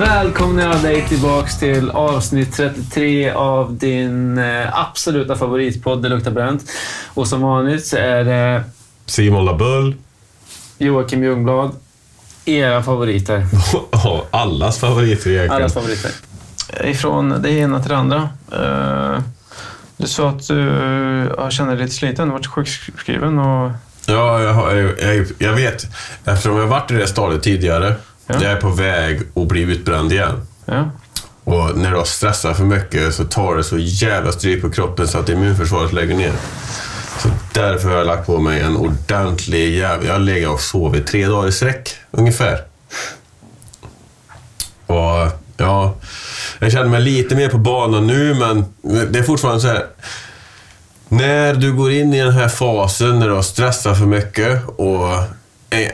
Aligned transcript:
välkomnar 0.00 0.62
jag 0.62 0.82
dig 0.82 1.08
tillbaks 1.08 1.58
till 1.58 1.90
avsnitt 1.90 2.52
33 2.56 3.30
av 3.30 3.76
din 3.76 4.38
eh, 4.38 4.78
absoluta 4.80 5.36
favoritpodd 5.36 6.02
Det 6.02 6.08
luktar 6.08 6.30
bränt. 6.30 6.64
Och 7.14 7.26
som 7.28 7.40
vanligt 7.42 7.86
så 7.86 7.96
är 7.96 8.24
det 8.24 8.64
Simon 9.06 9.44
Labull. 9.44 9.94
Joakim 10.78 11.22
Ljungblad. 11.24 11.70
Era 12.44 12.82
favoriter. 12.82 13.46
Allas 14.30 14.78
favoriter 14.78 15.30
egentligen. 15.30 15.50
Allas 15.52 15.74
favoriter. 15.74 16.10
Ifrån 16.84 17.42
det 17.42 17.50
ena 17.50 17.80
till 17.80 17.90
det 17.90 17.96
andra. 17.96 18.28
Eh, 18.52 19.22
Du 19.96 20.06
sa 20.06 20.28
att 20.28 20.48
du 20.48 20.54
känner 21.50 21.74
dig 21.74 21.82
lite 21.84 21.94
sliten. 21.94 22.28
Du 22.28 22.32
har 22.32 22.38
varit 22.38 22.46
sjukskriven 22.46 23.38
och... 23.38 23.70
Ja, 24.06 24.42
jag, 24.42 24.94
jag, 25.00 25.26
jag 25.38 25.52
vet. 25.52 25.86
Eftersom 26.24 26.56
jag 26.56 26.62
har 26.62 26.68
varit 26.70 26.90
i 26.90 26.94
det 26.94 27.06
stadiet 27.06 27.42
tidigare. 27.42 27.94
Ja. 28.32 28.42
Jag 28.42 28.52
är 28.52 28.56
på 28.56 28.68
väg 28.68 29.20
att 29.34 29.48
bli 29.48 29.60
utbränd 29.60 30.12
igen. 30.12 30.46
Ja. 30.64 30.90
Och 31.44 31.78
när 31.78 31.90
du 31.90 31.96
har 31.96 32.04
stressat 32.04 32.56
för 32.56 32.64
mycket 32.64 33.14
så 33.14 33.24
tar 33.24 33.56
det 33.56 33.64
så 33.64 33.78
jävla 33.78 34.32
stryk 34.32 34.62
på 34.62 34.70
kroppen 34.70 35.08
så 35.08 35.18
att 35.18 35.28
immunförsvaret 35.28 35.92
lägger 35.92 36.14
ner. 36.14 36.32
Så 37.18 37.28
därför 37.52 37.88
har 37.88 37.96
jag 37.96 38.06
lagt 38.06 38.26
på 38.26 38.38
mig 38.38 38.60
en 38.60 38.76
ordentlig 38.76 39.78
jävla... 39.78 40.06
Jag 40.06 40.12
har 40.12 40.20
legat 40.20 40.52
och 40.52 40.60
sovit 40.60 41.06
tre 41.06 41.26
dagar 41.26 41.48
i 41.48 41.52
sträck, 41.52 41.90
ungefär. 42.10 42.60
Och 44.86 45.32
ja, 45.56 45.94
jag 46.58 46.72
känner 46.72 46.88
mig 46.88 47.00
lite 47.00 47.36
mer 47.36 47.48
på 47.48 47.58
banan 47.58 48.06
nu, 48.06 48.34
men 48.34 48.64
det 49.12 49.18
är 49.18 49.22
fortfarande 49.22 49.60
så 49.60 49.68
här. 49.68 49.86
När 51.08 51.54
du 51.54 51.72
går 51.72 51.92
in 51.92 52.14
i 52.14 52.20
den 52.20 52.32
här 52.32 52.48
fasen 52.48 53.18
när 53.18 53.28
du 53.28 53.34
har 53.34 53.42
stressat 53.42 53.98
för 53.98 54.06
mycket 54.06 54.68
och 54.68 55.22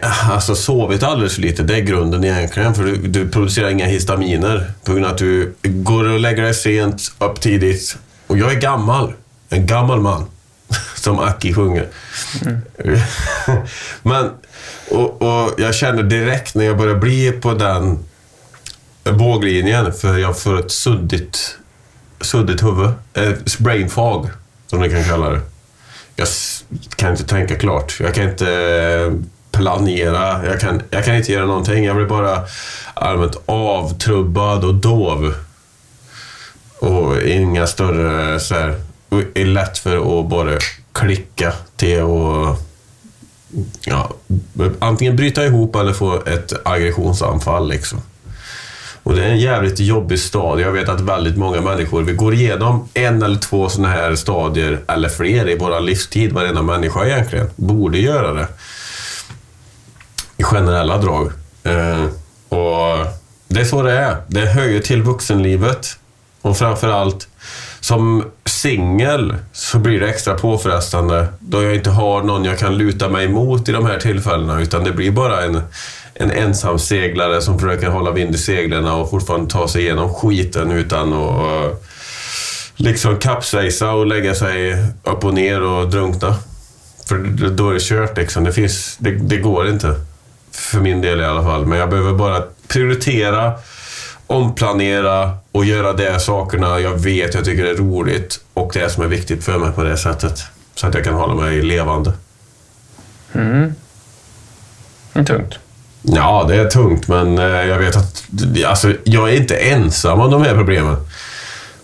alltså 0.03 0.55
sovit 0.55 1.03
alldeles 1.03 1.35
för 1.35 1.43
lite, 1.43 1.63
det 1.63 1.77
är 1.77 1.81
grunden 1.81 2.25
egentligen. 2.25 2.75
För 2.75 2.85
du, 2.85 2.97
du 2.97 3.29
producerar 3.29 3.71
inga 3.71 3.87
histaminer 3.87 4.71
på 4.85 4.93
grund 4.93 5.05
av 5.07 5.13
att 5.13 5.19
du 5.19 5.55
går 5.63 6.09
och 6.09 6.21
lägger 6.21 6.43
dig 6.43 6.55
sent, 6.55 7.13
upp 7.19 7.41
tidigt. 7.41 7.97
Och 8.27 8.39
jag 8.39 8.53
är 8.53 8.61
gammal. 8.61 9.13
En 9.49 9.67
gammal 9.67 10.01
man. 10.01 10.27
Som 10.95 11.19
Aki 11.19 11.55
sjunger. 11.55 11.89
Men, 14.03 14.31
och, 14.91 15.23
och 15.23 15.55
jag 15.59 15.75
känner 15.75 16.03
direkt 16.03 16.55
när 16.55 16.65
jag 16.65 16.77
börjar 16.77 16.97
bli 16.97 17.33
på 17.33 17.55
den 17.55 17.99
våglinjen, 19.05 19.93
för 19.93 20.19
jag 20.19 20.39
får 20.39 20.61
ett 20.61 20.71
suddigt, 20.71 21.59
suddigt 22.21 22.63
huvud. 22.63 22.91
Eh, 23.15 23.33
brain 23.59 23.91
fog, 23.91 24.29
som 24.67 24.81
ni 24.81 24.91
kan 24.91 25.05
kalla 25.05 25.31
det. 25.31 25.41
Jag 26.17 26.29
kan 26.97 27.11
inte 27.11 27.25
tänka 27.25 27.55
klart. 27.55 27.97
Jag 28.01 28.15
kan 28.15 28.31
inte 28.31 28.53
eh, 28.53 29.13
planera. 29.57 30.47
Jag 30.47 30.61
kan, 30.61 30.83
jag 30.91 31.05
kan 31.05 31.17
inte 31.17 31.33
göra 31.33 31.47
någonting. 31.47 31.85
Jag 31.85 31.97
blir 31.97 32.07
bara 32.07 32.45
allmänt 32.95 33.37
avtrubbad 33.47 34.65
och 34.65 34.75
dov. 34.75 35.35
Och 36.79 37.23
inga 37.23 37.67
större 37.67 38.41
så 38.41 38.55
här, 38.55 38.75
är 39.35 39.45
lätt 39.45 39.79
för 39.79 40.21
att 40.21 40.29
bara 40.29 40.59
klicka 40.93 41.53
till 41.77 42.01
och 42.01 42.57
ja, 43.81 44.11
antingen 44.79 45.17
bryta 45.17 45.47
ihop 45.47 45.77
eller 45.77 45.93
få 45.93 46.23
ett 46.27 46.53
aggressionsanfall. 46.65 47.69
Liksom. 47.69 48.01
Och 49.03 49.15
det 49.15 49.25
är 49.25 49.29
en 49.29 49.39
jävligt 49.39 49.81
jobbig 49.81 50.19
stadie. 50.19 50.65
Jag 50.65 50.73
vet 50.73 50.89
att 50.89 51.01
väldigt 51.01 51.37
många 51.37 51.61
människor, 51.61 52.03
vi 52.03 52.13
går 52.13 52.35
igenom 52.35 52.89
en 52.95 53.23
eller 53.23 53.39
två 53.39 53.69
sådana 53.69 53.95
här 53.95 54.15
stadier, 54.15 54.81
eller 54.89 55.09
fler, 55.09 55.49
i 55.49 55.57
vår 55.59 55.81
livstid. 55.81 56.33
Varenda 56.33 56.63
människa 56.63 57.07
egentligen 57.07 57.51
borde 57.57 57.99
göra 57.99 58.33
det. 58.33 58.49
Generella 60.57 60.99
drag. 60.99 61.33
Eh, 61.65 62.05
och 62.49 63.07
det 63.49 63.61
är 63.61 63.65
så 63.65 63.83
det 63.83 63.93
är. 63.93 64.17
Det 64.27 64.47
höjer 64.47 64.81
till 64.81 65.03
vuxenlivet. 65.03 65.99
Och 66.43 66.57
framförallt 66.57 67.29
som 67.81 68.25
singel 68.45 69.35
så 69.53 69.79
blir 69.79 70.01
det 70.01 70.09
extra 70.09 70.35
påfrestande 70.35 71.27
då 71.41 71.63
jag 71.63 71.75
inte 71.75 71.91
har 71.91 72.23
någon 72.23 72.45
jag 72.45 72.59
kan 72.59 72.79
luta 72.79 73.09
mig 73.09 73.25
emot 73.25 73.69
i 73.69 73.73
de 73.73 73.87
här 73.87 73.99
tillfällena. 73.99 74.61
Utan 74.61 74.85
det 74.85 74.93
blir 74.93 75.11
bara 75.11 75.45
en, 75.45 75.61
en 76.15 76.31
ensam 76.31 76.79
seglare 76.79 77.43
som 77.43 77.59
försöker 77.59 77.89
hålla 77.89 78.11
vind 78.11 78.35
i 78.35 78.39
seglen 78.39 78.85
och 78.85 79.11
fortfarande 79.11 79.51
ta 79.51 79.69
sig 79.69 79.83
igenom 79.83 80.15
skiten 80.15 80.71
utan 80.71 81.13
att 81.13 81.41
eh, 81.41 81.79
liksom 82.77 83.17
kapsejsa 83.17 83.93
och 83.93 84.07
lägga 84.07 84.35
sig 84.35 84.77
upp 85.03 85.25
och 85.25 85.35
ner 85.35 85.63
och 85.63 85.91
drunkna. 85.91 86.35
För 87.09 87.19
då 87.51 87.71
är 87.71 87.75
det 87.75 87.83
kört 87.83 88.17
liksom. 88.17 88.45
Det, 88.45 88.53
finns, 88.53 88.97
det, 88.99 89.11
det 89.11 89.37
går 89.37 89.69
inte. 89.69 89.95
För 90.57 90.81
min 90.81 91.01
del 91.01 91.21
i 91.21 91.25
alla 91.25 91.43
fall. 91.43 91.67
Men 91.67 91.79
jag 91.79 91.91
behöver 91.91 92.13
bara 92.13 92.43
prioritera, 92.69 93.53
omplanera 94.27 95.37
och 95.53 95.65
göra 95.65 95.93
de 95.93 96.19
sakerna 96.19 96.81
jag 96.81 96.99
vet 97.03 97.35
jag 97.35 97.45
tycker 97.45 97.65
är 97.65 97.75
roligt 97.75 98.41
och 98.55 98.71
det 98.75 98.91
som 98.91 99.03
är 99.03 99.09
viktigt 99.09 99.45
för 99.45 99.59
mig 99.59 99.73
på 99.73 99.85
det 99.85 99.97
sättet. 99.97 100.45
Så 100.75 100.87
att 100.87 100.95
jag 100.95 101.05
kan 101.05 101.15
hålla 101.15 101.35
mig 101.35 101.63
levande. 101.63 102.13
Mm. 103.33 103.75
Det 105.13 105.21
är 105.21 105.25
tungt. 105.25 105.59
Ja, 106.03 106.45
det 106.49 106.57
är 106.57 106.71
tungt, 106.71 107.09
men 107.09 107.39
eh, 107.39 107.45
jag 107.45 107.79
vet 107.79 107.97
att 107.97 108.25
alltså, 108.67 108.93
jag 109.05 109.31
är 109.31 109.37
inte 109.37 109.57
ensam 109.57 110.21
om 110.21 110.31
de 110.31 110.43
här 110.43 110.55
problemen. 110.55 110.97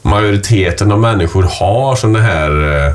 Majoriteten 0.03 0.93
av 0.93 1.00
människor 1.00 1.43
har 1.43 1.97
såna 1.97 2.21
här 2.21 2.87
eh, 2.87 2.94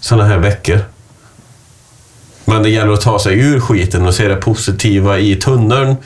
såna 0.00 0.24
här 0.24 0.38
veckor. 0.38 0.80
Men 2.48 2.62
det 2.62 2.70
gäller 2.70 2.92
att 2.92 3.00
ta 3.00 3.18
sig 3.18 3.38
ur 3.38 3.60
skiten 3.60 4.06
och 4.06 4.14
se 4.14 4.28
det 4.28 4.36
positiva 4.36 5.18
i 5.18 5.36
tunneln 5.36 5.96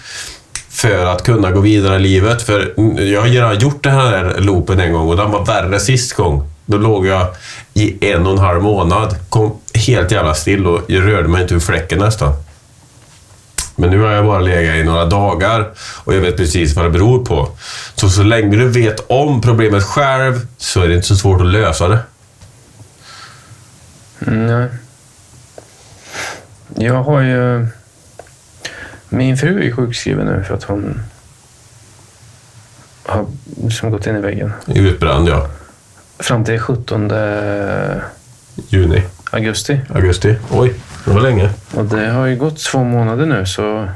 för 0.70 1.06
att 1.06 1.22
kunna 1.22 1.50
gå 1.50 1.60
vidare 1.60 1.96
i 1.96 1.98
livet. 1.98 2.42
För 2.42 2.74
jag 3.02 3.20
har 3.20 3.28
redan 3.28 3.58
gjort 3.58 3.84
den 3.84 3.94
här 3.94 4.34
loopen 4.38 4.80
en 4.80 4.92
gång 4.92 5.08
och 5.08 5.16
den 5.16 5.30
var 5.30 5.44
värre 5.44 5.80
sist 5.80 6.12
gång. 6.12 6.50
Då 6.66 6.76
låg 6.76 7.06
jag 7.06 7.26
i 7.74 8.10
en 8.12 8.26
och 8.26 8.32
en 8.32 8.38
halv 8.38 8.62
månad, 8.62 9.16
kom 9.28 9.56
helt 9.74 10.10
jävla 10.10 10.34
still 10.34 10.66
och 10.66 10.82
jag 10.86 11.06
rörde 11.06 11.28
mig 11.28 11.42
inte 11.42 11.54
ur 11.54 11.60
fläcken 11.60 11.98
nästan. 11.98 12.32
Men 13.76 13.90
nu 13.90 14.00
har 14.00 14.10
jag 14.10 14.24
bara 14.24 14.40
legat 14.40 14.76
i 14.76 14.84
några 14.84 15.04
dagar 15.04 15.70
och 16.04 16.14
jag 16.14 16.20
vet 16.20 16.36
precis 16.36 16.76
vad 16.76 16.84
det 16.84 16.90
beror 16.90 17.24
på. 17.24 17.48
Så 17.94 18.08
så 18.08 18.22
länge 18.22 18.56
du 18.56 18.68
vet 18.68 19.04
om 19.06 19.40
problemet 19.40 19.84
själv 19.84 20.46
så 20.58 20.80
är 20.80 20.88
det 20.88 20.94
inte 20.94 21.06
så 21.06 21.16
svårt 21.16 21.40
att 21.40 21.46
lösa 21.46 21.88
det. 21.88 21.98
Mm. 24.26 24.68
Jag 26.75 27.03
har 27.03 27.20
ju... 27.20 27.66
Min 29.08 29.36
fru 29.36 29.69
är 29.69 29.72
sjukskriven 29.72 30.26
nu 30.26 30.44
för 30.44 30.54
att 30.54 30.62
hon 30.62 31.00
har 33.06 33.26
liksom 33.62 33.91
gått 33.91 34.06
in 34.06 34.16
i 34.16 34.20
väggen. 34.20 34.53
Utbränd, 34.66 35.28
ja. 35.28 35.47
Fram 36.19 36.44
till 36.44 36.60
17 36.60 37.12
Juni, 38.69 39.03
augusti. 39.31 39.81
augusti. 39.94 40.36
Oj, 40.50 40.75
det 41.04 41.10
var 41.10 41.20
länge. 41.20 41.50
Och 41.75 41.84
det 41.84 42.10
har 42.10 42.26
ju 42.26 42.36
gått 42.36 42.58
två 42.58 42.84
månader 42.84 43.26
nu 43.26 43.47
så... 43.47 43.88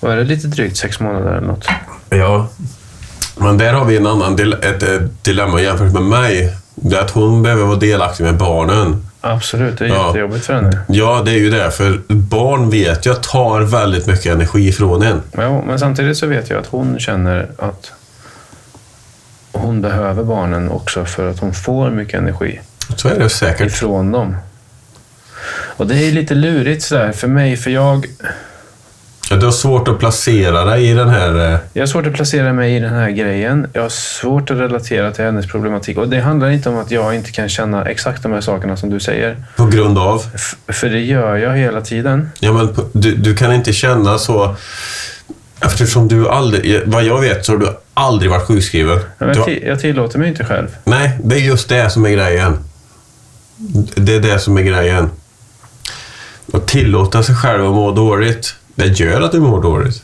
Vad 0.00 0.12
är 0.12 0.16
det? 0.16 0.24
Lite 0.24 0.46
drygt 0.46 0.76
sex 0.76 1.00
månader 1.00 1.32
eller 1.36 1.46
något. 1.46 1.66
Ja. 2.08 2.48
Men 3.36 3.58
där 3.58 3.72
har 3.72 3.84
vi 3.84 3.96
en 3.96 4.06
annan 4.06 4.34
ett, 4.62 4.82
ett 4.82 5.24
dilemma 5.24 5.60
jämfört 5.60 5.92
med 5.92 6.02
mig. 6.02 6.56
Det 6.74 6.96
är 6.96 7.00
att 7.00 7.10
hon 7.10 7.42
behöver 7.42 7.64
vara 7.64 7.76
delaktig 7.76 8.24
med 8.24 8.36
barnen. 8.36 9.09
Absolut, 9.20 9.78
det 9.78 9.84
är 9.84 9.88
Ja. 9.88 10.06
jättejobbigt 10.06 10.46
för 10.46 10.54
henne. 10.54 10.78
Ja, 10.88 11.22
det 11.24 11.30
är 11.30 11.38
ju 11.38 11.50
det. 11.50 11.70
För 11.70 12.00
barn 12.08 12.70
vet 12.70 13.06
jag 13.06 13.22
tar 13.22 13.60
väldigt 13.60 14.06
mycket 14.06 14.26
energi 14.34 14.72
från 14.72 15.02
en. 15.02 15.22
Ja, 15.32 15.62
men 15.66 15.78
samtidigt 15.78 16.16
så 16.16 16.26
vet 16.26 16.50
jag 16.50 16.58
att 16.60 16.66
hon 16.66 16.98
känner 16.98 17.48
att 17.58 17.92
hon 19.52 19.80
behöver 19.82 20.24
barnen 20.24 20.70
också 20.70 21.04
för 21.04 21.30
att 21.30 21.38
hon 21.38 21.54
får 21.54 21.90
mycket 21.90 22.14
energi 22.14 22.60
Så 22.96 23.08
är 23.08 23.18
det 23.18 23.28
säkert. 23.28 23.66
ifrån 23.66 24.12
dem. 24.12 24.36
Och 25.76 25.86
det 25.86 25.94
är 26.08 26.12
lite 26.12 26.34
lurigt 26.34 26.82
sådär 26.82 27.12
för 27.12 27.28
mig, 27.28 27.56
för 27.56 27.70
jag, 27.70 28.06
Ja, 28.06 28.28
du 29.38 29.44
har 29.44 29.52
svårt 29.52 29.88
att 29.88 29.98
placera 29.98 30.64
dig 30.64 30.90
i 30.90 30.94
den 30.94 31.08
här... 31.08 31.52
eh, 31.52 31.58
jag 31.72 31.82
har 31.82 31.86
svårt 31.86 32.06
att 32.06 32.12
placera 32.14 32.52
mig 32.52 32.76
i 32.76 32.80
den 32.80 32.94
här 32.94 33.10
grejen. 33.10 33.66
Jag 33.72 33.82
har 33.82 33.88
svårt 33.88 34.50
att 34.50 34.56
relatera 34.58 35.10
till 35.12 35.24
hennes 35.24 35.46
problematik. 35.46 35.98
Och 35.98 36.08
det 36.08 36.20
handlar 36.20 36.50
inte 36.50 36.68
om 36.68 36.78
att 36.78 36.90
jag 36.90 37.14
inte 37.14 37.30
kan 37.30 37.48
känna 37.48 37.84
exakt 37.84 38.22
de 38.22 38.32
här 38.32 38.40
sakerna 38.40 38.76
som 38.76 38.90
du 38.90 39.00
säger. 39.00 39.36
På 39.56 39.66
grund 39.66 39.98
av... 39.98 40.22
F- 40.34 40.56
för 40.68 40.88
det 40.88 41.00
gör 41.00 41.36
jag 41.36 41.56
hela 41.56 41.80
tiden. 41.80 42.30
Ja, 42.40 42.52
men 42.52 42.68
du, 42.92 43.14
du 43.16 43.36
kan 43.36 43.52
inte 43.52 43.72
känna 43.72 44.18
så... 44.18 44.54
Eftersom 45.60 46.08
du 46.08 46.28
aldrig... 46.28 46.82
Vad 46.86 47.04
jag 47.04 47.20
vet 47.20 47.44
så 47.44 47.52
har 47.52 47.58
du 47.58 47.68
aldrig 47.94 48.30
varit 48.30 48.46
sjukskriven. 48.46 48.98
Jag, 49.18 49.34
har, 49.34 49.66
jag 49.66 49.80
tillåter 49.80 50.18
mig 50.18 50.28
inte 50.28 50.44
själv. 50.44 50.76
nej, 50.84 51.18
det 51.24 51.34
är 51.36 51.40
just 51.40 51.68
det 51.68 51.90
som 51.90 52.04
är 52.06 52.10
grejen. 52.10 52.58
Det 53.94 54.14
är 54.14 54.20
det 54.20 54.38
som 54.38 54.56
är 54.58 54.62
grejen. 54.62 55.10
Att 56.52 56.66
tillåta 56.68 57.22
sig 57.22 57.34
själv 57.34 57.64
att 57.66 57.70
må 57.72 57.90
dåligt, 57.92 58.54
det 58.80 59.00
gör 59.00 59.20
att 59.20 59.32
du 59.32 59.40
mår 59.40 59.62
dåligt. 59.62 60.02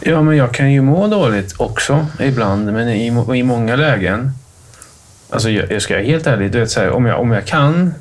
Ja, 0.00 0.22
men 0.22 0.36
jag 0.36 0.54
kan 0.54 0.72
ju 0.72 0.82
må 0.82 1.06
dåligt 1.06 1.54
också 1.56 2.06
ibland, 2.20 2.72
men 2.72 2.88
i, 2.88 3.06
i 3.38 3.42
många 3.42 3.76
lägen. 3.76 4.32
Alltså, 5.30 5.50
jag, 5.50 5.72
jag 5.72 5.82
ska 5.82 5.94
vara 5.94 6.04
helt 6.04 6.26
ärlig, 6.26 6.52
du 6.52 6.60
vet, 6.60 6.70
så 6.70 6.80
här, 6.80 6.90
om, 6.90 7.06
jag, 7.06 7.20
om 7.20 7.30
jag 7.30 7.46
kan 7.46 7.94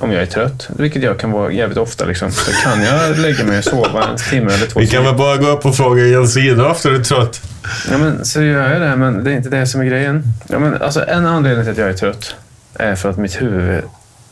om 0.00 0.12
jag 0.12 0.22
är 0.22 0.26
trött, 0.26 0.68
vilket 0.76 1.02
jag 1.02 1.18
kan 1.18 1.30
vara 1.30 1.52
jävligt 1.52 1.78
ofta, 1.78 2.04
liksom, 2.04 2.30
så 2.30 2.52
kan 2.52 2.82
jag 2.82 3.18
lägga 3.18 3.44
mig 3.44 3.58
och 3.58 3.64
sova 3.64 4.08
en 4.10 4.16
timme 4.16 4.52
eller 4.52 4.66
två. 4.66 4.80
Vi 4.80 4.86
kan 4.86 5.04
väl 5.04 5.14
bara 5.14 5.36
gå 5.36 5.46
upp 5.46 5.66
och 5.66 5.76
fråga 5.76 6.20
efter 6.22 6.90
du 6.90 6.96
är 6.96 7.04
trött. 7.04 7.42
Ja, 7.90 7.98
men 7.98 8.24
så 8.24 8.42
gör 8.42 8.72
jag 8.72 8.80
det, 8.80 8.96
men 8.96 9.24
det 9.24 9.32
är 9.32 9.36
inte 9.36 9.48
det 9.48 9.66
som 9.66 9.80
är 9.80 9.84
grejen. 9.84 10.22
Ja, 10.48 10.58
men, 10.58 10.82
alltså, 10.82 11.04
en 11.08 11.26
anledning 11.26 11.64
till 11.64 11.72
att 11.72 11.78
jag 11.78 11.88
är 11.88 11.92
trött 11.92 12.34
är 12.74 12.94
för 12.94 13.10
att 13.10 13.16
mitt 13.16 13.42
huvud 13.42 13.82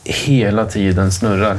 hela 0.03 0.65
tiden 0.65 1.11
snurrar. 1.11 1.57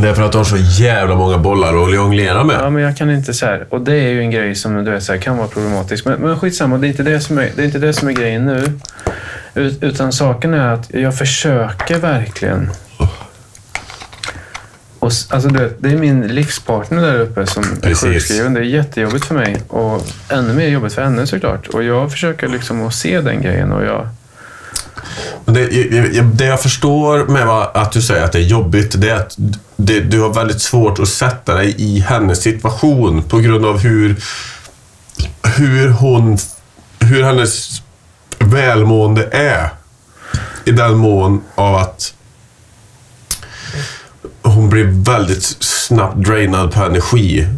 Det 0.00 0.08
är 0.08 0.14
för 0.14 0.22
att 0.22 0.32
du 0.32 0.38
har 0.38 0.44
så 0.44 0.56
jävla 0.56 1.14
många 1.16 1.38
bollar 1.38 1.84
att 1.84 1.94
jonglera 1.94 2.44
med. 2.44 2.56
Ja, 2.60 2.70
men 2.70 2.82
jag 2.82 2.96
kan 2.96 3.10
inte 3.10 3.34
så 3.34 3.46
här. 3.46 3.66
Och 3.70 3.80
det 3.80 3.92
är 3.94 4.08
ju 4.08 4.20
en 4.20 4.30
grej 4.30 4.54
som 4.54 4.84
du 4.84 4.90
vet, 4.90 5.02
så 5.02 5.12
här, 5.12 5.20
kan 5.20 5.36
vara 5.36 5.48
problematisk. 5.48 6.04
Men, 6.04 6.20
men 6.20 6.38
skitsamma, 6.38 6.78
det 6.78 6.86
är, 6.86 6.88
inte 6.88 7.02
det, 7.02 7.20
som 7.20 7.38
är, 7.38 7.50
det 7.56 7.62
är 7.62 7.66
inte 7.66 7.78
det 7.78 7.92
som 7.92 8.08
är 8.08 8.12
grejen 8.12 8.46
nu. 8.46 8.72
Ut, 9.54 9.82
utan 9.82 10.12
saken 10.12 10.54
är 10.54 10.74
att 10.74 10.94
jag 10.94 11.18
försöker 11.18 11.98
verkligen. 11.98 12.70
Och, 14.98 15.08
s- 15.08 15.26
alltså, 15.30 15.48
du 15.48 15.58
vet, 15.58 15.82
det 15.82 15.88
är 15.90 15.96
min 15.96 16.26
livspartner 16.28 17.02
där 17.02 17.20
uppe 17.20 17.46
som 17.46 17.62
är 17.62 17.76
Precis. 17.80 18.00
sjukskriven. 18.08 18.54
Det 18.54 18.60
är 18.60 18.64
jättejobbigt 18.64 19.24
för 19.24 19.34
mig. 19.34 19.56
Och 19.68 20.02
ännu 20.28 20.52
mer 20.54 20.68
jobbigt 20.68 20.92
för 20.92 21.02
henne 21.02 21.26
såklart. 21.26 21.66
Och 21.68 21.82
jag 21.82 22.10
försöker 22.12 22.48
liksom 22.48 22.86
att 22.86 22.94
se 22.94 23.20
den 23.20 23.42
grejen. 23.42 23.72
Och 23.72 23.84
jag, 23.84 24.08
men 25.48 25.54
Det, 25.54 25.72
jag- 26.16 26.24
det 26.26 26.44
jag 26.44 26.60
förstår 26.62 27.26
med 27.26 27.48
att 27.48 27.92
du 27.92 28.02
säger 28.02 28.24
att 28.24 28.32
det 28.32 28.38
är 28.38 28.42
jobbigt, 28.42 29.00
det 29.00 29.10
är 29.10 29.14
att 29.16 29.36
det, 29.76 30.00
du 30.00 30.20
har 30.20 30.34
väldigt 30.34 30.60
svårt 30.60 30.98
att 30.98 31.08
sätta 31.08 31.54
dig 31.54 31.74
i 31.78 32.00
hennes 32.00 32.42
situation 32.42 33.22
på 33.22 33.38
grund 33.38 33.64
av 33.66 33.78
hur, 33.78 34.16
hur 35.56 35.88
hon, 35.88 36.38
hur 37.00 37.22
hennes 37.22 37.82
välmående 38.38 39.28
är. 39.32 39.68
I 40.64 40.72
den 40.72 40.96
mån 40.96 41.42
av 41.54 41.74
att 41.76 42.14
hon 44.42 44.68
blir 44.68 44.84
väldigt 44.84 45.42
snabbt 45.60 46.16
drainad 46.16 46.74
på 46.74 46.82
energi. 46.84 47.48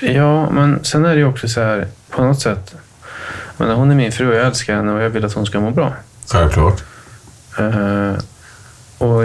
Ja, 0.00 0.50
men 0.50 0.84
sen 0.84 1.04
är 1.04 1.08
det 1.14 1.16
ju 1.20 1.26
också 1.26 1.48
så 1.48 1.60
här 1.60 1.88
på 2.10 2.24
något 2.24 2.40
sätt. 2.40 2.74
Men 3.56 3.70
hon 3.70 3.90
är 3.90 3.94
min 3.94 4.12
fru 4.12 4.28
och 4.28 4.34
jag 4.36 4.46
älskar 4.46 4.76
henne 4.76 4.92
och 4.92 5.02
jag 5.02 5.10
vill 5.10 5.24
att 5.24 5.32
hon 5.32 5.46
ska 5.46 5.60
må 5.60 5.70
bra. 5.70 5.94
Självklart. 6.28 6.82
Eh, 7.58 8.12
och 8.98 9.22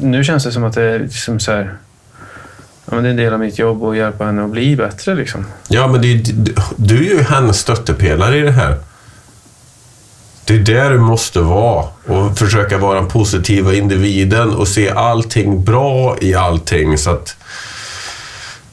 nu 0.00 0.24
känns 0.24 0.44
det 0.44 0.52
som 0.52 0.64
att 0.64 0.74
det 0.74 0.82
är 0.82 0.98
liksom 0.98 1.40
så 1.40 1.52
här. 1.52 1.74
Ja, 2.84 2.94
men 2.94 3.02
det 3.02 3.08
är 3.08 3.10
en 3.10 3.16
del 3.16 3.32
av 3.32 3.40
mitt 3.40 3.58
jobb 3.58 3.84
att 3.84 3.96
hjälpa 3.96 4.24
henne 4.24 4.44
att 4.44 4.50
bli 4.50 4.76
bättre. 4.76 5.14
Liksom. 5.14 5.46
Ja, 5.68 5.86
men 5.86 6.02
det, 6.02 6.16
du 6.76 6.96
är 6.96 7.14
ju 7.14 7.22
hennes 7.22 7.58
stöttepelare 7.58 8.38
i 8.38 8.40
det 8.40 8.50
här. 8.50 8.76
Det 10.44 10.54
är 10.54 10.58
där 10.58 10.90
du 10.90 10.98
måste 10.98 11.40
vara 11.40 11.86
och 12.06 12.38
försöka 12.38 12.78
vara 12.78 13.00
den 13.00 13.08
positiva 13.08 13.74
individen 13.74 14.54
och 14.54 14.68
se 14.68 14.90
allting 14.90 15.64
bra 15.64 16.16
i 16.20 16.34
allting 16.34 16.98
så 16.98 17.10
att, 17.10 17.36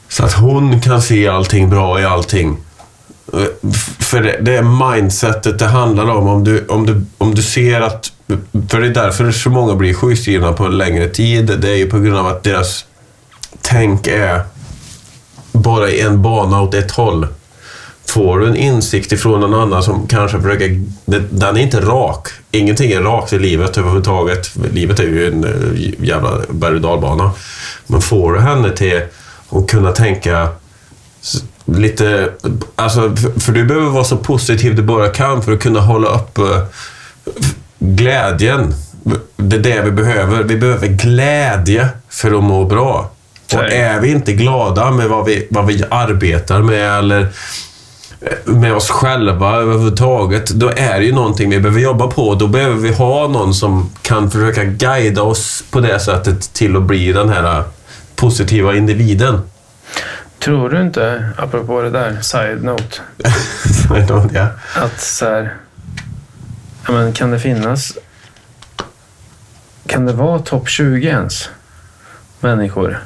så 0.10 0.24
att 0.24 0.34
hon 0.34 0.82
kan 0.82 1.02
se 1.02 1.28
allting 1.28 1.70
bra 1.70 2.02
i 2.02 2.06
allting. 2.06 2.58
För 4.00 4.22
det, 4.22 4.38
det 4.42 4.58
är 4.58 4.94
mindsetet 4.94 5.60
det 5.60 5.66
handlar 5.66 6.06
om. 6.06 6.28
Om 6.28 6.44
du, 6.44 6.66
om, 6.68 6.86
du, 6.86 7.06
om 7.18 7.36
du 7.36 7.42
ser 7.42 7.82
att... 7.82 8.12
För 8.70 8.82
det 8.82 8.88
är 8.88 8.94
därför 8.94 9.32
så 9.32 9.50
många 9.50 9.76
blir 9.76 9.94
sjukskrivna 9.94 10.54
på 10.54 10.68
längre 10.68 11.10
tid. 11.10 11.46
Det 11.46 11.70
är 11.70 11.76
ju 11.76 11.90
på 11.90 12.00
grund 12.00 12.18
av 12.18 12.28
att 12.28 12.44
deras 12.44 12.86
tänk 13.62 14.08
är 14.08 14.42
bara 15.52 15.90
i 15.90 16.02
en 16.02 16.22
bana 16.22 16.62
åt 16.62 16.74
ett 16.74 16.92
håll. 16.92 17.28
Får 18.06 18.40
du 18.40 18.48
en 18.48 18.56
insikt 18.56 19.12
ifrån 19.12 19.42
någon 19.42 19.54
annan 19.54 19.84
som 19.84 20.08
kanske 20.08 20.42
försöker... 20.42 20.82
Den 21.30 21.58
är 21.58 21.62
inte 21.62 21.82
rak. 21.82 22.28
Ingenting 22.52 22.92
är 22.92 23.02
rakt 23.02 23.34
i 23.34 23.40
livet 23.40 23.78
överhuvudtaget. 23.78 24.52
Livet 24.74 25.00
är 25.00 25.04
ju 25.04 25.28
en 25.28 25.44
eh, 25.44 26.06
jävla 26.06 26.42
berg 26.50 26.76
och 26.76 26.82
dalbana. 26.82 27.32
Men 27.88 28.02
får 28.02 28.34
du 28.34 28.40
henne 28.40 28.70
till 28.70 29.02
att 29.50 29.68
kunna 29.68 29.92
tänka 29.92 30.50
lite... 31.68 32.30
Alltså, 32.76 33.16
för, 33.16 33.40
för 33.40 33.52
du 33.52 33.66
behöver 33.66 33.90
vara 33.90 34.04
så 34.04 34.18
positiv 34.18 34.76
du 34.76 34.82
bara 34.82 35.10
kan 35.10 35.42
för 35.42 35.52
att 35.52 35.60
kunna 35.60 35.80
hålla 35.80 36.08
upp 36.08 36.38
eh, 36.38 36.64
glädjen. 37.80 38.74
Det 39.36 39.56
är 39.56 39.60
det 39.60 39.82
vi 39.82 39.92
behöver. 39.92 40.44
Vi 40.44 40.58
behöver 40.58 40.88
glädje 40.88 41.90
för 42.10 42.38
att 42.38 42.44
må 42.44 42.66
bra. 42.66 43.12
Och 43.54 43.72
är 43.72 44.00
vi 44.00 44.12
inte 44.12 44.34
glada 44.34 44.92
med 44.92 45.10
vad 45.10 45.26
vi, 45.26 45.48
vad 45.50 45.66
vi 45.66 45.84
arbetar 45.90 46.62
med 46.62 47.00
eller 47.00 47.28
med 48.46 48.76
oss 48.76 48.90
själva 48.90 49.56
överhuvudtaget, 49.56 50.50
då 50.50 50.70
är 50.70 51.00
det 51.00 51.06
ju 51.06 51.12
någonting 51.12 51.50
vi 51.50 51.60
behöver 51.60 51.82
jobba 51.82 52.08
på. 52.08 52.36
Då 52.36 52.48
behöver 52.48 52.76
vi 52.76 52.94
ha 52.94 53.28
någon 53.28 53.54
som 53.54 53.90
kan 54.02 54.32
försöka 54.32 54.64
guida 54.64 55.22
oss 55.22 55.64
på 55.72 55.80
det 55.80 56.00
sättet 56.00 56.54
till 56.54 56.76
att 56.76 56.84
bli 56.84 57.12
den 57.12 57.30
här 57.30 57.64
positiva 58.16 58.76
individen. 58.76 59.42
Tror 60.48 60.70
du 60.70 60.82
inte, 60.82 61.30
apropå 61.38 61.82
det 61.82 61.90
där, 61.90 62.18
side 62.22 62.64
note, 62.64 63.02
ja. 64.34 64.48
att 64.76 65.00
så 65.00 65.26
här, 65.26 65.54
ja, 66.88 66.94
men 66.94 67.14
kan 67.14 67.32
det 67.32 67.40
finnas... 67.40 67.98
Kan 69.88 70.06
det 70.06 70.14
vara 70.14 70.40
topp 70.40 70.70
20 70.70 71.08
ens? 71.08 71.50
Människor 72.40 73.00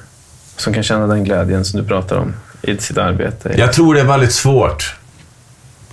som 0.56 0.74
kan 0.74 0.84
känna 0.84 1.08
den 1.08 1.24
glädjen 1.24 1.66
som 1.66 1.82
du 1.82 1.88
pratar 1.88 2.16
om 2.16 2.34
i 2.62 2.78
sitt 2.78 2.98
arbete. 2.98 3.54
Jag 3.58 3.74
tror 3.74 3.94
det 3.94 4.02
är 4.02 4.06
väldigt 4.06 4.34
svårt. 4.34 4.96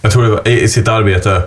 Jag 0.01 0.12
tror 0.12 0.23
det 0.23 0.31
var, 0.31 0.49
i, 0.49 0.62
i 0.62 0.69
sitt 0.69 0.89
arbete. 0.89 1.43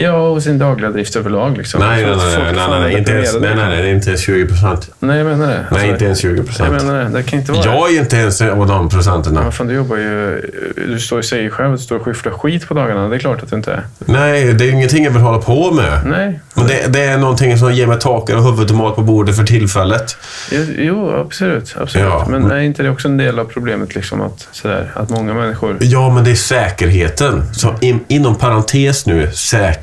Ja, 0.00 0.12
och 0.28 0.42
sin 0.42 0.58
dagliga 0.58 0.90
drift 0.90 1.16
överlag. 1.16 1.56
Liksom. 1.58 1.80
Nej, 1.80 2.06
nej, 2.06 2.16
nej, 2.16 2.52
nej, 2.54 2.80
nej, 2.80 2.98
inte 2.98 3.12
ens, 3.12 3.34
nej, 3.40 3.54
nej, 3.56 3.68
nej, 3.68 3.90
inte 3.90 4.08
ens 4.08 4.20
20 4.20 4.46
procent. 4.46 4.90
Nej, 4.98 5.18
jag 5.18 5.26
menar 5.26 5.46
det. 5.46 5.58
Alltså, 5.58 5.74
Nej, 5.74 5.88
inte 5.90 6.04
ens 6.04 6.20
20 6.20 6.36
Jag 6.36 6.46
procent. 6.46 6.70
menar 6.72 7.04
det. 7.04 7.08
Det 7.08 7.22
kan 7.22 7.38
inte 7.38 7.52
vara 7.52 7.64
Jag 7.64 7.94
är 7.94 8.00
inte 8.00 8.16
ens 8.16 8.40
av 8.40 8.66
de 8.66 8.88
procenten. 8.88 9.34
Ja, 9.44 9.50
fan, 9.50 9.66
du 9.66 9.74
jobbar 9.74 9.96
ju... 9.96 10.40
Du 10.88 10.98
står 11.00 11.18
och 11.18 11.24
säger 11.24 11.50
själv 11.50 11.72
att 11.72 11.78
du 11.78 11.84
står 11.84 11.96
och 11.96 12.04
skyfflar 12.04 12.32
skit 12.32 12.68
på 12.68 12.74
dagarna. 12.74 13.08
Det 13.08 13.16
är 13.16 13.18
klart 13.18 13.42
att 13.42 13.50
du 13.50 13.56
inte 13.56 13.72
är. 13.72 13.82
Nej, 13.98 14.52
det 14.54 14.64
är 14.64 14.70
ingenting 14.72 15.04
jag 15.04 15.10
vill 15.10 15.22
hålla 15.22 15.38
på 15.38 15.70
med. 15.70 16.00
Nej. 16.06 16.40
Men 16.54 16.66
det, 16.66 16.86
det 16.92 17.04
är 17.04 17.18
någonting 17.18 17.58
som 17.58 17.72
ger 17.72 17.86
mig 17.86 17.98
tak 17.98 18.30
över 18.30 18.42
huvudet 18.42 18.70
och 18.70 18.76
mat 18.76 18.94
på 18.96 19.02
bordet 19.02 19.36
för 19.36 19.44
tillfället. 19.44 20.16
Jo, 20.52 20.64
Jo, 20.76 21.10
absolut. 21.10 21.74
absolut. 21.80 22.06
Ja. 22.08 22.26
Men 22.30 22.50
är 22.50 22.60
inte 22.60 22.82
det 22.82 22.90
också 22.90 23.08
en 23.08 23.16
del 23.16 23.38
av 23.38 23.44
problemet? 23.44 23.94
Liksom, 23.94 24.20
att, 24.20 24.48
sådär, 24.52 24.90
att 24.94 25.10
många 25.10 25.34
människor... 25.34 25.76
Ja, 25.80 26.14
men 26.14 26.24
det 26.24 26.30
är 26.30 26.34
säkerheten. 26.34 27.42
Så 27.52 27.74
in, 27.80 28.00
inom 28.08 28.34
parentes 28.34 29.06
nu, 29.06 29.30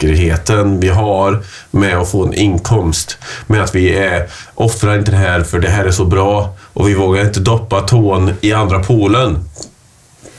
säkerheten 0.06 0.80
vi 0.80 0.90
har 0.90 1.44
med 1.72 1.98
att 1.98 2.12
få 2.12 2.26
en 2.26 2.34
inkomst. 2.34 3.18
Med 3.48 3.62
att 3.62 3.76
vi 3.76 3.96
är, 3.96 4.28
offrar 4.56 4.98
inte 4.98 5.12
det 5.12 5.18
här 5.18 5.44
för 5.44 5.60
det 5.60 5.70
här 5.70 5.86
är 5.86 5.92
så 5.92 6.06
bra 6.06 6.56
och 6.74 6.88
vi 6.88 6.94
vågar 6.94 7.26
inte 7.26 7.40
doppa 7.40 7.82
tån 7.82 8.32
i 8.42 8.54
andra 8.54 8.80
poolen. 8.80 9.40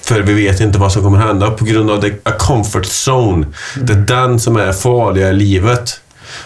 För 0.03 0.23
vi 0.23 0.35
vet 0.35 0.61
inte 0.61 0.79
vad 0.79 0.93
som 0.93 1.03
kommer 1.03 1.19
hända 1.19 1.51
på 1.51 1.65
grund 1.65 1.91
av 1.91 2.01
det, 2.01 2.13
a 2.23 2.33
comfort 2.39 2.87
zone. 3.07 3.47
Det 3.77 3.93
är 3.93 3.97
den 3.97 4.41
som 4.41 4.57
är 4.57 4.73
farliga 4.73 5.29
i 5.31 5.33
livet. 5.33 6.01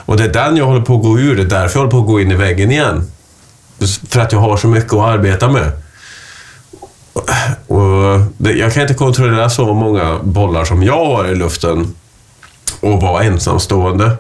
Och 0.07 0.17
det 0.17 0.25
är 0.25 0.33
den 0.33 0.57
jag 0.57 0.67
håller 0.67 0.81
på 0.81 0.97
att 0.97 1.03
gå 1.03 1.19
ur. 1.19 1.37
Det 1.37 1.43
är 1.43 1.61
därför 1.61 1.79
jag 1.79 1.81
håller 1.81 1.91
på 1.91 1.99
att 2.01 2.07
gå 2.07 2.21
in 2.21 2.31
i 2.31 2.35
väggen 2.37 2.71
igen. 2.71 3.11
För 4.09 4.21
att 4.21 4.33
jag 4.33 4.41
har 4.41 4.57
så 4.57 4.69
mycket 4.69 4.93
att 4.93 5.01
arbeta 5.01 5.49
med. 5.49 5.73
Och 7.67 8.21
det, 8.39 8.53
jag 8.53 8.73
kan 8.73 8.83
inte 8.83 8.95
kontrollera 8.95 9.51
så 9.51 9.75
många 9.75 10.19
bollar 10.23 10.65
som 10.65 10.83
jag 10.83 11.07
har 11.07 11.25
i 11.25 11.35
luften 11.35 11.95
och 12.81 13.01
vara 13.03 13.25
ensamstående. 13.25 14.17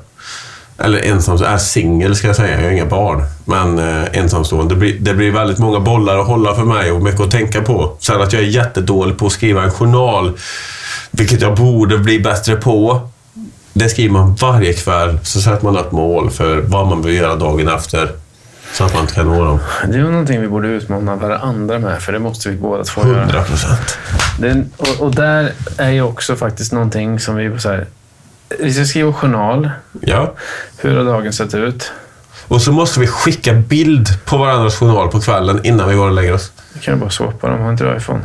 Eller 0.78 0.98
ensamstående, 0.98 1.54
är 1.54 1.58
singel 1.58 2.16
ska 2.16 2.26
jag 2.26 2.36
säga, 2.36 2.56
jag 2.56 2.64
har 2.64 2.70
inga 2.70 2.86
barn. 2.86 3.22
Men 3.44 3.78
eh, 3.78 4.08
ensamstående, 4.12 4.74
det 4.74 4.78
blir, 4.78 4.96
det 5.00 5.14
blir 5.14 5.32
väldigt 5.32 5.58
många 5.58 5.80
bollar 5.80 6.18
att 6.18 6.26
hålla 6.26 6.54
för 6.54 6.64
mig 6.64 6.92
och 6.92 7.02
mycket 7.02 7.20
att 7.20 7.30
tänka 7.30 7.62
på. 7.62 7.96
Sen 7.98 8.22
att 8.22 8.32
jag 8.32 8.42
är 8.42 8.46
jättedålig 8.46 9.18
på 9.18 9.26
att 9.26 9.32
skriva 9.32 9.62
en 9.62 9.70
journal, 9.70 10.32
vilket 11.10 11.40
jag 11.40 11.56
borde 11.56 11.98
bli 11.98 12.20
bättre 12.20 12.56
på. 12.56 13.08
Det 13.72 13.88
skriver 13.88 14.12
man 14.12 14.34
varje 14.34 14.72
kväll, 14.72 15.18
så 15.22 15.40
sätter 15.40 15.64
man 15.64 15.76
upp 15.76 15.92
mål 15.92 16.30
för 16.30 16.60
vad 16.60 16.86
man 16.86 17.02
vill 17.02 17.14
göra 17.14 17.36
dagen 17.36 17.68
efter. 17.68 18.08
Så 18.72 18.84
att 18.84 18.94
man 18.94 19.02
inte 19.02 19.14
kan 19.14 19.26
nå 19.26 19.44
dem. 19.44 19.58
Det 19.88 19.98
är 19.98 20.02
någonting 20.02 20.40
vi 20.40 20.48
borde 20.48 20.68
utmana 20.68 21.16
varandra 21.16 21.78
med, 21.78 22.02
för 22.02 22.12
det 22.12 22.18
måste 22.18 22.48
vi 22.48 22.56
båda 22.56 22.84
två 22.84 23.00
göra. 23.00 23.20
100 23.20 23.42
procent. 23.42 23.98
Och, 24.76 25.06
och 25.06 25.14
där 25.14 25.52
är 25.76 25.90
ju 25.90 26.02
också 26.02 26.36
faktiskt 26.36 26.72
någonting 26.72 27.20
som 27.20 27.36
vi... 27.36 27.58
Så 27.58 27.68
här, 27.68 27.86
vi 28.58 28.74
ska 28.74 28.84
skriva 28.84 29.12
journal. 29.12 29.70
Ja. 30.00 30.34
Hur 30.78 30.96
har 30.96 31.04
dagen 31.04 31.32
sett 31.32 31.54
ut? 31.54 31.92
Och 32.48 32.62
så 32.62 32.72
måste 32.72 33.00
vi 33.00 33.06
skicka 33.06 33.52
bild 33.54 34.24
på 34.24 34.36
varandras 34.38 34.76
journal 34.76 35.08
på 35.08 35.20
kvällen 35.20 35.60
innan 35.64 35.88
vi 35.88 35.94
går 35.94 36.06
och 36.08 36.14
lägger 36.14 36.34
oss. 36.34 36.52
Vi 36.72 36.80
kan 36.80 36.94
ju 36.94 37.00
bara 37.00 37.10
swappa 37.10 37.48
dem. 37.48 37.60
Har 37.60 37.70
inte 37.70 37.84
du 37.84 37.96
iPhone? 37.96 38.20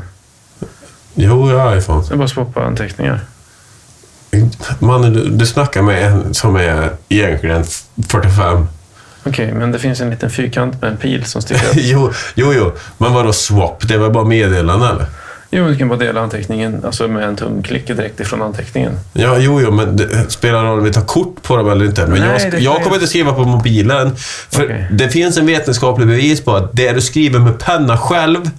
Jo, 1.14 1.52
jag 1.52 1.60
har 1.60 1.76
iPhone. 1.78 2.04
Det 2.08 2.14
är 2.14 2.18
bara 2.18 2.28
swappa 2.28 2.64
anteckningar. 2.64 3.20
Mannen, 4.80 5.14
du, 5.14 5.30
du 5.30 5.46
snackar 5.46 5.82
med 5.82 6.04
en 6.06 6.34
som 6.34 6.56
är 6.56 6.90
egentligen 7.10 7.64
45. 8.10 8.68
Okej, 9.24 9.54
men 9.54 9.72
det 9.72 9.80
finns 9.80 10.02
en 10.02 10.10
liten 10.10 10.30
fyrkant 10.30 10.82
med 10.82 10.92
en 10.92 10.98
pil 10.98 11.26
som 11.26 11.42
sticker 11.42 11.66
upp. 11.70 11.76
jo, 11.76 12.12
jo, 12.36 12.54
jo. 12.54 12.72
Men 12.98 13.14
vadå 13.14 13.34
swap? 13.34 13.88
Det 13.88 13.94
är 13.94 13.98
väl 13.98 14.12
bara 14.12 14.26
meddelanden 14.26 14.90
eller? 14.90 15.06
Jo, 15.50 15.68
du 15.68 15.78
kan 15.78 15.88
bara 15.88 16.00
dela 16.00 16.22
anteckningen 16.22 16.86
alltså 16.86 17.08
med 17.08 17.24
en 17.24 17.36
tumklick 17.36 17.88
direkt 17.88 18.20
ifrån 18.20 18.42
anteckningen. 18.42 19.00
Ja, 19.14 19.38
jo, 19.38 19.62
jo, 19.62 19.72
men 19.72 19.98
det 19.98 20.32
spelar 20.32 20.64
roll 20.64 20.78
om 20.78 20.84
vi 20.84 20.94
tar 20.94 21.02
kort 21.02 21.44
på 21.44 21.58
dem 21.58 21.70
eller 21.70 21.86
inte. 21.86 22.08
Men 22.08 22.20
Nej, 22.20 22.42
jag, 22.44 22.52
det 22.52 22.60
jag 22.60 22.84
kommer 22.84 22.96
inte 22.96 23.08
skriva 23.08 23.34
på 23.34 23.44
mobilen. 23.44 24.16
För 24.50 24.64
Okej. 24.64 24.88
det 24.92 25.10
finns 25.10 25.38
en 25.38 25.46
vetenskaplig 25.46 26.08
bevis 26.08 26.42
på 26.42 26.56
att 26.56 26.70
det 26.74 26.92
du 26.92 27.02
skriver 27.02 27.40
med 27.40 27.60
penna 27.60 27.98
själv, 27.98 28.50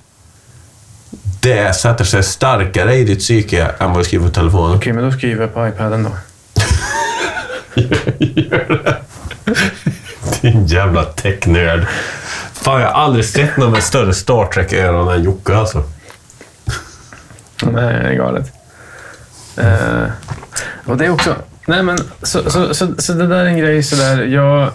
det 1.40 1.76
sätter 1.76 2.04
sig 2.04 2.22
starkare 2.22 2.94
i 2.94 3.04
ditt 3.04 3.18
psyke 3.18 3.70
än 3.78 3.90
vad 3.90 4.00
du 4.00 4.04
skriver 4.04 4.26
på 4.26 4.32
telefonen. 4.32 4.76
Okej, 4.76 4.92
men 4.92 5.04
då 5.04 5.10
skriver 5.16 5.40
jag 5.40 5.54
på 5.54 5.68
iPaden 5.68 6.02
då. 6.02 6.10
Din 10.40 10.66
jävla 10.66 11.04
technörd. 11.04 11.86
Fan, 12.52 12.80
jag 12.80 12.88
har 12.88 13.04
aldrig 13.04 13.24
sett 13.24 13.56
någon 13.56 13.72
med 13.72 13.82
större 13.82 14.14
Star 14.14 14.46
Trek-öron 14.46 15.08
än 15.08 15.22
Jocke 15.22 15.56
alltså. 15.56 15.82
Nej, 17.62 17.72
det 18.02 18.08
är 18.08 18.14
galet. 18.14 18.52
Uh, 19.58 20.08
och 20.84 20.96
det 20.96 21.06
är 21.06 21.10
också... 21.10 21.36
Nej, 21.66 21.82
men 21.82 21.98
så, 22.22 22.50
så, 22.50 22.74
så, 22.74 22.94
så 22.98 23.12
det 23.12 23.26
där 23.26 23.36
är 23.36 23.44
en 23.46 23.58
grej 23.58 23.82
sådär. 23.82 24.22
Jag... 24.22 24.70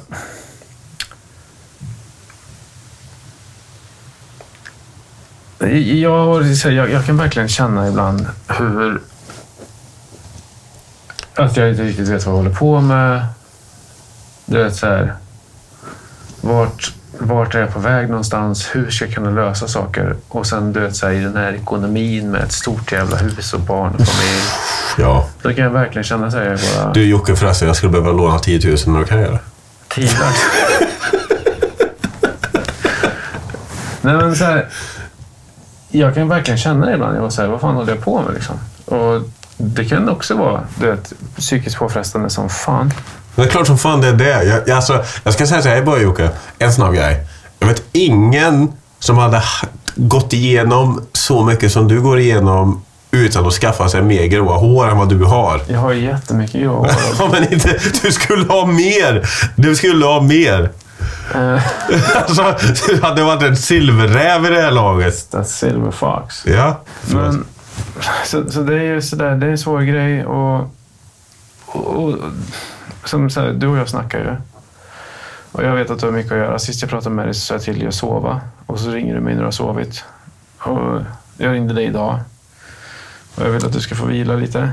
Jag, 6.00 6.26
har- 6.26 6.72
jag, 6.72 6.92
jag 6.92 7.06
kan 7.06 7.18
verkligen 7.18 7.48
känna 7.50 7.88
ibland 7.88 8.28
hur... 8.48 9.02
Att 11.36 11.58
jag 11.58 11.70
inte 11.70 11.84
riktigt 11.84 12.08
vet 12.08 12.26
vad 12.26 12.34
jag 12.36 12.38
håller 12.44 12.56
på 12.56 12.82
med. 12.82 13.26
Du 14.46 14.64
vet 14.64 14.76
så 14.76 14.88
här. 14.88 15.16
Vart, 16.42 16.94
vart 17.22 17.56
är 17.56 17.60
jag 17.60 17.74
på 17.74 17.80
väg 17.80 18.10
någonstans? 18.10 18.70
Hur 18.74 18.90
ska 18.90 19.06
jag 19.06 19.14
kunna 19.14 19.30
lösa 19.30 19.68
saker? 19.68 20.16
Och 20.28 20.46
sen 20.46 20.74
du 20.74 20.80
vet 20.80 20.96
så 20.96 21.08
här, 21.08 21.14
i 21.14 21.20
den 21.20 21.36
här 21.36 21.54
ekonomin 21.54 22.32
med 22.32 22.42
ett 22.44 22.52
stort 22.52 22.92
jävla 22.92 23.18
hus 23.18 23.54
och 23.54 23.60
barn 23.60 23.96
och 24.00 24.08
familj. 24.08 24.44
Ja. 24.98 25.28
Då 25.42 25.54
kan 25.54 25.64
jag 25.64 25.72
verkligen 25.72 26.04
känna 26.04 26.32
så 26.32 26.38
här, 26.38 26.46
jag 26.46 26.60
bara... 26.84 26.94
Du 26.94 27.06
Jocke 27.06 27.36
förresten, 27.36 27.68
jag 27.68 27.78
skulle 27.78 27.92
behöva 27.92 28.12
låna 28.12 28.40
10 28.40 28.70
000 28.70 28.78
när 28.88 29.00
du 29.00 29.06
kan 29.06 29.22
göra 29.22 29.32
det. 29.32 29.40
Tider. 29.88 30.28
Nej 34.02 34.16
men 34.16 34.36
så 34.36 34.44
här, 34.44 34.70
Jag 35.92 36.16
kan 36.16 36.28
verkligen 36.28 36.58
känna 36.58 36.86
det 36.86 36.94
ibland. 36.94 37.18
Jag 37.18 37.22
var 37.22 37.30
så 37.30 37.42
här, 37.42 37.50
vad 37.50 37.62
fan 37.62 37.76
håller 37.76 37.92
jag 37.92 38.04
på 38.04 38.22
med 38.22 38.34
liksom? 38.34 38.56
Och 38.86 39.22
det 39.58 39.86
kan 39.86 40.10
också 40.10 40.36
vara 40.36 40.62
du 40.80 40.86
vet, 40.86 41.14
psykiskt 41.38 41.78
påfrestande 41.78 42.30
som 42.30 42.50
fan. 42.50 42.94
Det 43.36 43.42
är 43.42 43.48
klart 43.48 43.68
som 43.68 43.78
fan 43.78 44.02
det 44.02 44.08
är 44.08 44.14
det. 44.14 44.44
Jag, 44.44 44.62
jag, 44.68 44.70
alltså, 44.76 45.04
jag 45.24 45.34
ska 45.34 45.48
säga 45.48 45.62
så 45.62 45.70
här 45.70 45.82
början 45.82 46.04
Jocke, 46.04 46.30
en 46.60 46.74
snabb 46.74 46.94
grej. 46.96 47.28
Jag 47.60 47.68
vet 47.68 47.84
ingen 47.92 48.72
som 49.00 49.18
hade 49.18 49.38
ha- 49.38 49.68
gått 49.96 50.34
igenom 50.34 51.02
så 51.14 51.44
mycket 51.44 51.72
som 51.72 51.88
du 51.88 52.02
går 52.02 52.20
igenom 52.20 52.82
utan 53.12 53.46
att 53.48 53.54
skaffa 53.54 53.90
sig 53.90 54.02
mer 54.02 54.26
gråa 54.26 54.58
hår 54.58 54.90
än 54.90 54.98
vad 54.98 55.10
du 55.10 55.24
har. 55.24 55.62
Jag 55.68 55.80
har 55.80 55.92
ju 55.92 56.04
jättemycket 56.06 56.62
grå 56.62 56.76
hår. 56.76 56.90
Ja, 57.20 57.30
men 57.32 57.54
inte, 57.54 57.80
du 58.02 58.12
skulle 58.12 58.46
ha 58.54 58.66
mer! 58.66 59.30
Du 59.56 59.76
skulle 59.76 60.06
ha 60.06 60.22
mer! 60.22 60.70
Eh, 61.36 61.62
Alltså, 62.16 62.56
du 62.88 63.02
hade 63.02 63.24
varit 63.24 63.44
en 63.44 63.58
silverräv 63.58 64.46
i 64.46 64.50
det 64.50 64.62
här 64.62 64.72
laget. 64.72 65.28
That's 65.32 65.44
silver 65.44 65.92
fox. 65.92 66.46
Ja. 66.46 66.82
Men, 67.08 67.46
så, 68.26 68.52
så 68.52 68.62
det 68.62 68.74
är 68.74 68.84
ju 68.84 69.02
sådär, 69.02 69.36
det 69.36 69.46
är 69.46 69.52
en 69.52 69.58
svår 69.58 69.82
grej 69.82 70.26
och, 70.26 70.60
och, 71.66 71.88
och 71.88 72.16
som 73.06 73.30
så 73.30 73.42
här, 73.42 73.54
du 73.54 73.68
och 73.68 73.78
jag 73.78 73.90
snackar 73.90 74.20
ju. 74.20 74.36
Och 75.52 75.64
jag 75.64 75.76
vet 75.76 75.90
att 75.90 76.00
du 76.00 76.06
har 76.06 76.14
mycket 76.14 76.32
att 76.32 76.38
göra. 76.38 76.60
Sist 76.60 76.82
jag 76.82 76.90
pratade 76.90 77.16
med 77.16 77.26
dig 77.26 77.34
så 77.34 77.40
sa 77.40 77.54
jag 77.54 77.62
till 77.62 77.80
dig 77.80 77.88
att 77.88 77.94
sova. 77.94 78.42
Och 78.66 78.80
så 78.80 78.92
ringer 78.92 79.16
du 79.16 79.22
mig 79.22 79.34
när 79.34 79.42
du 79.42 79.48
har 79.48 79.52
sovit. 79.52 80.04
Och 80.58 81.02
jag 81.38 81.54
ringde 81.54 81.74
dig 81.74 81.86
idag. 81.86 82.20
Och 83.36 83.46
jag 83.46 83.50
vill 83.50 83.66
att 83.66 83.74
du 83.74 83.82
ska 83.82 83.96
få 83.96 84.06
vila 84.06 84.36
lite. 84.36 84.72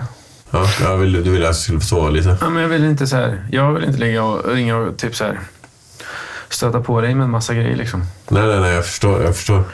Ja, 0.50 0.66
jag 0.80 0.96
vill, 0.96 1.12
du 1.12 1.30
ville 1.30 1.44
att 1.44 1.48
jag 1.48 1.56
skulle 1.56 1.80
få 1.80 1.86
sova 1.86 2.10
lite. 2.10 2.36
Ja, 2.40 2.50
men 2.50 2.62
jag 2.62 2.68
vill 2.68 2.84
inte 2.84 3.06
så 3.06 3.16
här, 3.16 3.46
jag 3.50 3.72
vill 3.72 3.84
inte 3.84 3.98
ligga 3.98 4.24
och 4.24 4.54
ringa 4.54 4.76
och 4.76 4.96
typ 4.96 5.16
så 5.16 5.24
här, 5.24 5.40
stöta 6.48 6.80
på 6.80 7.00
dig 7.00 7.14
med 7.14 7.24
en 7.24 7.30
massa 7.30 7.54
grejer 7.54 7.76
liksom. 7.76 8.04
Nej, 8.28 8.46
nej, 8.46 8.60
nej, 8.60 8.74
jag 8.74 8.84
förstår. 8.84 9.22
Jag 9.22 9.36
förstår. 9.36 9.64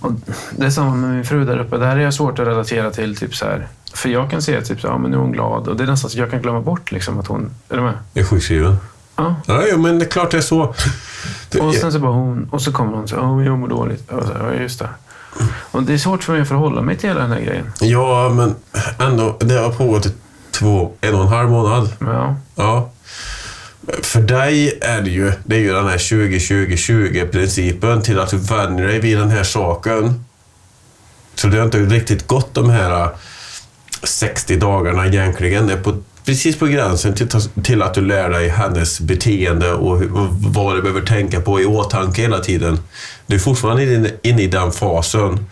Och 0.00 0.12
det 0.50 0.66
är 0.66 0.70
samma 0.70 0.94
med 0.94 1.10
min 1.10 1.24
fru 1.24 1.44
där 1.44 1.58
uppe. 1.58 1.76
Det 1.76 1.86
här 1.86 1.96
är 1.96 2.00
jag 2.00 2.14
svårt 2.14 2.38
att 2.38 2.46
relatera 2.46 2.90
till. 2.90 3.16
Typ 3.16 3.34
så 3.34 3.44
här. 3.44 3.68
För 3.94 4.08
jag 4.08 4.30
kan 4.30 4.42
se 4.42 4.60
typ 4.60 4.78
ja, 4.82 4.98
men 4.98 5.10
nu 5.10 5.16
är 5.16 5.20
hon 5.20 5.32
glad. 5.32 5.68
Och 5.68 5.76
det 5.76 5.82
är 5.82 5.86
nästan 5.86 6.10
så 6.10 6.18
jag 6.18 6.30
kan 6.30 6.42
glömma 6.42 6.60
bort 6.60 6.92
liksom, 6.92 7.18
att 7.18 7.26
hon... 7.26 7.50
Är 7.68 7.76
du 7.76 7.82
med? 7.82 7.94
Är 8.14 8.24
sjukskriven. 8.24 8.76
Ja. 9.16 9.34
Ja, 9.46 9.62
jo, 9.70 9.78
men 9.78 9.98
det 9.98 10.04
är 10.04 10.08
klart 10.08 10.30
det 10.30 10.36
är 10.36 10.40
så. 10.40 10.74
Och 11.60 11.74
sen 11.74 11.92
så 11.92 11.98
bara 11.98 12.12
hon... 12.12 12.48
Och 12.50 12.62
så 12.62 12.72
kommer 12.72 12.96
hon 12.96 13.08
så 13.08 13.16
ja, 13.16 13.36
men 13.36 13.44
jag 13.44 13.58
mår 13.58 13.68
dåligt. 13.68 14.10
Och 14.10 14.22
så, 14.22 14.32
här, 14.32 14.52
ja, 14.54 14.62
just 14.62 14.78
det. 14.78 14.88
Och 15.70 15.82
det 15.82 15.92
är 15.92 15.98
svårt 15.98 16.24
för 16.24 16.32
mig 16.32 16.42
att 16.42 16.48
förhålla 16.48 16.82
mig 16.82 16.96
till 16.96 17.08
hela 17.08 17.20
den 17.20 17.32
här 17.32 17.40
grejen. 17.40 17.72
Ja, 17.80 18.28
men 18.28 18.54
ändå. 18.98 19.36
Det 19.40 19.54
har 19.54 19.70
pågått 19.70 20.06
i 20.06 20.12
två, 20.50 20.92
en 21.00 21.14
och 21.14 21.20
en 21.20 21.28
halv 21.28 21.50
månad. 21.50 21.92
Ja. 21.98 22.36
Ja. 22.54 22.90
För 24.02 24.20
dig 24.20 24.78
är 24.80 25.02
det 25.02 25.10
ju, 25.10 25.32
det 25.44 25.56
är 25.56 25.60
ju 25.60 25.72
den 25.72 25.86
här 25.86 25.98
20-20-20-principen 25.98 28.02
till 28.02 28.18
att 28.18 28.30
du 28.30 28.36
vänjer 28.36 28.86
dig 28.86 29.00
vid 29.00 29.18
den 29.18 29.30
här 29.30 29.44
saken. 29.44 30.24
Så 31.34 31.48
det 31.48 31.56
har 31.56 31.64
inte 31.64 31.78
riktigt 31.78 32.26
gått 32.26 32.54
de 32.54 32.70
här 32.70 33.02
äh, 33.02 33.08
60 34.02 34.56
dagarna 34.56 35.06
egentligen. 35.06 35.66
Det 35.66 35.72
är 35.72 35.82
på, 35.82 35.96
precis 36.24 36.58
på 36.58 36.66
gränsen 36.66 37.14
till, 37.14 37.28
till 37.64 37.82
att 37.82 37.94
du 37.94 38.00
lär 38.00 38.30
dig 38.30 38.48
hennes 38.48 39.00
beteende 39.00 39.72
och 39.72 40.02
och 40.02 40.28
vad 40.30 40.76
du 40.76 40.82
behöver 40.82 41.00
tänka 41.00 41.40
på 41.40 41.60
i 41.60 41.64
åtanke 41.64 42.22
hela 42.22 42.38
tiden. 42.38 42.78
Du 43.26 43.36
är 43.36 43.40
fortfarande 43.40 43.94
inne 43.94 44.10
inne 44.22 44.42
i 44.42 44.46
den 44.46 44.72
fasen 44.72 45.46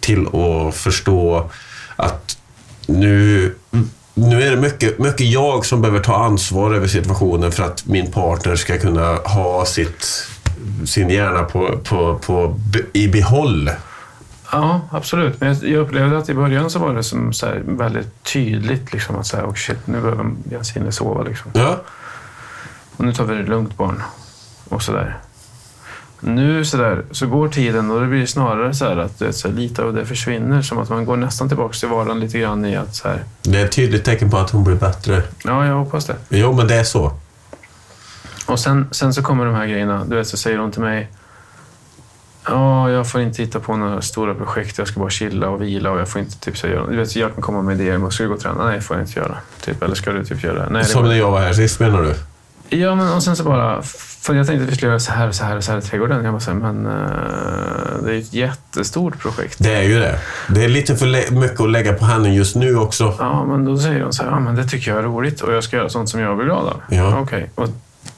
till 0.00 0.26
att 0.26 0.74
förstå 0.74 1.50
att 1.96 2.36
nu, 2.86 3.54
nu 4.18 4.42
är 4.42 4.50
det 4.50 4.56
mycket, 4.56 4.98
mycket 4.98 5.26
jag 5.26 5.66
som 5.66 5.80
behöver 5.80 6.00
ta 6.00 6.16
ansvar 6.24 6.74
över 6.74 6.86
situationen 6.86 7.52
för 7.52 7.62
att 7.62 7.86
min 7.86 8.12
partner 8.12 8.56
ska 8.56 8.78
kunna 8.78 9.14
ha 9.14 9.64
sitt, 9.64 10.28
sin 10.86 11.10
hjärna 11.10 11.42
på, 11.42 11.78
på, 11.84 12.18
på, 12.18 12.60
i 12.92 13.08
behåll. 13.08 13.70
Ja, 14.52 14.80
absolut. 14.90 15.40
Men 15.40 15.48
jag, 15.54 15.70
jag 15.70 15.80
upplevde 15.80 16.18
att 16.18 16.28
i 16.28 16.34
början 16.34 16.70
så 16.70 16.78
var 16.78 16.94
det 16.94 17.02
som 17.02 17.32
så 17.32 17.46
väldigt 17.64 18.24
tydligt 18.24 18.92
liksom 18.92 19.16
att 19.16 19.26
säga, 19.26 19.46
oh 19.46 19.54
shit, 19.54 19.86
nu 19.86 20.00
behöver 20.00 20.30
Jensine 20.50 20.92
sova 20.92 21.22
liksom. 21.22 21.50
Ja, 21.54 21.82
Och 22.96 23.04
nu 23.04 23.12
tar 23.12 23.24
vi 23.24 23.34
det 23.34 23.42
lugnt 23.42 23.76
barn. 23.76 24.02
Och 24.68 24.82
sådär. 24.82 25.18
Nu 26.20 26.64
så, 26.64 26.76
där, 26.76 27.04
så 27.10 27.26
går 27.26 27.48
tiden 27.48 27.90
och 27.90 28.00
det 28.00 28.06
blir 28.06 28.26
snarare 28.26 28.74
så 28.74 28.84
att 28.84 29.18
det, 29.18 29.32
så 29.32 29.48
här, 29.48 29.54
lite 29.54 29.82
av 29.82 29.94
det 29.94 30.06
försvinner. 30.06 30.62
Som 30.62 30.78
att 30.78 30.88
man 30.88 31.04
går 31.04 31.16
nästan 31.16 31.48
tillbaka 31.48 31.74
till 31.74 31.88
vardagen 31.88 32.20
lite 32.20 32.38
grann 32.38 32.64
i 32.64 32.76
att 32.76 32.94
så 32.94 33.08
här, 33.08 33.24
det 33.42 33.60
är 33.60 33.64
ett 33.64 33.72
tydligt 33.72 34.04
tecken 34.04 34.30
på 34.30 34.36
att 34.36 34.50
hon 34.50 34.64
blir 34.64 34.76
bättre. 34.76 35.22
ja, 35.44 35.66
jag 35.66 35.74
hoppas 35.74 36.06
det. 36.06 36.16
Jo, 36.28 36.52
men 36.52 36.68
det 36.68 36.74
är 36.74 36.84
så. 36.84 37.12
Och 38.46 38.60
sen, 38.60 38.88
sen 38.90 39.14
så 39.14 39.22
kommer 39.22 39.46
de 39.46 39.54
här 39.54 39.66
grejerna. 39.66 40.04
Du 40.04 40.16
vet, 40.16 40.28
så 40.28 40.36
säger 40.36 40.58
hon 40.58 40.72
till 40.72 40.80
mig. 40.82 41.10
Ja, 42.46 42.90
jag 42.90 43.10
får 43.10 43.20
inte 43.20 43.42
hitta 43.42 43.60
på 43.60 43.76
några 43.76 44.02
stora 44.02 44.34
projekt. 44.34 44.78
Jag 44.78 44.88
ska 44.88 45.00
bara 45.00 45.10
chilla 45.10 45.48
och 45.48 45.62
vila 45.62 45.90
och 45.90 46.00
jag 46.00 46.08
får 46.08 46.20
inte 46.20 46.38
typ 46.38 46.58
så 46.58 46.66
göra. 46.66 46.86
Du 46.86 46.96
vet, 46.96 47.16
jag 47.16 47.34
kan 47.34 47.42
komma 47.42 47.62
med 47.62 47.80
idéer. 47.80 48.10
Ska 48.10 48.22
du 48.22 48.28
gå 48.28 48.34
och 48.34 48.40
träna? 48.40 48.64
Nej, 48.64 48.80
får 48.80 48.96
jag 48.96 49.06
inte 49.06 49.20
göra. 49.20 49.36
Typ, 49.60 49.82
eller 49.82 49.94
ska 49.94 50.12
du 50.12 50.24
typ 50.24 50.44
göra? 50.44 50.68
Nej, 50.70 50.82
det 50.82 50.88
Som 50.88 51.04
när 51.04 51.14
jag 51.14 51.30
var 51.30 51.40
här 51.40 51.52
sist 51.52 51.80
menar 51.80 52.02
du? 52.02 52.14
Ja, 52.70 52.94
men 52.94 53.12
och 53.12 53.22
sen 53.22 53.36
så 53.36 53.44
bara... 53.44 53.82
För 53.82 54.34
jag 54.34 54.46
tänkte 54.46 54.64
att 54.64 54.70
vi 54.70 54.76
skulle 54.76 54.90
göra 54.90 55.00
så 55.00 55.12
här 55.12 55.28
och 55.28 55.34
så 55.34 55.44
här 55.44 55.56
och 55.56 55.64
så 55.64 55.72
här 55.72 55.78
i 55.78 55.82
trädgården. 55.82 56.24
Jag 56.24 56.34
bara 56.34 56.40
så 56.40 56.50
här, 56.50 56.58
men 56.58 56.86
eh, 56.86 58.04
det 58.04 58.14
är 58.14 58.18
ett 58.18 58.32
jättestort 58.32 59.18
projekt. 59.18 59.56
Det 59.58 59.74
är 59.74 59.82
ju 59.82 59.98
det. 59.98 60.18
Det 60.48 60.64
är 60.64 60.68
lite 60.68 60.96
för 60.96 61.30
mycket 61.30 61.60
att 61.60 61.70
lägga 61.70 61.92
på 61.92 62.04
henne 62.04 62.34
just 62.34 62.56
nu 62.56 62.76
också. 62.76 63.14
Ja, 63.18 63.44
men 63.44 63.64
då 63.64 63.78
säger 63.78 64.02
hon 64.02 64.12
så 64.12 64.22
här, 64.22 64.30
ja 64.30 64.40
men 64.40 64.56
det 64.56 64.64
tycker 64.64 64.90
jag 64.90 64.98
är 64.98 65.02
roligt 65.02 65.40
och 65.40 65.52
jag 65.52 65.64
ska 65.64 65.76
göra 65.76 65.88
sånt 65.88 66.08
som 66.08 66.20
jag 66.20 66.36
blir 66.36 66.46
glad 66.46 66.66
av. 66.66 66.80
Ja. 66.88 67.20
Okej. 67.20 67.50
Och 67.54 67.68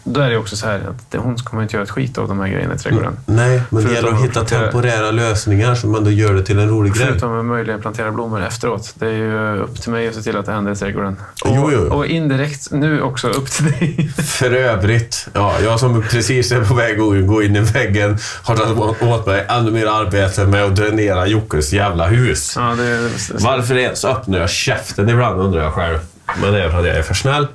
då 0.04 0.20
är 0.20 0.30
det 0.30 0.36
också 0.36 0.56
så 0.56 0.66
här 0.66 0.76
att 0.78 1.10
det, 1.10 1.18
hon 1.18 1.36
kommer 1.36 1.62
inte 1.62 1.76
göra 1.76 1.84
ett 1.84 1.90
skit 1.90 2.18
av 2.18 2.28
de 2.28 2.40
här 2.40 2.48
grejerna 2.48 2.74
i 2.74 2.78
trädgården. 2.78 3.16
Nej, 3.26 3.62
men 3.70 3.84
det 3.84 3.92
gäller 3.92 4.08
att 4.08 4.24
hitta 4.24 4.32
plantera- 4.32 4.60
temporära 4.62 5.10
lösningar 5.10 5.74
som 5.74 5.94
ändå 5.94 6.10
gör 6.10 6.34
det 6.34 6.42
till 6.44 6.58
en 6.58 6.68
rolig 6.68 6.94
grej. 6.94 7.06
Förutom 7.06 7.38
att 7.38 7.44
möjligen 7.44 7.80
plantera 7.80 8.10
blommor 8.10 8.42
efteråt. 8.42 8.92
Det 8.94 9.06
är 9.06 9.10
ju 9.12 9.58
upp 9.58 9.80
till 9.82 9.90
mig 9.90 10.08
att 10.08 10.14
se 10.14 10.22
till 10.22 10.36
att 10.36 10.46
det 10.46 10.52
händer 10.52 10.72
i 10.72 10.76
trädgården. 10.76 11.16
Och, 11.44 11.50
Jo, 11.56 11.70
jo. 11.72 11.80
och 11.94 12.06
indirekt 12.06 12.70
nu 12.70 13.02
också 13.02 13.28
upp 13.28 13.50
till 13.50 13.64
dig. 13.64 14.08
För 14.26 14.50
övrigt, 14.54 15.28
ja, 15.32 15.54
jag 15.62 15.80
som 15.80 16.02
precis 16.02 16.52
är 16.52 16.64
på 16.64 16.74
väg 16.74 17.00
att 17.00 17.26
gå 17.26 17.42
in 17.42 17.56
i 17.56 17.60
väggen 17.60 18.18
har 18.42 18.56
tagit 18.56 19.02
åt 19.02 19.26
mig 19.26 19.46
ännu 19.48 19.70
mer 19.70 19.86
arbete 19.86 20.44
med 20.46 20.64
att 20.64 20.76
dränera 20.76 21.26
Jockes 21.26 21.72
jävla 21.72 22.06
hus. 22.06 22.54
Ja, 22.56 22.74
det, 22.76 22.98
det, 23.02 23.10
Varför 23.34 23.76
ens 23.76 24.04
öppnar 24.04 24.38
jag 24.38 24.50
käften 24.50 25.08
ibland 25.08 25.40
undrar 25.40 25.62
jag 25.62 25.72
själv. 25.72 25.98
Men 26.42 26.52
det 26.52 26.64
är 26.64 26.70
för 26.70 26.78
att 26.78 26.86
jag 26.86 26.96
är 26.96 27.02
för 27.02 27.14
snäll. 27.14 27.46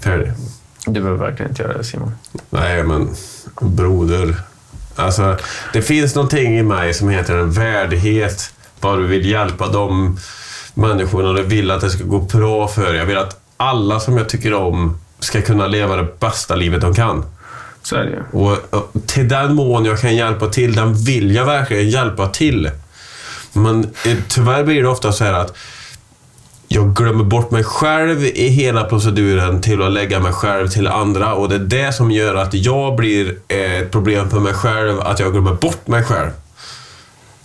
Färdig. 0.00 0.32
Du 0.86 1.00
behöver 1.00 1.26
verkligen 1.26 1.50
inte 1.50 1.62
göra 1.62 1.78
det 1.78 1.84
Simon. 1.84 2.14
Nej, 2.50 2.82
men 2.82 3.08
broder. 3.60 4.36
Alltså, 4.96 5.36
det 5.72 5.82
finns 5.82 6.14
någonting 6.14 6.58
i 6.58 6.62
mig 6.62 6.94
som 6.94 7.08
heter 7.08 7.36
en 7.36 7.52
värdighet. 7.52 8.52
Bara 8.80 8.96
du 8.96 9.06
vill 9.06 9.26
hjälpa 9.26 9.68
de 9.68 10.18
människorna 10.74 11.32
du 11.32 11.42
vill 11.42 11.70
att 11.70 11.80
det 11.80 11.90
ska 11.90 12.04
gå 12.04 12.18
bra 12.18 12.68
för. 12.68 12.94
Jag 12.94 13.06
vill 13.06 13.18
att 13.18 13.40
alla 13.56 14.00
som 14.00 14.16
jag 14.16 14.28
tycker 14.28 14.54
om 14.54 14.98
ska 15.18 15.42
kunna 15.42 15.66
leva 15.66 15.96
det 15.96 16.20
bästa 16.20 16.54
livet 16.54 16.80
de 16.80 16.94
kan. 16.94 17.24
Så 17.82 17.96
är 17.96 18.04
det. 18.04 18.38
Och, 18.38 18.74
och 18.74 18.92
till 19.06 19.28
den 19.28 19.54
mån 19.54 19.84
jag 19.84 20.00
kan 20.00 20.16
hjälpa 20.16 20.46
till, 20.46 20.74
den 20.74 20.94
vill 20.94 21.34
jag 21.34 21.44
verkligen 21.44 21.90
hjälpa 21.90 22.28
till. 22.28 22.70
Men 23.52 23.84
eh, 23.84 24.16
tyvärr 24.28 24.64
blir 24.64 24.82
det 24.82 24.88
ofta 24.88 25.12
så 25.12 25.24
här 25.24 25.32
att 25.32 25.56
jag 26.74 26.94
glömmer 26.94 27.24
bort 27.24 27.50
mig 27.50 27.64
själv 27.64 28.24
i 28.24 28.48
hela 28.48 28.84
proceduren 28.84 29.60
till 29.60 29.82
att 29.82 29.92
lägga 29.92 30.20
mig 30.20 30.32
själv 30.32 30.68
till 30.68 30.86
andra 30.86 31.34
och 31.34 31.48
det 31.48 31.54
är 31.54 31.58
det 31.58 31.92
som 31.92 32.10
gör 32.10 32.34
att 32.34 32.54
jag 32.54 32.96
blir 32.96 33.36
eh, 33.48 33.78
ett 33.78 33.90
problem 33.90 34.30
för 34.30 34.40
mig 34.40 34.54
själv, 34.54 35.00
att 35.00 35.20
jag 35.20 35.32
glömmer 35.32 35.54
bort 35.54 35.86
mig 35.86 36.02
själv. 36.02 36.30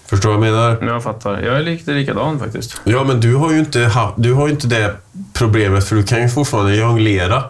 Förstår 0.10 0.30
du 0.30 0.38
vad 0.38 0.48
jag 0.48 0.54
menar? 0.54 0.94
Jag 0.94 1.04
fattar. 1.04 1.42
Jag 1.42 1.58
är 1.58 1.64
lite 1.64 1.92
likadan 1.92 2.40
faktiskt. 2.40 2.82
Ja, 2.84 3.04
men 3.04 3.22
du 3.22 3.36
har 3.36 3.52
ju 3.52 3.60
inte, 3.60 3.92
du 4.16 4.34
har 4.34 4.50
inte 4.50 4.68
det 4.68 4.96
problemet 5.34 5.88
för 5.88 5.96
du 5.96 6.04
kan 6.04 6.22
ju 6.22 6.30
fortfarande 6.30 6.76
jonglera. 6.76 7.44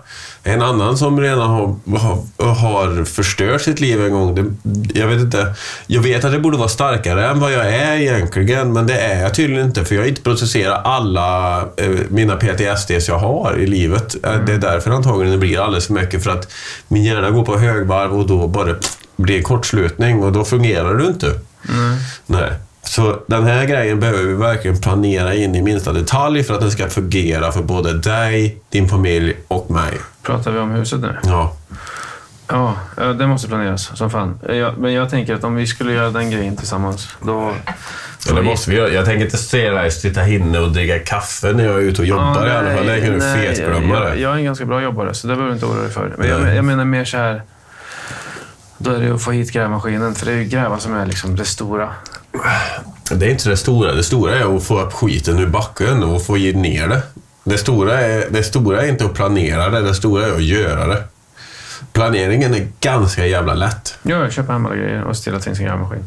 En 0.43 0.61
annan 0.61 0.97
som 0.97 1.21
redan 1.21 1.49
har, 1.49 1.75
har, 1.97 2.53
har 2.53 3.05
förstört 3.05 3.61
sitt 3.61 3.79
liv 3.79 4.05
en 4.05 4.11
gång, 4.11 4.35
det, 4.35 4.99
jag 4.99 5.07
vet 5.07 5.21
inte. 5.21 5.53
Jag 5.87 6.01
vet 6.01 6.25
att 6.25 6.31
det 6.31 6.39
borde 6.39 6.57
vara 6.57 6.69
starkare 6.69 7.27
än 7.27 7.39
vad 7.39 7.53
jag 7.53 7.73
är 7.73 7.97
egentligen, 7.97 8.73
men 8.73 8.87
det 8.87 8.99
är 8.99 9.21
jag 9.21 9.33
tydligen 9.33 9.65
inte 9.65 9.85
för 9.85 9.95
jag 9.95 10.01
har 10.01 10.07
inte 10.07 10.21
processerat 10.21 10.85
alla 10.85 11.59
eh, 11.77 11.89
mina 12.09 12.35
PTSDs 12.35 13.07
jag 13.07 13.19
har 13.19 13.55
i 13.57 13.67
livet. 13.67 14.15
Mm. 14.23 14.45
Det 14.45 14.53
är 14.53 14.57
därför 14.57 14.91
antagligen 14.91 15.31
det 15.31 15.37
blir 15.37 15.59
alldeles 15.59 15.87
för 15.87 15.93
mycket, 15.93 16.23
för 16.23 16.31
att 16.31 16.51
min 16.87 17.03
hjärna 17.03 17.29
går 17.29 17.45
på 17.45 17.57
högvarv 17.57 18.19
och 18.19 18.27
då 18.27 18.47
bara 18.47 18.75
blir 19.17 19.37
det 19.37 19.43
kortslutning 19.43 20.23
och 20.23 20.31
då 20.31 20.45
fungerar 20.45 20.93
du 20.93 21.05
inte. 21.05 21.33
Mm. 21.69 21.97
Nej. 22.25 22.51
Så 22.83 23.19
den 23.27 23.43
här 23.43 23.65
grejen 23.65 23.99
behöver 23.99 24.23
vi 24.23 24.33
verkligen 24.33 24.81
planera 24.81 25.33
in 25.33 25.55
i 25.55 25.61
minsta 25.61 25.93
detalj 25.93 26.43
för 26.43 26.53
att 26.53 26.61
den 26.61 26.71
ska 26.71 26.89
fungera 26.89 27.51
för 27.51 27.63
både 27.63 27.93
dig, 27.93 28.57
din 28.69 28.89
familj 28.89 29.33
och 29.47 29.71
mig. 29.71 29.93
Pratar 30.23 30.51
vi 30.51 30.59
om 30.59 30.71
huset 30.71 30.99
nu? 30.99 31.17
Ja. 31.23 31.55
Ja, 32.47 32.75
det 32.95 33.27
måste 33.27 33.47
planeras 33.47 33.97
som 33.97 34.09
fan. 34.09 34.39
Jag, 34.49 34.77
men 34.77 34.93
jag 34.93 35.09
tänker 35.09 35.35
att 35.35 35.43
om 35.43 35.55
vi 35.55 35.67
skulle 35.67 35.93
göra 35.93 36.09
den 36.09 36.31
grejen 36.31 36.57
tillsammans, 36.57 37.07
då... 37.21 37.53
Ja, 38.27 38.33
det 38.33 38.41
måste 38.41 38.69
vi 38.69 38.77
göra. 38.77 38.89
Jag 38.89 39.05
tänker 39.05 39.25
inte 39.25 39.37
se 39.37 39.69
dig 39.69 39.91
sitta 39.91 40.27
inne 40.27 40.59
och 40.59 40.71
dricka 40.71 40.99
kaffe 40.99 41.53
när 41.53 41.65
jag 41.65 41.75
är 41.75 41.79
ute 41.79 42.01
och 42.01 42.07
jobbar 42.07 42.45
ja, 42.45 42.53
i 42.53 42.57
alla 42.57 42.75
fall. 42.75 42.85
Det 42.85 43.01
kan 43.01 43.13
du 43.13 43.21
fetglömma 43.21 43.95
jag, 43.95 44.19
jag 44.19 44.31
är 44.31 44.35
en 44.35 44.43
ganska 44.43 44.65
bra 44.65 44.81
jobbare, 44.81 45.13
så 45.13 45.27
det 45.27 45.35
behöver 45.35 45.49
du 45.49 45.53
inte 45.53 45.65
oroa 45.65 45.81
dig 45.81 45.91
för. 45.91 46.13
Men 46.17 46.29
jag, 46.29 46.55
jag 46.55 46.65
menar 46.65 46.85
mer 46.85 47.05
så 47.05 47.17
här... 47.17 47.41
Då 48.81 48.91
är 48.91 48.99
det 48.99 49.15
att 49.15 49.21
få 49.21 49.31
hit 49.31 49.51
grävmaskinen, 49.51 50.15
för 50.15 50.25
det 50.25 50.31
är 50.31 50.35
ju 50.35 50.43
gräva 50.43 50.79
som 50.79 50.93
är 50.93 51.05
liksom 51.05 51.35
det 51.35 51.45
stora. 51.45 51.89
Det 53.11 53.25
är 53.25 53.29
inte 53.29 53.49
det 53.49 53.57
stora. 53.57 53.93
Det 53.93 54.03
stora 54.03 54.35
är 54.35 54.57
att 54.57 54.63
få 54.63 54.81
upp 54.81 54.93
skiten 54.93 55.39
ur 55.39 55.47
backen 55.47 56.03
och 56.03 56.25
få 56.25 56.35
ner 56.35 56.87
det. 56.87 57.01
Det 57.43 57.57
stora, 57.57 58.01
är, 58.01 58.29
det 58.29 58.43
stora 58.43 58.81
är 58.81 58.89
inte 58.89 59.05
att 59.05 59.13
planera 59.13 59.69
det, 59.69 59.81
det 59.81 59.95
stora 59.95 60.25
är 60.25 60.31
att 60.31 60.43
göra 60.43 60.87
det. 60.87 61.03
Planeringen 61.93 62.53
är 62.53 62.67
ganska 62.79 63.25
jävla 63.25 63.53
lätt. 63.53 63.97
Ja, 64.03 64.29
köpa 64.29 64.53
hem 64.53 64.65
alla 64.65 64.75
grejer 64.75 65.03
och 65.03 65.17
ställa 65.17 65.39
till 65.39 65.55
sin 65.55 65.65
grävmaskin. 65.65 66.05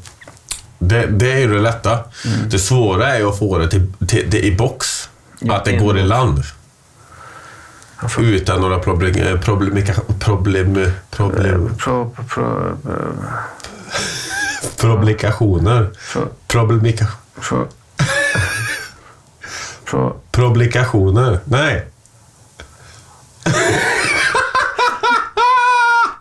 Det, 0.79 1.07
det 1.07 1.33
är 1.33 1.39
ju 1.39 1.55
det 1.55 1.61
lätta. 1.61 1.91
Mm. 1.93 2.49
Det 2.49 2.59
svåra 2.59 3.17
är 3.17 3.29
att 3.29 3.39
få 3.39 3.59
det 3.59 3.71
till, 3.71 3.93
till, 4.09 4.31
till 4.31 4.45
i 4.45 4.57
box. 4.57 5.09
Ja, 5.39 5.57
att 5.57 5.65
det 5.65 5.73
går 5.73 5.99
i 5.99 6.03
land. 6.03 6.43
Utan 8.19 8.61
några 8.61 8.79
problem... 8.79 9.15
Problem... 9.41 9.85
Problem... 10.21 10.89
problem. 11.11 11.75
Pro, 11.79 12.11
pro, 12.11 12.25
pro, 12.25 12.77
Problikationer. 14.77 15.91
Problemika... 16.47 17.07
Pro... 17.41 17.69
Pro... 19.85 20.17
Problikationer. 20.31 21.39
Nej. 21.45 21.87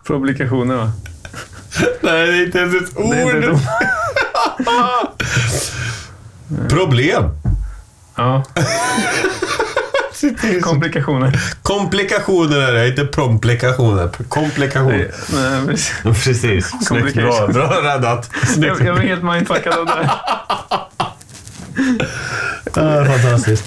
Publikationer 0.06 0.76
va? 0.76 0.92
Nej, 2.00 2.26
det 2.26 2.32
är 2.32 2.46
inte 2.46 2.58
ens 2.58 2.74
ett 2.74 2.96
ord. 2.96 3.60
Problem. 6.68 7.30
Ja. 8.16 8.44
Komplikationer. 10.62 11.40
Komplikationer 11.62 12.58
är 12.60 12.72
det, 12.72 12.88
inte 12.88 13.04
promplikationer. 13.04 14.10
Komplikationer. 14.28 15.10
Nej, 15.32 15.66
precis. 15.66 15.92
precis. 16.24 16.86
Snyggt. 16.86 17.14
Bra, 17.14 17.46
bra 17.46 17.82
räddat. 17.82 18.30
Snyggt. 18.46 18.78
Jag, 18.78 18.86
jag 18.88 18.94
var 18.94 19.00
helt 19.00 19.24
mindfuckad 19.24 19.74
av 19.78 19.86
det. 19.86 20.10
Ja, 22.74 23.04
fantastiskt. 23.04 23.64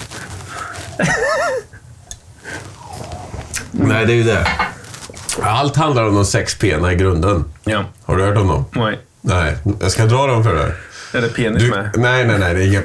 Nej, 3.70 4.06
det 4.06 4.12
är 4.12 4.16
ju 4.16 4.22
det. 4.22 4.46
Allt 5.42 5.76
handlar 5.76 6.08
om 6.08 6.14
de 6.14 6.24
sex 6.24 6.54
p 6.54 6.66
i 6.92 6.94
grunden. 6.94 7.44
Ja. 7.64 7.84
Har 8.04 8.16
du 8.16 8.24
hört 8.24 8.36
om 8.36 8.48
dem? 8.48 8.64
Nej. 8.72 8.98
Nej. 9.20 9.56
Jag 9.80 9.90
ska 9.90 10.06
dra 10.06 10.26
dem 10.26 10.44
för 10.44 10.54
dig. 10.54 10.72
Är 11.12 11.20
det 11.20 11.28
penis 11.28 11.62
du, 11.62 11.70
med? 11.70 11.90
Nej, 11.96 12.26
nej, 12.26 12.38
nej. 12.38 12.54
Det 12.54 12.62
är 12.62 12.66
ingen... 12.66 12.82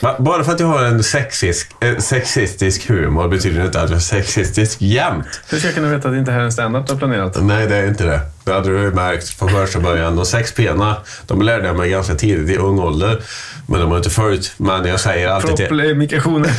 Bara 0.18 0.44
för 0.44 0.52
att 0.52 0.60
jag 0.60 0.66
har 0.66 0.84
en 0.84 1.02
sexistisk, 1.02 1.70
eh, 1.80 1.98
sexistisk 1.98 2.88
humor 2.88 3.28
betyder 3.28 3.60
det 3.60 3.66
inte 3.66 3.80
att 3.80 3.90
jag 3.90 3.96
är 3.96 4.00
sexistisk 4.00 4.82
jämt. 4.82 5.40
Hur 5.48 5.58
ska 5.58 5.68
jag 5.68 5.74
kunna 5.74 5.88
veta 5.88 6.08
att 6.08 6.14
det 6.14 6.18
inte 6.18 6.32
här 6.32 6.40
är 6.40 6.44
en 6.44 6.52
standard 6.52 6.86
du 6.86 6.92
har 6.92 6.98
planerat? 6.98 7.42
Nej, 7.42 7.66
det 7.66 7.76
är 7.76 7.86
inte 7.86 8.04
det. 8.04 8.20
Det 8.44 8.52
hade 8.52 8.68
du 8.68 8.90
märkt 8.90 9.28
från 9.28 9.48
första 9.48 9.80
början. 9.80 10.16
De 10.16 10.26
sex 10.26 10.52
pena, 10.52 10.96
de 11.26 11.42
lärde 11.42 11.66
jag 11.66 11.76
mig 11.76 11.90
ganska 11.90 12.14
tidigt 12.14 12.50
i 12.50 12.56
ung 12.56 12.78
ålder. 12.78 13.22
Men 13.66 13.80
de 13.80 13.90
har 13.90 13.96
inte 13.96 14.10
följt. 14.10 14.52
Men 14.56 14.84
jag 14.84 15.00
säger 15.00 15.28
alltid 15.28 15.56
till... 15.56 15.66
Proplemikationer. 15.66 16.50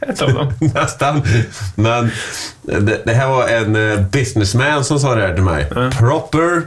Ett 0.00 0.22
av 0.22 0.34
dem. 0.34 0.52
Nästan. 0.60 1.22
Men 1.74 2.10
det, 2.62 3.02
det, 3.04 3.12
här 3.12 3.28
var 3.28 3.48
en 3.48 3.90
eh, 3.92 4.00
businessman 4.00 4.84
som 4.84 5.00
sa 5.00 5.14
det 5.14 5.22
här 5.22 5.34
till 5.34 5.42
mig. 5.42 5.66
Mm. 5.76 5.90
Proper, 5.90 6.62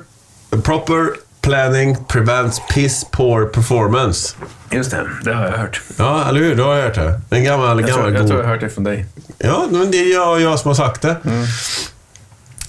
proper 0.63 1.09
planning 1.41 1.97
prevents 2.07 2.61
piss 2.73 3.05
poor 3.11 3.45
performance. 3.45 4.35
Just 4.71 4.91
det, 4.91 5.07
det 5.23 5.33
har 5.33 5.45
jag 5.45 5.57
hört. 5.57 5.81
Ja, 5.97 6.29
eller 6.29 6.39
hur? 6.39 6.55
Du 6.55 6.63
har 6.63 6.81
hört 6.81 6.95
det. 6.95 7.21
En 7.29 7.43
gammal, 7.43 7.79
jag 7.79 7.89
gammal 7.89 8.03
tror, 8.05 8.15
jag 8.15 8.27
tror 8.27 8.39
jag 8.39 8.45
har 8.45 8.53
hört 8.53 8.61
det 8.61 8.69
från 8.69 8.83
dig. 8.83 9.05
Ja, 9.37 9.67
men 9.71 9.91
det 9.91 9.97
är 9.97 10.13
jag 10.13 10.31
och 10.31 10.41
jag 10.41 10.59
som 10.59 10.67
har 10.69 10.75
sagt 10.75 11.01
det. 11.01 11.15
Mm. 11.25 11.45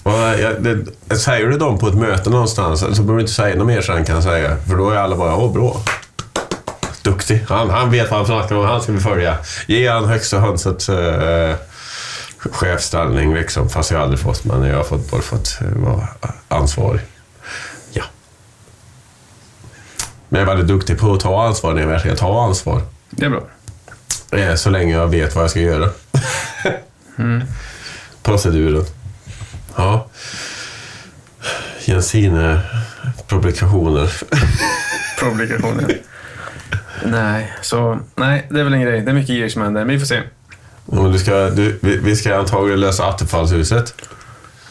Och 0.03 0.13
jag, 0.13 0.63
det, 0.63 1.15
säger 1.15 1.47
du 1.47 1.57
dem 1.57 1.79
på 1.79 1.87
ett 1.87 1.95
möte 1.95 2.29
någonstans 2.29 2.79
så 2.79 2.87
behöver 2.87 3.13
du 3.13 3.19
inte 3.19 3.33
säga 3.33 3.55
något 3.55 3.67
mer 3.67 3.81
sen 3.81 4.05
kan 4.05 4.15
jag 4.15 4.23
säga. 4.23 4.57
För 4.67 4.75
då 4.75 4.89
är 4.89 4.95
alla 4.95 5.15
bara, 5.15 5.35
åh 5.35 5.53
bra. 5.53 5.81
Duktig. 7.01 7.45
Han, 7.47 7.69
han 7.69 7.91
vet 7.91 8.11
vad 8.11 8.19
han 8.19 8.25
snackar 8.25 8.55
om. 8.55 8.65
Han 8.65 8.81
ska 8.81 8.91
vi 8.91 8.99
följa. 8.99 9.37
Ge 9.67 9.89
han 9.89 10.05
högsta 10.05 10.39
hönset 10.39 10.89
äh, 10.89 11.55
chefsställning 12.37 13.33
liksom. 13.33 13.69
Fast 13.69 13.91
jag 13.91 14.01
aldrig 14.01 14.19
fått, 14.19 14.43
men 14.43 14.63
jag 14.63 14.77
har 14.77 14.83
fått, 14.83 15.11
bara 15.11 15.21
fått 15.21 15.59
vara 15.75 16.07
ansvarig. 16.47 17.01
Ja. 17.91 18.03
Men 20.31 20.41
jag 20.41 20.49
är 20.49 20.55
väldigt 20.55 20.67
duktig 20.67 20.99
på 20.99 21.13
att 21.13 21.19
ta 21.19 21.45
ansvar 21.45 21.73
när 21.73 21.81
jag 21.81 21.87
verkligen 21.87 22.17
tar 22.17 22.45
ansvar. 22.45 22.81
Det 23.09 23.25
är 23.25 23.29
bra. 23.29 23.47
Eh, 24.31 24.55
så 24.55 24.69
länge 24.69 24.93
jag 24.93 25.07
vet 25.07 25.35
vad 25.35 25.43
jag 25.43 25.51
ska 25.51 25.59
göra. 25.59 25.89
mm. 27.17 27.43
Proceduren. 28.23 28.85
Ja. 29.75 30.07
Jensine 31.85 32.59
publikationer. 33.27 34.11
publikationer. 35.19 35.97
nej, 37.05 37.53
så 37.61 37.99
nej, 38.15 38.47
det 38.49 38.59
är 38.59 38.63
väl 38.63 38.73
en 38.73 38.81
grej. 38.81 39.01
Det 39.01 39.11
är 39.11 39.15
mycket 39.15 39.35
grejer 39.35 39.49
som 39.49 39.61
händer, 39.61 39.85
men 39.85 39.93
vi 39.95 39.99
får 39.99 40.07
se. 40.07 40.21
Du 40.85 41.19
ska, 41.19 41.49
du, 41.49 41.79
vi, 41.81 41.97
vi 41.97 42.15
ska 42.15 42.35
antagligen 42.35 42.79
lösa 42.79 43.05
Attefallshuset. 43.05 43.93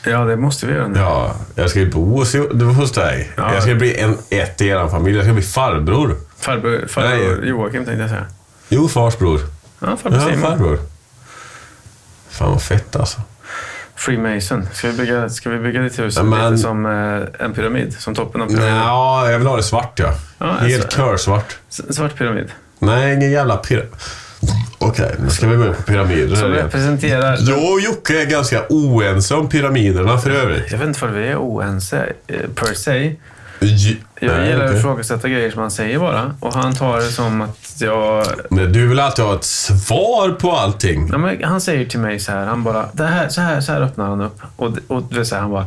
Ja, 0.04 0.24
det 0.24 0.36
måste 0.36 0.66
vi 0.66 0.72
göra 0.72 0.88
nu. 0.88 0.98
Ja, 0.98 1.34
jag 1.54 1.70
ska 1.70 1.78
ju 1.78 1.90
bo 1.90 2.18
hos, 2.18 2.34
hos 2.76 2.92
dig. 2.92 3.32
Ja. 3.36 3.54
Jag 3.54 3.62
ska 3.62 3.74
bli 3.74 4.00
en, 4.00 4.18
ett 4.30 4.60
i 4.60 4.68
er 4.68 4.88
familj. 4.88 5.16
Jag 5.16 5.24
ska 5.24 5.32
bli 5.32 5.42
farbror. 5.42 6.16
Farbror, 6.38 6.86
farbror 6.86 7.44
Joakim 7.44 7.84
tänkte 7.84 8.02
jag 8.02 8.10
säga. 8.10 8.26
Jo, 8.68 8.88
fars 8.88 9.18
bror. 9.18 9.40
Ja, 9.80 9.96
farbror 9.96 10.30
ja, 10.30 10.36
farbror. 10.36 10.78
Fan 12.30 12.50
vad 12.50 12.62
fett 12.62 12.96
alltså. 12.96 13.20
Freemason. 13.94 14.68
Ska 14.72 14.88
vi 14.88 14.96
bygga, 14.96 15.28
ska 15.28 15.50
vi 15.50 15.58
bygga 15.58 15.80
ditt 15.82 15.98
hus 15.98 16.22
Men, 16.22 16.50
lite 16.50 16.62
som 16.62 16.86
eh, 16.86 17.44
en 17.44 17.52
pyramid? 17.54 17.96
Som 17.98 18.14
toppen 18.14 18.40
av 18.40 18.46
pyramiden? 18.46 18.76
Ja, 18.76 19.30
jag 19.30 19.38
vill 19.38 19.48
ha 19.48 19.56
det 19.56 19.62
svart 19.62 19.98
ja. 19.98 20.14
ja 20.38 20.52
Helt 20.52 20.92
körsvart. 20.92 21.56
Svart 21.68 22.16
pyramid? 22.16 22.52
Nej, 22.78 23.14
ingen 23.14 23.30
jävla 23.30 23.56
pyramid. 23.56 23.90
Okej, 24.82 25.04
okay, 25.04 25.16
nu 25.24 25.30
ska 25.30 25.46
vi 25.46 25.56
gå 25.56 25.66
in 25.66 25.74
på 25.74 25.82
pyramider. 25.82 26.36
Som 26.36 26.48
representerar... 26.48 27.38
Jag 27.40 27.72
och 27.72 27.80
Jocke 27.80 28.22
är 28.22 28.26
ganska 28.26 28.62
oense 28.68 29.34
om 29.34 29.48
pyramiderna 29.48 30.18
för 30.18 30.30
övrigt. 30.30 30.72
Jag 30.72 30.78
vet 30.78 30.88
inte 30.88 31.04
vad 31.04 31.14
vi 31.14 31.28
är 31.28 31.36
oense 31.36 32.12
eh, 32.26 32.36
per 32.54 32.74
se. 32.74 33.16
J 33.60 33.96
jag 34.20 34.36
Nej, 34.36 34.50
gillar 34.50 34.64
att 34.64 34.76
ifrågasätta 34.76 35.28
grejer 35.28 35.50
som 35.50 35.60
han 35.60 35.70
säger 35.70 35.98
bara. 35.98 36.34
Och 36.40 36.54
han 36.54 36.74
tar 36.74 36.96
det 36.96 37.02
som 37.02 37.40
att 37.40 37.74
jag... 37.78 38.26
Men 38.50 38.72
du 38.72 38.88
vill 38.88 39.00
alltid 39.00 39.24
ha 39.24 39.34
ett 39.34 39.44
svar 39.44 40.30
på 40.30 40.52
allting. 40.52 41.10
Ja, 41.12 41.48
han 41.48 41.60
säger 41.60 41.86
till 41.86 42.00
mig 42.00 42.20
så 42.20 42.32
här, 42.32 42.46
han 42.46 42.62
bara, 42.62 42.88
det 42.92 43.06
här, 43.06 43.28
så, 43.28 43.40
här 43.40 43.60
så 43.60 43.72
här 43.72 43.80
öppnar 43.80 44.06
han 44.08 44.20
upp. 44.20 44.38
Och, 44.56 44.70
och 44.86 45.02
det 45.02 45.24
säger 45.24 45.42
han 45.42 45.50
bara, 45.50 45.66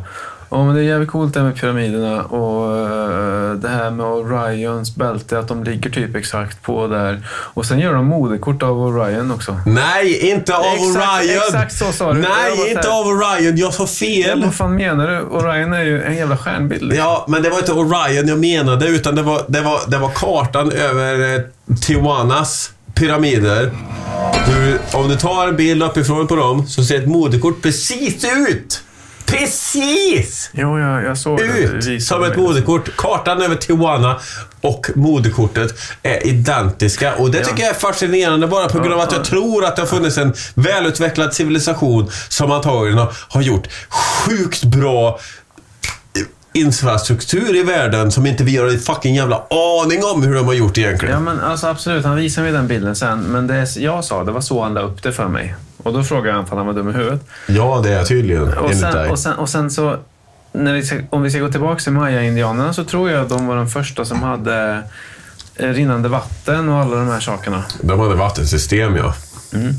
Ja, 0.54 0.64
men 0.64 0.74
det 0.74 0.80
är 0.80 0.84
jävligt 0.84 1.08
coolt 1.10 1.34
det 1.34 1.40
här 1.40 1.46
med 1.46 1.56
pyramiderna 1.60 2.22
och 2.22 2.78
eh, 2.78 3.52
det 3.54 3.68
här 3.68 3.90
med 3.90 4.06
Orions 4.06 4.96
bälte, 4.96 5.38
att 5.38 5.48
de 5.48 5.64
ligger 5.64 5.90
typ 5.90 6.16
exakt 6.16 6.62
på 6.62 6.86
där. 6.86 7.26
Och 7.30 7.66
sen 7.66 7.78
gör 7.78 7.94
de 7.94 8.06
modekort 8.06 8.62
av 8.62 8.78
Orion 8.82 9.30
också. 9.32 9.56
Nej, 9.66 10.30
inte 10.30 10.56
av 10.56 10.64
Exakt- 10.64 11.24
Orion! 11.24 11.42
exakt 11.46 11.72
så 11.78 11.92
sa 11.92 12.12
du. 12.12 12.20
Nej, 12.20 12.68
inte 12.70 12.88
här- 12.88 13.00
av 13.00 13.06
Orion. 13.06 13.56
Jag 13.56 13.74
sa 13.74 13.82
Ja, 13.82 13.86
fel. 13.86 14.42
vad 14.44 14.54
fan 14.54 14.74
menar 14.76 15.06
du? 15.10 15.20
Orion 15.20 15.72
är 15.72 15.82
ju 15.84 16.02
en 16.02 16.14
jävla 16.16 16.36
stjärnbild. 16.36 16.82
liksom. 16.82 16.98
Ja, 17.04 17.24
men 17.28 17.42
det 17.42 17.50
var 17.50 17.58
inte 17.58 17.72
Orion 17.72 18.28
jag 18.28 18.38
menade, 18.40 18.86
utan 18.88 19.14
det 19.14 19.22
var, 19.22 19.42
det 19.48 19.60
var, 19.60 19.80
det 19.88 19.98
var 19.98 20.08
kartan 20.14 20.72
över 20.72 21.34
eh, 21.34 21.40
Tijuanas 21.80 22.70
pyramider. 22.94 23.70
Hur, 24.46 24.80
om 24.94 25.08
du 25.08 25.16
tar 25.16 25.48
en 25.48 25.56
bild 25.56 25.82
uppifrån 25.82 26.26
på 26.26 26.36
dem 26.36 26.66
så 26.66 26.84
ser 26.84 26.98
ett 26.98 27.08
modekort 27.08 27.62
precis 27.62 28.24
ut! 28.48 28.80
Precis! 29.38 30.50
Jo, 30.52 30.78
jag, 30.78 31.04
jag 31.04 31.18
såg 31.18 31.38
det. 31.38 31.44
Ut 31.44 31.74
Visade 31.86 32.00
som 32.00 32.22
ett 32.24 32.36
mig. 32.36 32.46
modekort. 32.46 32.96
Kartan 32.96 33.42
över 33.42 33.56
Tijuana 33.56 34.20
och 34.60 34.86
modekortet 34.94 35.74
är 36.02 36.26
identiska. 36.26 37.14
Och 37.14 37.30
det 37.30 37.38
Ja. 37.38 37.44
tycker 37.44 37.60
jag 37.62 37.70
är 37.70 37.74
fascinerande 37.74 38.46
bara 38.46 38.68
på 38.68 38.78
grund 38.78 38.92
av 38.94 39.00
att 39.00 39.12
Ja, 39.12 39.16
jag 39.18 39.26
ja. 39.26 39.30
tror 39.30 39.64
att 39.64 39.76
det 39.76 39.82
har 39.82 39.86
funnits 39.86 40.18
en 40.18 40.32
välutvecklad 40.54 41.34
civilisation 41.34 42.10
som 42.28 42.50
antagligen 42.52 42.98
har, 42.98 43.12
har 43.28 43.42
gjort 43.42 43.68
sjukt 43.90 44.64
bra 44.64 45.18
infrastruktur 46.56 47.56
i 47.56 47.62
världen 47.62 48.10
som 48.12 48.26
inte 48.26 48.44
vi 48.44 48.56
har 48.56 48.66
en 48.66 48.78
fucking 48.80 49.14
jävla 49.14 49.42
aning 49.82 50.04
om 50.04 50.22
hur 50.22 50.34
de 50.34 50.46
har 50.46 50.54
gjort 50.54 50.78
egentligen. 50.78 51.14
Ja, 51.14 51.20
men 51.20 51.40
alltså 51.40 51.66
absolut. 51.66 52.04
Han 52.04 52.16
visade 52.16 52.44
mig 52.44 52.52
den 52.52 52.68
bilden 52.68 52.96
sen. 52.96 53.18
Men 53.20 53.46
det 53.46 53.76
jag 53.76 54.04
sa, 54.04 54.24
det 54.24 54.32
var 54.32 54.40
så 54.40 54.62
han 54.62 54.74
la 54.74 54.80
upp 54.80 55.02
det 55.02 55.12
för 55.12 55.28
mig. 55.28 55.54
Och 55.84 55.92
då 55.92 56.02
frågade 56.02 56.28
jag 56.28 56.38
om 56.52 56.58
han 56.58 56.66
var 56.66 56.74
dum 56.74 56.90
i 56.90 56.92
huvudet. 56.92 57.20
Ja, 57.46 57.80
det 57.84 57.90
är 57.90 57.96
jag 57.96 58.08
tydligen, 58.08 58.52
Och 58.58 58.74
sen, 58.74 58.92
dig. 58.94 59.10
och 59.10 59.18
sen, 59.18 59.34
och 59.34 59.48
sen 59.48 59.70
så, 59.70 59.96
när 60.52 60.72
vi 60.74 60.82
ska, 60.82 60.96
om 61.10 61.22
vi 61.22 61.30
ska 61.30 61.40
gå 61.40 61.48
tillbaka 61.50 61.80
till 61.80 61.92
maya-indianerna 61.92 62.72
så 62.72 62.84
tror 62.84 63.10
jag 63.10 63.20
att 63.22 63.28
de 63.28 63.46
var 63.46 63.56
de 63.56 63.68
första 63.68 64.04
som 64.04 64.22
hade 64.22 64.82
eh, 65.56 65.68
rinnande 65.68 66.08
vatten 66.08 66.68
och 66.68 66.78
alla 66.80 66.96
de 66.96 67.08
här 67.08 67.20
sakerna. 67.20 67.62
De 67.80 68.00
hade 68.00 68.14
vattensystem, 68.14 68.96
ja. 68.96 69.14
Mm. 69.54 69.74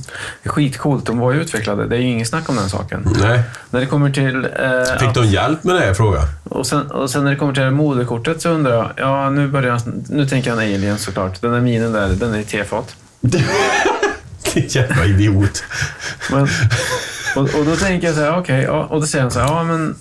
Skitcoolt, 0.45 1.05
de 1.05 1.17
var 1.19 1.31
ju 1.31 1.41
utvecklade. 1.41 1.87
Det 1.87 1.95
är 1.95 1.99
ju 1.99 2.07
ingen 2.07 2.25
snack 2.25 2.49
om 2.49 2.55
den 2.55 2.69
saken. 2.69 3.07
Nej. 3.21 3.41
När 3.69 3.79
det 3.79 3.85
kommer 3.85 4.11
till... 4.11 4.45
Eh, 4.45 4.99
Fick 4.99 5.13
de 5.13 5.25
hjälp 5.25 5.63
med 5.63 5.75
det, 5.75 5.85
jag 5.87 5.97
fråga? 5.97 6.21
och, 6.43 6.67
sen, 6.67 6.91
och 6.91 7.09
sen 7.09 7.23
när 7.23 7.31
det 7.31 7.37
kommer 7.37 7.53
till 7.53 7.61
det 7.61 7.69
här 7.69 7.75
moderkortet 7.75 8.41
så 8.41 8.49
undrar 8.49 8.71
jag, 8.73 8.91
ja 8.97 9.29
nu 9.29 9.47
börjar 9.47 9.81
nu 10.09 10.25
tänker 10.27 10.49
han 10.49 10.59
alien 10.59 10.97
såklart. 10.97 11.41
Den 11.41 11.51
där 11.51 11.61
minen 11.61 11.91
där, 11.91 12.09
den 12.09 12.33
är 12.33 12.39
i 12.39 12.43
tefat. 12.43 12.95
Jävla 14.69 15.05
idiot. 15.05 15.63
Men, 16.31 16.47
och, 17.35 17.41
och 17.59 17.65
då 17.65 17.75
tänker 17.75 18.07
jag 18.07 18.15
så 18.15 18.21
här, 18.21 18.37
okej, 18.39 18.61
ja, 18.63 18.83
och 18.83 19.01
då 19.01 19.07
säger 19.07 19.21
han 19.23 19.31
så 19.31 19.39
här, 19.39 19.47
ja 19.47 19.63
men 19.63 19.95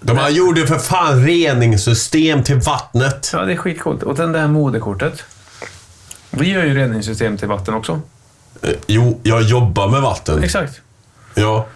De 0.00 0.18
här 0.18 0.30
gjorde 0.30 0.60
ju 0.60 0.66
för 0.66 0.78
fan 0.78 1.26
reningssystem 1.26 2.42
till 2.42 2.56
vattnet. 2.56 3.30
ja, 3.32 3.44
det 3.44 3.52
är 3.52 3.56
skitcoolt. 3.56 4.02
Och 4.02 4.14
den 4.16 4.32
där 4.32 4.48
moderkortet. 4.48 5.22
Vi 6.30 6.50
gör 6.50 6.64
ju 6.64 6.74
reningssystem 6.74 7.36
till 7.36 7.48
vatten 7.48 7.74
också. 7.74 8.00
Eh, 8.62 8.70
Jo, 8.86 9.20
jag 9.22 9.42
jobbar 9.42 9.88
med 9.88 10.00
vatten. 10.02 10.42
Exakt. 10.44 10.80
Ja. 11.34 11.66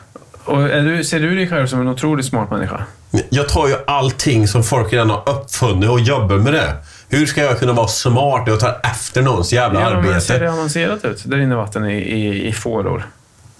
Och 0.44 0.62
du, 0.62 1.04
ser 1.04 1.20
du 1.20 1.36
dig 1.36 1.48
själv 1.48 1.66
som 1.66 1.80
en 1.80 1.88
otroligt 1.88 2.26
smart 2.26 2.50
människa? 2.50 2.84
Jag 3.28 3.48
tar 3.48 3.68
ju 3.68 3.74
allting 3.86 4.48
som 4.48 4.62
folk 4.64 4.92
redan 4.92 5.10
har 5.10 5.28
uppfunnit 5.28 5.90
och 5.90 6.00
jobbar 6.00 6.36
med 6.36 6.52
det. 6.52 6.76
Hur 7.10 7.26
ska 7.26 7.40
jag 7.42 7.58
kunna 7.58 7.72
vara 7.72 7.88
smart 7.88 8.48
och 8.48 8.60
ta 8.60 8.76
efter 8.82 9.22
någons 9.22 9.52
jävla 9.52 9.80
Ja, 9.80 9.90
men 10.02 10.20
ser 10.20 10.34
arbete? 10.34 10.44
det 10.44 10.52
avancerat 10.52 11.04
ut? 11.04 11.22
Där 11.24 11.38
inne 11.38 11.54
vatten 11.56 11.84
i, 11.90 11.94
i, 11.98 12.48
i 12.48 12.52
fåror 12.52 13.06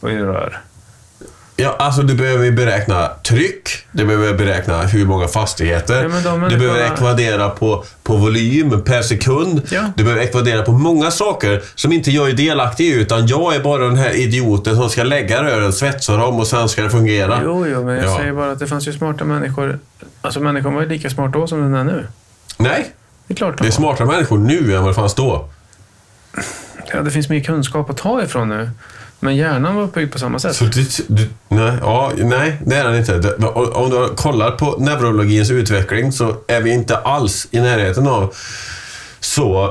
och 0.01 0.11
i 0.11 0.17
rör. 0.19 0.59
Ja, 1.57 1.77
alltså 1.79 2.03
du 2.03 2.15
behöver 2.15 2.45
ju 2.45 2.53
beräkna 2.53 3.09
tryck, 3.29 3.69
du 3.93 4.05
behöver 4.07 4.35
beräkna 4.35 4.83
hur 4.83 5.07
många 5.07 5.29
fastigheter, 5.29 6.11
Ja, 6.25 6.49
du 6.49 6.57
behöver 6.57 6.85
ekvadera 6.95 7.49
på, 7.51 7.85
på 8.03 8.17
volym 8.17 8.83
per 8.85 9.03
sekund, 9.03 9.63
Ja. 9.71 9.93
du 9.97 10.05
behöver 10.05 10.23
ekvadera 10.25 10.63
på 10.63 10.73
många 10.73 11.11
saker 11.11 11.63
som 11.75 11.93
inte 11.93 12.11
jag 12.11 12.29
är 12.29 12.33
delaktig 12.33 12.85
i, 12.85 12.93
utan 12.95 13.27
jag 13.27 13.55
är 13.55 13.61
bara 13.61 13.85
den 13.85 13.97
här 13.97 14.11
idioten 14.11 14.77
som 14.77 14.91
ska 14.91 15.03
lägga 15.03 15.43
rören, 15.43 15.73
svetsa 15.73 16.17
dem 16.17 16.41
och 16.41 16.47
sen 16.47 16.69
ska 16.69 16.83
det 16.83 16.91
fungera. 16.91 17.41
Jo, 17.45 17.67
jo, 17.67 17.85
men 17.85 17.97
jag 17.97 18.05
Ja. 18.05 18.17
säger 18.19 18.33
bara 18.33 18.53
att 18.53 18.59
det 18.59 18.67
fanns 18.67 18.89
ju 18.89 18.93
smarta 18.93 19.25
människor. 19.25 19.79
Alltså 20.21 20.41
människan 20.41 20.75
var 20.75 20.83
ju 20.83 20.89
lika 20.89 21.11
smart 21.11 21.33
då 21.33 21.47
som 21.47 21.61
den 21.63 21.75
är 21.75 21.85
nu. 21.85 22.07
Nej, 22.57 22.87
Det 23.31 23.35
är 23.35 23.37
klart 23.37 23.59
de 23.59 23.62
det 23.62 23.69
är 23.69 23.73
smartare 23.73 24.07
människor 24.09 24.38
nu 24.38 24.77
än 24.77 24.83
vad 24.83 24.90
det 24.90 24.95
fanns 24.95 25.14
då. 25.14 25.49
Ja, 26.93 27.03
det 27.03 27.11
finns 27.11 27.29
mer 27.29 27.40
kunskap 27.40 27.90
att 27.90 27.97
ta 27.97 28.23
ifrån 28.23 28.49
nu. 28.49 28.71
Men 29.21 29.37
hjärnan 29.37 29.75
var 29.77 29.83
uppbyggd 29.83 30.12
på 30.12 30.19
samma 30.19 30.38
sätt. 30.38 30.57
Så 30.57 30.64
du, 30.64 30.87
du, 31.07 31.29
nej, 31.49 31.79
ja, 31.83 32.12
nej, 32.16 32.57
det 32.66 32.77
är 32.77 32.85
den 32.85 32.95
inte. 32.95 33.35
Om 33.75 33.90
du 33.90 34.09
kollar 34.16 34.51
på 34.51 34.77
neurologins 34.79 35.51
utveckling 35.51 36.12
så 36.12 36.37
är 36.47 36.61
vi 36.61 36.71
inte 36.71 36.97
alls 36.97 37.47
i 37.51 37.61
närheten 37.61 38.07
av 38.09 38.35
så. 39.21 39.64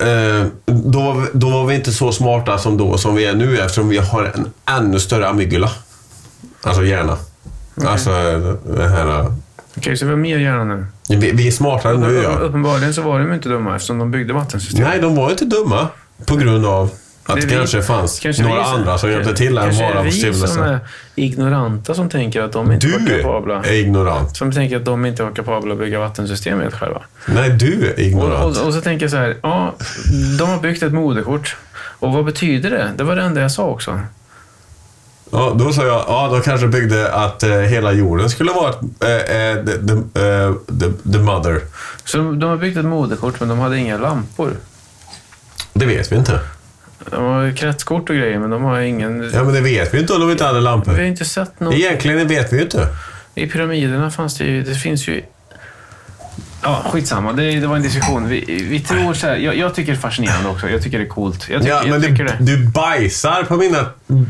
Eh, 0.00 0.46
då, 0.66 1.00
var 1.02 1.14
vi- 1.20 1.28
då 1.32 1.50
var 1.50 1.66
vi 1.66 1.74
inte 1.74 1.92
så 1.92 2.12
smarta 2.12 2.58
som 2.58 2.76
då 2.76 2.98
som 2.98 3.14
vi 3.14 3.24
är 3.24 3.34
nu 3.34 3.58
eftersom 3.58 3.88
vi 3.88 3.98
har 3.98 4.24
en 4.34 4.52
ännu 4.76 5.00
större 5.00 5.28
amygdala. 5.28 5.70
Alltså 6.62 6.84
hjärna. 6.84 7.16
Alltså 7.86 8.10
eh, 8.10 8.38
det 8.76 8.88
här... 8.88 9.32
Okej, 9.78 9.96
så 9.96 10.04
vi 10.04 10.10
har 10.10 10.18
mer 10.18 10.38
hjärna 10.38 10.64
nu. 10.64 10.86
Vi, 11.08 11.30
vi 11.32 11.46
är 11.46 11.50
smartare 11.50 11.98
nu 11.98 12.20
ja. 12.24 12.30
Uppenbarligen 12.30 12.94
så 12.94 13.02
var 13.02 13.18
de 13.20 13.32
inte 13.32 13.48
dumma 13.48 13.74
eftersom 13.76 13.98
de 13.98 14.10
byggde 14.10 14.32
vattensystem. 14.32 14.84
Nej, 14.84 15.00
de 15.00 15.16
var 15.16 15.30
inte 15.30 15.44
dumma 15.44 15.88
på 16.26 16.36
grund 16.36 16.66
av 16.66 16.90
att 17.24 17.34
Det 17.34 17.40
det, 17.40 17.46
är 17.46 17.48
vi- 17.50 17.54
kanske 17.56 17.82
fanns 17.82 18.20
Kanske 18.20 18.42
några 18.42 18.64
som- 18.64 18.74
andra 18.74 18.98
som 18.98 19.10
hjälpte 19.10 19.34
till 19.36 19.58
att 19.58 19.64
Kanske 19.64 19.84
är 19.84 19.94
vara 19.94 20.02
vi 20.02 20.32
som 20.34 20.62
är 20.62 20.78
ignoranta 21.14 21.94
som 21.94 22.08
tänker 22.08 22.42
att 22.42 22.52
de 22.52 22.72
inte 22.72 22.86
var 22.88 22.98
Du 22.98 23.22
kapabla. 23.22 23.62
är 23.64 23.72
ignorant. 23.72 24.36
Som 24.36 24.52
tänker 24.52 24.76
att 24.76 24.84
de 24.84 25.06
inte 25.06 25.22
var 25.22 25.30
kapabla 25.30 25.72
att 25.72 25.78
bygga 25.80 25.98
vattensystem 25.98 26.60
helt 26.60 26.74
själva. 26.74 27.02
Nej, 27.26 27.50
du 27.50 27.86
är 27.86 27.92
Och, 27.92 27.98
ignorant. 27.98 28.58
och, 28.58 28.66
och 28.66 28.74
så 28.74 28.80
tänker 28.80 29.04
jag 29.04 29.10
så 29.10 29.16
här, 29.16 29.36
ja, 29.42 29.74
de 30.38 30.48
har 30.48 30.60
byggt 30.60 30.82
ett 30.82 30.92
moderkort. 30.92 31.56
Och 32.00 32.12
vad 32.12 32.24
betyder 32.24 32.70
det? 32.70 32.90
Det 32.96 33.04
var 33.04 33.16
det 33.16 33.22
enda 33.22 33.40
jag 33.40 33.52
sa 33.52 33.64
också. 33.66 34.00
Ja, 35.30 35.56
då 35.58 35.72
sa 35.72 35.86
jag, 35.86 36.04
ja, 36.08 36.28
de 36.32 36.40
kanske 36.40 36.66
byggde 36.66 37.12
att 37.12 37.42
eh, 37.42 37.50
hela 37.50 37.92
jorden 37.92 38.30
skulle 38.30 38.50
vara 38.52 38.68
eh, 39.00 39.36
eh, 39.36 39.64
the, 39.64 39.72
the, 39.72 40.20
eh, 40.26 40.52
the, 40.80 41.12
the 41.12 41.18
mother. 41.18 41.60
Så 42.04 42.16
de, 42.18 42.42
har 42.42 42.56
byggt 42.56 42.76
ett 42.76 42.84
moderkort 42.84 43.40
men 43.40 43.48
de 43.48 43.58
hade 43.58 43.78
inga 43.78 43.98
lampor. 43.98 44.50
Det 45.72 45.86
vet 45.86 46.12
vi 46.12 46.16
inte. 46.16 46.40
De 47.10 47.24
har 47.24 47.56
kretskort 47.56 48.10
och 48.10 48.16
grejer 48.16 48.38
men 48.38 48.50
de 48.50 48.62
har 48.62 48.80
ingen... 48.80 49.30
Ja, 49.34 49.44
men 49.44 49.54
det 49.54 49.60
vet 49.60 49.94
vi 49.94 50.00
inte 50.00 50.12
om 50.12 50.20
de 50.20 50.30
inte 50.30 50.44
hade 50.44 50.60
Vi 50.60 50.66
har 50.66 50.72
lampor. 50.76 51.00
inte 51.00 51.24
sett 51.24 51.60
något. 51.60 51.74
Egentligen 51.74 52.28
vet 52.28 52.52
vi 52.52 52.56
ju 52.56 52.62
inte. 52.62 52.86
I 53.34 53.46
pyramiderna 53.46 54.10
fanns 54.10 54.38
det 54.38 54.44
ju... 54.44 54.62
Det 54.62 54.74
finns 54.74 55.08
ju... 55.08 55.22
Ja, 56.62 56.82
skitsamma. 56.90 57.32
Det, 57.32 57.60
det 57.60 57.66
var 57.66 57.76
en 57.76 57.82
diskussion. 57.82 58.28
Vi, 58.28 58.66
vi 58.70 58.80
tror 58.80 59.14
så 59.14 59.26
här, 59.26 59.36
jag, 59.36 59.56
jag 59.56 59.74
tycker 59.74 59.92
det 59.92 59.98
är 59.98 60.00
fascinerande 60.00 60.48
också. 60.48 60.68
Jag 60.68 60.82
tycker 60.82 60.98
det 60.98 61.04
är 61.04 61.08
coolt. 61.08 61.46
Jag 61.50 61.60
tycker, 61.62 61.74
Ja, 61.74 61.80
men 61.82 61.92
jag 61.92 62.00
du, 62.02 62.08
tycker 62.08 62.24
det. 62.24 62.36
du 62.38 62.66
bajsar 62.66 63.42
på 63.42 63.56
mina, 63.56 63.86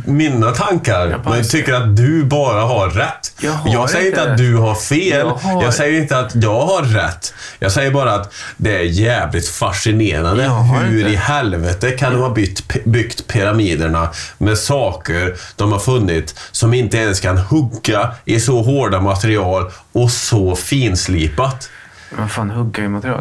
mina 0.06 0.50
tankar. 0.50 1.06
Jag 1.08 1.20
Men 1.24 1.44
tycker 1.44 1.74
att 1.74 1.96
du 1.96 2.24
bara 2.24 2.60
har 2.60 2.90
rätt. 2.90 3.32
Jag 3.40 3.52
har 3.52 3.86
säger 3.86 4.06
inte 4.06 4.32
att 4.32 4.38
du 4.38 4.54
har 4.56 4.74
fel. 4.74 5.18
Jag 5.18 5.26
har- 5.34 5.62
Jag 5.62 5.74
säger 5.74 6.00
inte 6.02 6.18
att 6.18 6.34
jag 6.34 6.60
har 6.66 6.82
rätt. 6.82 7.34
Jag 7.58 7.72
säger 7.72 7.90
bara 7.90 8.14
att 8.14 8.32
det 8.56 8.76
är 8.76 8.82
jävligt 8.84 9.48
fascinerande. 9.48 10.42
Jag 10.44 10.50
Hur 10.62 10.98
inte. 10.98 11.10
i 11.10 11.16
helvete 11.16 11.90
kan 11.90 12.12
de 12.12 12.20
ha 12.22 12.30
byggt, 12.30 12.84
byggt 12.84 13.26
pyramiderna 13.28 14.08
med 14.38 14.58
saker 14.58 15.34
de 15.56 15.72
har 15.72 15.78
funnit 15.78 16.34
som 16.52 16.74
inte 16.74 16.98
ens 16.98 17.20
kan 17.20 17.38
hugga 17.38 18.10
i 18.24 18.40
så 18.40 18.62
hårda 18.62 19.00
material 19.00 19.70
och 19.92 20.10
så 20.10 20.56
finslipat. 20.56 21.70
Vad 22.10 22.30
fan, 22.30 22.50
hugga 22.50 22.84
i 22.84 22.88
material. 22.88 23.20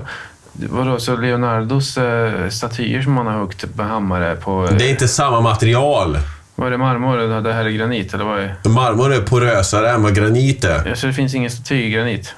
Vadå, 0.51 0.99
så 0.99 1.15
Leonardos 1.15 1.97
eh, 1.97 2.49
statyer 2.49 3.01
som 3.01 3.17
han 3.17 3.27
har 3.27 3.33
huggt 3.39 3.65
med 3.75 3.85
hammare 3.87 4.35
på... 4.35 4.65
Eh, 4.67 4.75
Det 4.77 4.85
är 4.85 4.89
inte 4.89 5.07
samma 5.07 5.41
material. 5.41 6.17
Var 6.55 6.69
det 6.71 6.77
marmor? 6.77 7.41
Det 7.41 7.53
här 7.53 7.65
är 7.65 7.69
granit, 7.69 8.13
eller 8.13 8.25
vad 8.25 8.39
är 8.39 8.55
det? 8.63 8.69
Marmor 8.69 9.13
är 9.13 9.21
porösare 9.21 9.91
än 9.91 10.03
vad 10.03 10.15
granit 10.15 10.63
är. 10.63 10.85
Ja, 10.89 10.95
så 10.95 11.07
det 11.07 11.13
finns 11.13 11.35
ingen 11.35 11.51
staty 11.51 11.75
i 11.75 11.89
granit? 11.89 12.33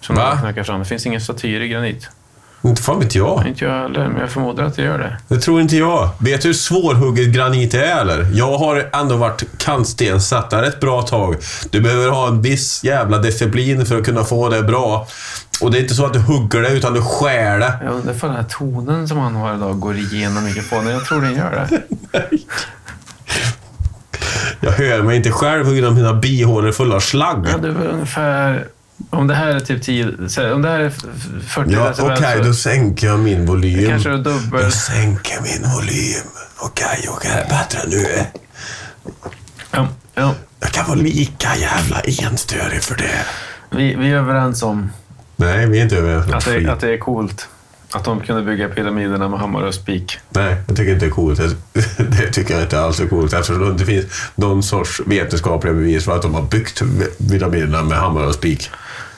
Som 0.00 0.16
Va? 0.16 0.38
knackar 0.40 0.62
fram. 0.62 0.78
Det 0.78 0.84
finns 0.84 1.06
ingen 1.06 1.20
statyer 1.20 1.60
i 1.60 1.68
granit? 1.68 2.08
Inte 2.62 2.82
fan 2.82 3.00
vet 3.00 3.14
jag. 3.14 3.46
Inte 3.46 3.64
jag 3.64 3.72
heller, 3.82 4.08
men 4.08 4.20
jag 4.20 4.30
förmodar 4.30 4.64
att 4.64 4.76
det 4.76 4.82
gör 4.82 4.98
det. 4.98 5.16
Det 5.28 5.40
tror 5.40 5.60
inte 5.60 5.76
jag. 5.76 6.08
Vet 6.18 6.42
du 6.42 6.48
hur 6.48 6.54
svårhugget 6.54 7.28
granit 7.28 7.74
är 7.74 8.00
eller? 8.00 8.26
Jag 8.34 8.58
har 8.58 8.88
ändå 8.92 9.16
varit 9.16 9.42
kantstensättare 9.58 10.66
ett 10.66 10.80
bra 10.80 11.02
tag. 11.02 11.36
Du 11.70 11.80
behöver 11.80 12.08
ha 12.10 12.28
en 12.28 12.42
viss 12.42 12.84
jävla 12.84 13.18
disciplin 13.18 13.86
för 13.86 13.98
att 13.98 14.04
kunna 14.04 14.24
få 14.24 14.48
det 14.48 14.62
bra. 14.62 15.06
Och 15.60 15.70
det 15.70 15.78
är 15.78 15.82
inte 15.82 15.94
så 15.94 16.06
att 16.06 16.12
du 16.12 16.18
hugger 16.18 16.60
det, 16.62 16.68
utan 16.68 16.94
du 16.94 17.02
skär 17.02 17.58
det. 17.58 17.74
Jag 17.84 17.94
undrar 17.94 18.12
ifall 18.14 18.30
den 18.30 18.36
här 18.38 18.48
tonen 18.50 19.08
som 19.08 19.18
han 19.18 19.34
har 19.34 19.54
idag 19.54 19.80
går 19.80 19.96
igenom 19.96 20.44
mikrofonen. 20.44 20.92
Jag 20.92 21.04
tror 21.04 21.20
den 21.22 21.34
gör 21.36 21.66
det. 22.12 22.28
Jag 24.60 24.72
hör 24.72 25.02
mig 25.02 25.16
inte 25.16 25.30
själv 25.30 25.64
på 25.64 25.70
grund 25.70 25.86
av 25.86 25.94
mina 25.94 26.14
bihålor 26.14 26.72
fulla 26.72 26.94
av 26.96 27.00
slagg. 27.00 27.46
Ja, 27.52 27.56
du 27.58 27.68
är 27.68 27.72
väl 27.72 27.86
ungefär... 27.86 28.66
Om 29.10 29.26
det 29.26 29.34
här 29.34 29.46
är 29.48 29.60
typ 29.60 29.82
10... 29.82 30.28
så- 30.28 30.54
Om 30.54 30.62
det 30.62 30.68
här 30.68 30.80
är 30.80 30.86
f- 30.86 31.04
f- 31.16 31.44
40 31.48 31.70
Ja, 31.72 31.92
okej, 31.98 32.36
så 32.38 32.42
då 32.44 32.54
sänker 32.54 33.06
jag 33.06 33.18
min 33.18 33.46
volym. 33.46 33.88
kanske 33.90 34.10
är 34.10 34.16
dubbel. 34.18 34.62
Jag 34.62 34.72
sänker 34.72 35.40
min 35.42 35.72
volym. 35.72 36.24
Okej, 36.58 37.08
okej, 37.08 37.30
det 37.34 37.40
är 37.40 37.48
bättre 37.48 37.80
nu. 37.88 38.06
Ja, 39.70 39.88
ja. 40.14 40.34
Jag 40.60 40.70
kan 40.70 40.86
vara 40.86 40.98
lika 40.98 41.56
jävla 41.56 42.00
enstörig 42.00 42.82
för 42.82 42.94
det. 42.96 43.24
Vi, 43.70 43.94
vi 43.94 44.10
är 44.10 44.16
överens 44.16 44.62
om 44.62 44.90
Nej, 45.36 45.66
vi 45.66 45.78
är 45.78 45.82
inte 45.82 45.96
överens 45.96 46.26
om 46.26 46.34
att 46.34 46.44
det, 46.44 46.68
att 46.72 46.80
det 46.80 46.92
är 46.94 46.98
coolt 46.98 47.48
att 47.92 48.04
de 48.04 48.20
kunde 48.20 48.42
bygga 48.42 48.68
pyramiderna 48.68 49.28
med 49.28 49.40
hammare 49.40 49.66
och 49.68 49.74
spik. 49.74 50.18
Nej, 50.30 50.56
jag 50.68 50.76
tycker 50.76 50.92
inte 50.92 51.04
det 51.06 51.10
är 51.10 51.14
coolt. 51.14 51.40
Det- 51.98 52.30
tycker 52.32 52.54
jag 52.54 52.62
inte 52.62 52.80
alls 52.80 53.00
är 53.00 53.06
coolt 53.06 53.32
eftersom 53.32 53.64
det 53.64 53.70
inte 53.70 53.84
finns 53.84 54.04
någon 54.34 54.62
sorts 54.62 55.00
vetenskapliga 55.06 55.74
bevis 55.74 56.04
för 56.04 56.16
att 56.16 56.22
de 56.22 56.34
har 56.34 56.42
byggt 56.42 56.82
pyramiderna 57.30 57.82
med 57.82 57.98
hammare 57.98 58.26
och 58.26 58.34
spik. 58.34 58.70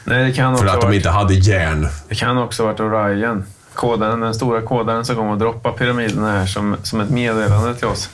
Nej, 0.04 0.24
det 0.24 0.32
kan 0.32 0.52
också, 0.52 0.64
För 0.64 0.74
att 0.74 0.80
de 0.80 0.92
inte 0.92 1.10
hade 1.10 1.34
järn. 1.34 1.88
det 2.08 2.14
kan 2.14 2.38
också 2.38 2.62
ha 2.62 2.72
varit 2.72 2.80
Orion. 2.80 3.44
Kodaren, 3.74 4.20
den 4.20 4.34
stora 4.34 4.60
kodaren 4.62 5.04
som 5.04 5.16
kom 5.16 5.28
och 5.28 5.38
droppade 5.38 5.78
pyramiderna 5.78 6.30
här 6.32 6.46
som, 6.46 6.76
som 6.82 7.00
ett 7.00 7.10
meddelande 7.10 7.74
till 7.74 7.86
oss. 7.88 8.08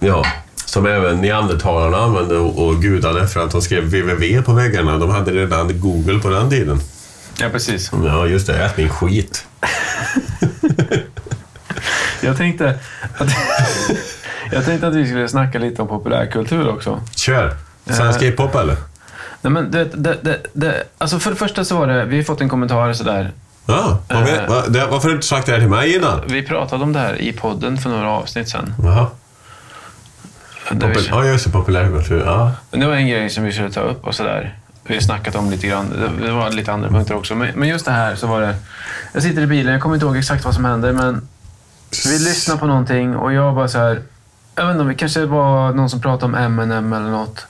Ja, 0.00 0.24
som 0.64 0.86
även 0.86 1.20
neandertalarna 1.20 1.96
använde 1.96 2.36
och 2.36 2.66
och 2.68 2.82
gudarna 2.82 3.26
för 3.26 3.44
att 3.44 3.50
de 3.50 3.62
skrev 3.62 3.84
www 3.84 4.42
på 4.42 4.52
väggarna. 4.52 4.98
De 4.98 5.10
hade 5.10 5.30
redan 5.30 5.80
Google 5.80 6.18
på 6.18 6.28
den 6.28 6.50
tiden. 6.50 6.80
Ja, 7.40 7.48
precis. 7.48 7.90
Ja, 8.04 8.26
just 8.26 8.46
det. 8.46 8.64
Ät 8.64 8.76
min 8.76 8.88
skit. 8.88 9.46
Jag 12.22 12.36
tänkte 12.36 12.78
att, 13.18 13.28
jag 14.52 14.64
tänkte 14.64 14.86
att 14.86 14.94
vi 14.94 15.06
skulle 15.06 15.28
snacka 15.28 15.58
lite 15.58 15.82
om 15.82 15.88
populärkultur 15.88 16.68
också. 16.68 17.00
Kör! 17.16 17.56
Svensk 17.86 18.22
Eh. 18.22 18.30
hiphop 18.30 18.54
eller? 18.54 18.76
Nej, 19.42 19.52
men 19.52 19.70
det, 19.70 19.84
det, 19.84 20.16
det, 20.22 20.38
det, 20.52 20.84
alltså 20.98 21.18
för 21.18 21.30
det 21.30 21.36
första 21.36 21.64
så 21.64 21.76
var 21.78 21.86
det, 21.86 22.04
vi 22.04 22.16
har 22.16 22.24
fått 22.24 22.40
en 22.40 22.48
kommentar 22.48 22.92
sådär. 22.92 23.30
Ja, 23.66 23.98
Eh. 24.08 24.48
va, 24.48 24.62
det, 24.68 24.86
varför 24.86 25.02
har 25.02 25.08
du 25.08 25.14
inte 25.14 25.26
sagt 25.26 25.46
det 25.46 25.52
här 25.52 25.58
till 25.60 25.68
mig 25.68 25.96
innan? 25.96 26.20
Vi 26.26 26.42
pratade 26.42 26.84
om 26.84 26.92
det 26.92 26.98
här 26.98 27.20
i 27.20 27.32
podden 27.32 27.78
för 27.78 27.90
några 27.90 28.10
avsnitt 28.10 28.48
sedan. 28.48 28.74
Jaha. 28.82 29.06
Där 30.70 30.88
vi- 30.88 30.94
Popul- 30.94 31.08
ja, 31.10 31.24
just 31.24 31.44
det. 31.44 31.50
Populärkultur. 31.50 32.22
Ja. 32.26 32.52
Det 32.70 32.86
var 32.86 32.94
en 32.94 33.08
grej 33.08 33.30
som 33.30 33.44
vi 33.44 33.52
skulle 33.52 33.70
ta 33.70 33.80
upp 33.80 34.04
och 34.04 34.14
sådär. 34.14 34.54
Vi 34.84 34.94
har 34.94 35.00
snackat 35.00 35.34
om 35.34 35.50
lite 35.50 35.66
grann. 35.66 36.16
Det- 36.20 36.32
var 36.32 36.50
lite 36.50 36.72
andra 36.72 36.88
punkter 36.88 37.14
också. 37.16 37.34
Men, 37.34 37.68
just 37.68 37.84
det 37.84 37.90
här 37.92 38.14
så 38.16 38.26
var 38.26 38.40
det... 38.40 38.54
Jag 39.12 39.22
sitter 39.22 39.42
i 39.42 39.46
bilen, 39.46 39.72
jag 39.72 39.82
kommer 39.82 39.94
inte 39.96 40.06
ihåg 40.06 40.16
exakt 40.16 40.44
vad 40.44 40.54
som 40.54 40.64
hände, 40.64 40.92
men 40.92 41.28
vi 42.06 42.18
lyssnade 42.18 42.60
på 42.60 42.66
någonting 42.66 43.16
och 43.16 43.32
jag 43.32 43.54
bara 43.54 43.68
så 43.68 43.78
här... 43.78 44.02
Jag 44.54 44.66
vet 44.66 44.74
inte, 44.74 44.84
det 44.84 44.94
kanske 44.94 45.26
var 45.26 45.72
någon 45.72 45.90
som 45.90 46.00
pratade 46.00 46.24
om 46.24 46.34
Eminem 46.34 46.92
eller 46.92 47.10
något. 47.10 47.46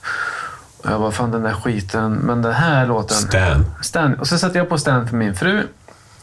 Och 0.77 0.91
jag 0.91 0.99
bara, 0.99 1.11
fan 1.11 1.31
den 1.31 1.43
där 1.43 1.53
skiten. 1.53 2.11
Men 2.13 2.41
den 2.41 2.53
här 2.53 2.85
låten... 2.85 3.17
Stan. 3.17 3.65
Stan. 3.81 4.13
Och 4.13 4.27
så 4.27 4.37
sätter 4.37 4.59
jag 4.59 4.69
på 4.69 4.77
Stan 4.77 5.07
för 5.07 5.15
min 5.15 5.35
fru. 5.35 5.67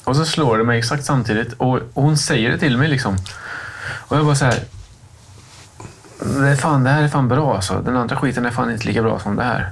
Och 0.05 0.17
så 0.17 0.25
slår 0.25 0.59
det 0.59 0.65
mig 0.65 0.79
exakt 0.79 1.05
samtidigt. 1.05 1.53
Och, 1.53 1.75
och 1.95 2.03
hon 2.03 2.17
säger 2.17 2.51
det 2.51 2.59
till 2.59 2.79
mig 2.79 2.89
liksom. 2.89 3.17
Och 3.89 4.17
jag 4.17 4.25
bara 4.25 4.35
så 4.35 4.45
här. 4.45 4.59
Det, 6.41 6.49
är 6.49 6.57
fan, 6.57 6.85
det 6.85 6.91
här 6.91 7.03
är 7.03 7.09
fan 7.09 7.29
bra 7.29 7.55
alltså. 7.55 7.81
Den 7.85 7.97
andra 7.97 8.17
skiten 8.17 8.47
är 8.47 8.51
fan 8.51 8.71
inte 8.71 8.87
lika 8.87 9.03
bra 9.03 9.19
som 9.19 9.37
det 9.37 9.43
här. 9.45 9.71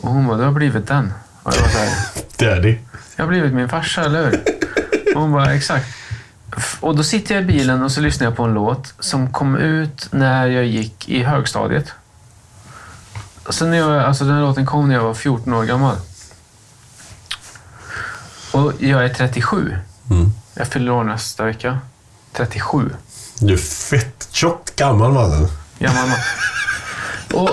Och 0.00 0.10
hon 0.10 0.26
bara, 0.26 0.36
du 0.36 0.44
har 0.44 0.52
blivit 0.52 0.86
den. 0.86 1.12
Och 1.42 1.52
jag 1.54 1.62
bara 1.62 1.70
så 1.70 1.78
här. 1.78 1.90
Daddy. 2.54 2.78
Jag 3.16 3.24
har 3.24 3.28
blivit 3.28 3.52
min 3.52 3.68
farsa, 3.68 4.04
eller 4.04 4.24
hur? 4.24 4.42
Och 5.14 5.20
hon 5.22 5.32
bara, 5.32 5.54
exakt. 5.54 5.86
Och 6.80 6.96
då 6.96 7.04
sitter 7.04 7.34
jag 7.34 7.44
i 7.44 7.46
bilen 7.46 7.82
och 7.82 7.92
så 7.92 8.00
lyssnar 8.00 8.26
jag 8.26 8.36
på 8.36 8.42
en 8.42 8.54
låt 8.54 8.94
som 8.98 9.32
kom 9.32 9.56
ut 9.56 10.08
när 10.10 10.46
jag 10.46 10.64
gick 10.64 11.08
i 11.08 11.22
högstadiet. 11.22 11.92
Så 13.48 13.66
när 13.66 13.76
jag, 13.78 14.02
alltså 14.02 14.24
den 14.24 14.34
här 14.34 14.40
låten 14.40 14.66
kom 14.66 14.88
när 14.88 14.94
jag 14.94 15.02
var 15.02 15.14
14 15.14 15.54
år 15.54 15.64
gammal. 15.64 15.96
Och 18.52 18.72
jag 18.78 19.04
är 19.04 19.08
37. 19.08 19.76
Mm. 20.10 20.32
Jag 20.54 20.68
fyller 20.68 20.92
år 20.92 21.04
nästa 21.04 21.44
vecka. 21.44 21.78
37. 22.32 22.90
Du 23.38 23.52
är 23.52 23.58
fett 23.58 24.28
tjockt 24.32 24.76
gammal 24.76 25.12
mannen. 25.12 25.48
Gammal 25.78 26.08
man. 26.08 26.18
Och, 27.42 27.50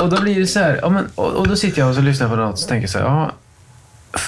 och 0.00 0.08
då 0.08 0.20
blir 0.20 0.40
det 0.40 0.46
så 0.46 0.58
här, 0.58 0.78
ja, 0.82 0.88
men, 0.88 1.08
och, 1.14 1.32
och 1.32 1.48
då 1.48 1.56
sitter 1.56 1.78
jag 1.80 1.88
och 1.88 1.94
så 1.94 2.00
lyssnar 2.00 2.28
på 2.28 2.36
något 2.36 2.62
och 2.62 2.68
tänker 2.68 2.88
så 2.88 2.98
här, 2.98 3.04
ja. 3.04 3.32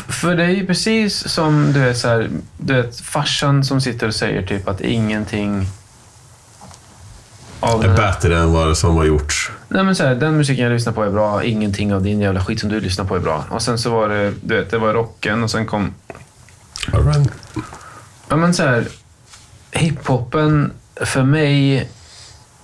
För 0.08 0.36
det 0.36 0.44
är 0.44 0.48
ju 0.48 0.66
precis 0.66 1.28
som 1.28 1.72
du 1.72 1.80
vet, 1.80 1.98
så 1.98 2.08
här, 2.08 2.30
du 2.58 2.74
vet 2.74 3.00
farsan 3.00 3.64
som 3.64 3.80
sitter 3.80 4.06
och 4.08 4.14
säger 4.14 4.46
typ 4.46 4.68
att 4.68 4.80
ingenting 4.80 5.66
av 7.60 7.84
Är 7.84 7.96
bättre 7.96 8.38
än 8.38 8.52
vad 8.52 8.78
som 8.78 8.96
har 8.96 9.04
gjorts. 9.04 9.50
nej 9.68 9.84
men 9.84 9.96
så 9.96 10.04
här, 10.04 10.14
den 10.14 10.36
musiken 10.36 10.64
jag 10.64 10.72
lyssnar 10.72 10.92
på 10.92 11.04
är 11.04 11.10
bra, 11.10 11.44
ingenting 11.44 11.94
av 11.94 12.02
din 12.02 12.20
jävla 12.20 12.44
skit 12.44 12.60
som 12.60 12.68
du 12.68 12.80
lyssnar 12.80 13.04
på 13.04 13.16
är 13.16 13.20
bra. 13.20 13.44
Och 13.50 13.62
sen 13.62 13.78
så 13.78 13.90
var 13.90 14.08
det, 14.08 14.34
du 14.42 14.56
vet, 14.56 14.70
det 14.70 14.78
var 14.78 14.94
rocken 14.94 15.42
och 15.42 15.50
sen 15.50 15.66
kom 15.66 15.94
Ja, 18.28 18.36
men 18.36 18.54
så 18.54 18.62
här, 18.62 18.88
hiphopen 19.70 20.72
för 21.00 21.22
mig 21.22 21.88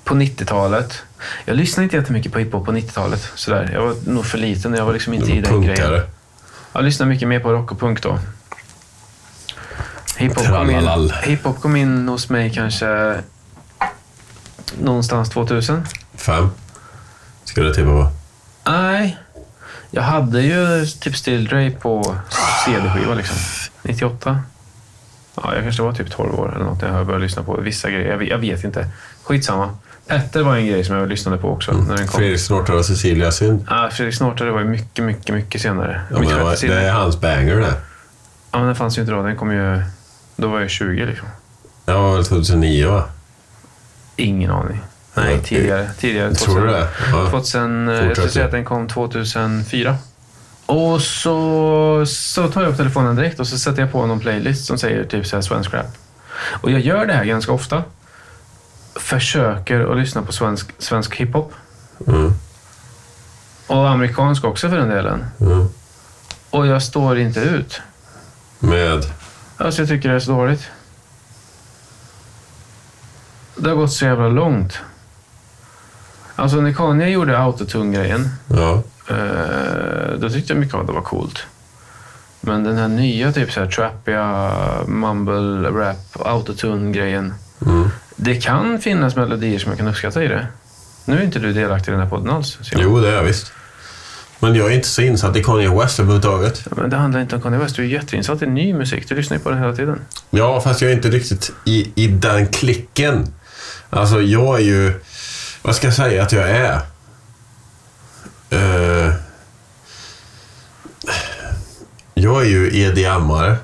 på 0.04 0.14
90-talet. 0.14 1.02
Jag 1.44 1.56
lyssnade 1.56 1.84
inte 1.84 1.96
jättemycket 1.96 2.32
på 2.32 2.38
hiphop 2.38 2.66
på 2.66 2.72
90-talet. 2.72 3.32
Så 3.34 3.50
där. 3.50 3.70
Jag 3.72 3.82
var 3.86 3.94
nog 4.06 4.26
för 4.26 4.38
liten. 4.38 4.74
Jag 4.74 4.84
var 4.84 4.92
liksom 4.92 5.14
inte 5.14 5.32
i 5.32 5.40
den 5.40 5.62
grejen. 5.62 5.76
Punkare. 5.76 6.02
Jag 6.72 6.84
lyssnade 6.84 7.08
mycket 7.08 7.28
mer 7.28 7.40
på 7.40 7.52
rock 7.52 7.72
och 7.72 7.80
punk 7.80 8.02
då. 8.02 8.18
Hiphop 10.16 10.46
kom, 10.46 10.70
in, 10.70 11.10
hiphop 11.22 11.60
kom 11.60 11.76
in 11.76 12.08
hos 12.08 12.28
mig 12.28 12.50
kanske 12.54 13.20
någonstans 14.80 15.30
2000. 15.30 15.86
Fem. 16.14 16.50
Skulle 17.44 17.66
jag 17.66 17.74
tippa 17.74 17.88
på. 17.88 18.10
Nej, 18.66 19.18
jag 19.90 20.02
hade 20.02 20.40
ju 20.42 20.86
typ 20.86 21.16
Still 21.16 21.44
Dre 21.44 21.70
på 21.70 22.16
CD-skiva 22.64 23.14
liksom. 23.14 23.36
98. 23.82 24.42
Ja, 25.34 25.54
jag 25.54 25.62
kanske 25.62 25.82
var 25.82 25.92
typ 25.92 26.10
12 26.10 26.34
år 26.34 26.54
eller 26.54 26.64
något 26.64 26.82
när 26.82 26.96
jag 26.96 27.06
började 27.06 27.24
lyssna 27.24 27.42
på 27.42 27.60
vissa 27.60 27.90
grejer. 27.90 28.20
Jag 28.22 28.38
vet 28.38 28.64
inte. 28.64 28.90
Skitsamma. 29.22 29.76
Petter 30.06 30.42
var 30.42 30.56
en 30.56 30.66
grej 30.66 30.84
som 30.84 30.96
jag 30.96 31.08
lyssnade 31.08 31.38
på 31.38 31.48
också 31.50 31.72
när 31.72 31.96
den 31.96 32.06
kom. 32.06 32.18
Fredrik 32.20 32.40
Snortar 32.40 32.74
och 32.74 32.84
Cecilia 32.86 33.32
Synd. 33.32 33.66
Ja, 33.70 33.90
Fredrik 33.92 34.14
Snortare 34.16 34.50
var 34.50 34.60
ju 34.60 34.66
mycket, 34.66 35.04
mycket, 35.04 35.34
mycket 35.34 35.60
senare. 35.60 36.00
Ja, 36.10 36.18
men 36.18 36.28
det, 36.28 36.44
var, 36.44 36.56
det 36.68 36.74
är 36.80 36.92
hans 36.92 37.20
banger 37.20 37.56
det. 37.60 37.74
Ja, 38.52 38.58
men 38.58 38.66
den 38.66 38.76
fanns 38.76 38.98
ju 38.98 39.00
inte 39.02 39.12
då. 39.12 39.22
Den 39.22 39.36
kom 39.36 39.52
ju... 39.52 39.82
Då 40.36 40.48
var 40.48 40.60
jag 40.60 40.70
20 40.70 41.06
liksom. 41.06 41.28
Det 41.84 41.92
var 41.92 42.14
väl 42.16 42.24
2009 42.24 42.88
va? 42.88 43.04
Ingen 44.16 44.50
aning. 44.50 44.80
Nej, 45.14 45.34
Ja, 45.34 45.40
tidigare. 45.44 45.90
tidigare 45.98 46.34
Tror 46.34 46.60
du 46.60 46.66
det? 46.66 46.88
Ja. 47.12 47.26
2000, 47.30 47.88
eh, 47.88 47.94
jag 47.94 48.12
skulle 48.16 48.28
säga 48.28 48.44
att 48.44 48.50
den 48.50 48.64
kom 48.64 48.88
2004. 48.88 49.96
Och 50.66 51.00
så, 51.02 52.04
så 52.06 52.48
tar 52.48 52.62
jag 52.62 52.70
upp 52.70 52.76
telefonen 52.76 53.16
direkt 53.16 53.40
och 53.40 53.46
så 53.46 53.58
sätter 53.58 53.82
jag 53.82 53.92
på 53.92 54.06
någon 54.06 54.20
playlist 54.20 54.66
som 54.66 54.78
säger 54.78 55.04
typ 55.04 55.26
så 55.26 55.36
här 55.36 55.42
svensk 55.42 55.74
rap. 55.74 55.86
Och 56.60 56.70
jag 56.70 56.80
gör 56.80 57.06
det 57.06 57.12
här 57.12 57.24
ganska 57.24 57.52
ofta. 57.52 57.82
Försöker 58.96 59.92
att 59.92 59.96
lyssna 59.98 60.22
på 60.22 60.32
svensk, 60.32 60.70
svensk 60.78 61.14
hiphop. 61.16 61.52
Mm. 62.06 62.32
Och 63.66 63.88
amerikansk 63.90 64.44
också 64.44 64.68
för 64.68 64.76
den 64.76 64.88
delen. 64.88 65.24
Mm. 65.40 65.68
Och 66.50 66.66
jag 66.66 66.82
står 66.82 67.18
inte 67.18 67.40
ut. 67.40 67.80
Med... 68.58 69.04
Alltså 69.56 69.82
jag 69.82 69.88
tycker 69.88 70.08
det 70.08 70.14
är 70.14 70.20
så 70.20 70.32
dåligt. 70.32 70.62
Det 73.56 73.68
har 73.68 73.76
gått 73.76 73.92
så 73.92 74.04
jävla 74.04 74.28
långt. 74.28 74.78
Alltså 76.36 76.56
när 76.56 76.72
Kanye 76.72 77.08
gjorde 77.08 77.38
autotune-grejen, 77.38 78.28
Ja. 78.48 78.82
eh, 79.10 80.18
då 80.18 80.30
tyckte 80.30 80.52
jag 80.52 80.60
mycket 80.60 80.74
av 80.74 80.86
det 80.86 80.92
var 80.92 81.00
coolt. 81.02 81.38
Men 82.40 82.64
den 82.64 82.76
här 82.76 82.88
nya 82.88 83.32
typ 83.32 83.52
så 83.52 83.60
här 83.60 83.66
trappiga, 83.70 84.52
mumble, 84.86 85.70
rap, 85.70 86.26
autotune-grejen. 86.26 87.34
Mm. 87.66 87.90
Det 88.16 88.34
kan 88.34 88.78
finnas 88.80 89.16
melodier 89.16 89.58
som 89.58 89.70
jag 89.70 89.78
kan 89.78 89.88
uppskatta 89.88 90.24
i 90.24 90.28
det. 90.28 90.46
Nu 91.04 91.18
är 91.18 91.22
inte 91.22 91.38
du 91.38 91.52
delaktig 91.52 91.88
i 91.88 91.92
den 91.92 92.00
här 92.00 92.10
podden 92.10 92.30
alls. 92.30 92.58
Simon. 92.62 92.84
Jo, 92.84 93.00
det 93.00 93.08
är 93.08 93.12
jag 93.12 93.22
visst. 93.22 93.52
Men 94.38 94.54
jag 94.54 94.66
är 94.66 94.70
inte 94.74 94.88
så 94.88 95.02
insatt 95.02 95.36
i 95.36 95.44
Kanye 95.44 95.68
West 95.68 96.00
överhuvudtaget. 96.00 96.62
Ja, 96.64 96.76
Men 96.76 96.90
det 96.90 96.96
handlar 96.96 97.20
inte 97.20 97.36
om 97.36 97.42
Kanye 97.42 97.58
West. 97.58 97.76
Du 97.76 97.82
är 97.82 97.86
jätteinsatt 97.86 98.42
i 98.42 98.46
ny 98.46 98.74
musik. 98.74 99.08
Du 99.08 99.14
lyssnar 99.14 99.36
ju 99.36 99.42
på 99.42 99.50
den 99.50 99.58
hela 99.58 99.76
tiden. 99.76 100.00
Ja, 100.30 100.60
fast 100.60 100.82
jag 100.82 100.90
är 100.90 100.94
inte 100.94 101.08
riktigt 101.10 101.52
i, 101.64 101.92
i 101.94 102.06
den 102.06 102.48
klicken. 102.48 103.34
Alltså, 103.90 104.22
jag 104.22 104.60
är 104.60 104.64
ju... 104.64 105.00
Vad 105.62 105.76
ska 105.76 105.86
jag 105.86 105.94
säga 105.94 106.22
att 106.22 106.32
jag 106.32 106.50
är? 106.50 106.80
Eh, 108.50 109.12
jag 112.14 112.42
är 112.42 112.46
ju 112.46 112.70
EDM-are, 112.70 113.56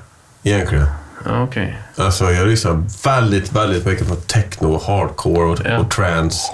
egentligen. 0.43 0.87
Ja, 1.25 1.43
okej. 1.43 1.77
Alltså, 1.95 2.31
jag 2.31 2.47
lyssnar 2.47 2.83
väldigt, 3.03 3.51
väldigt 3.53 3.85
mycket 3.85 4.07
på 4.07 4.15
techno, 4.15 4.81
hardcore 4.87 5.45
och, 5.51 5.59
Ja. 5.65 5.79
och 5.79 5.91
trance. 5.91 6.51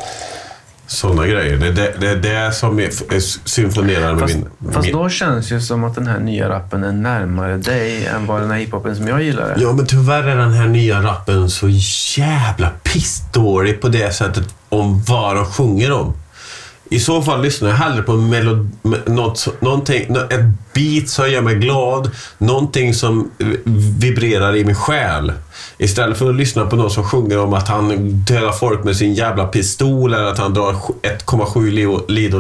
Sådana 0.90 1.28
grejer. 1.28 1.58
Det 1.58 1.68
är 1.68 1.72
det, 1.72 1.94
det, 2.00 2.08
är 2.08 2.16
det 2.16 2.52
som 2.52 2.80
är, 2.80 2.84
är 2.86 3.48
symfonerar 3.50 4.12
med 4.14 4.20
Fast, 4.22 4.36
min... 4.36 4.74
fast 4.74 4.86
min 4.86 4.96
då 4.96 5.10
känns 5.10 5.50
det 5.50 5.62
som 5.62 5.84
att 5.84 5.96
den 5.96 6.08
här 6.08 6.20
nya 6.20 6.50
rappen 6.50 6.84
är 6.84 6.92
närmare 6.92 7.58
dig 7.58 8.06
än 8.06 8.26
vad 8.26 8.42
den 8.42 8.52
här 8.52 8.58
hiphopen 8.58 8.96
som 8.96 9.08
jag 9.08 9.24
gillar 9.24 9.44
är. 9.44 9.58
Ja, 9.62 9.74
men 9.74 9.86
tyvärr 9.88 10.24
är 10.24 10.36
den 10.36 10.54
här 10.54 10.68
nya 10.68 11.02
rappen 11.04 11.50
så 11.50 11.68
jävla 12.18 12.70
pissdålig 12.84 13.82
på 13.82 13.88
det 13.88 14.14
sättet 14.16 14.56
om 14.70 15.04
vad 15.04 15.36
de 15.36 15.46
sjunger 15.46 15.92
om. 15.92 16.14
I 16.90 17.00
så 17.00 17.22
fall 17.22 17.42
lyssnar 17.42 17.70
jag 17.70 17.76
hellre 17.76 18.02
på 18.02 18.14
melod, 18.14 18.70
något, 19.06 19.62
någonting, 19.62 20.16
ett 20.30 20.74
beat 20.74 21.10
som 21.10 21.32
gör 21.32 21.42
mig 21.42 21.56
glad. 21.56 22.12
Någonting 22.38 22.94
som 22.94 23.32
vibrerar 24.00 24.56
i 24.56 24.66
min 24.66 24.76
själ. 24.76 25.34
Istället 25.78 26.18
för 26.18 26.30
att 26.30 26.36
lyssna 26.36 26.66
på 26.66 26.76
någon 26.76 26.92
som 26.92 27.04
sjunger 27.04 27.40
om 27.40 27.54
att 27.54 27.68
han 27.68 28.12
dödar 28.12 28.52
folk 28.52 28.84
med 28.84 28.96
sin 28.96 29.14
jävla 29.14 29.46
pistol 29.46 30.14
eller 30.14 30.26
att 30.26 30.38
han 30.38 30.54
drar 30.54 30.74
1,7 31.02 31.72
lido, 31.72 32.06
lido, 32.08 32.38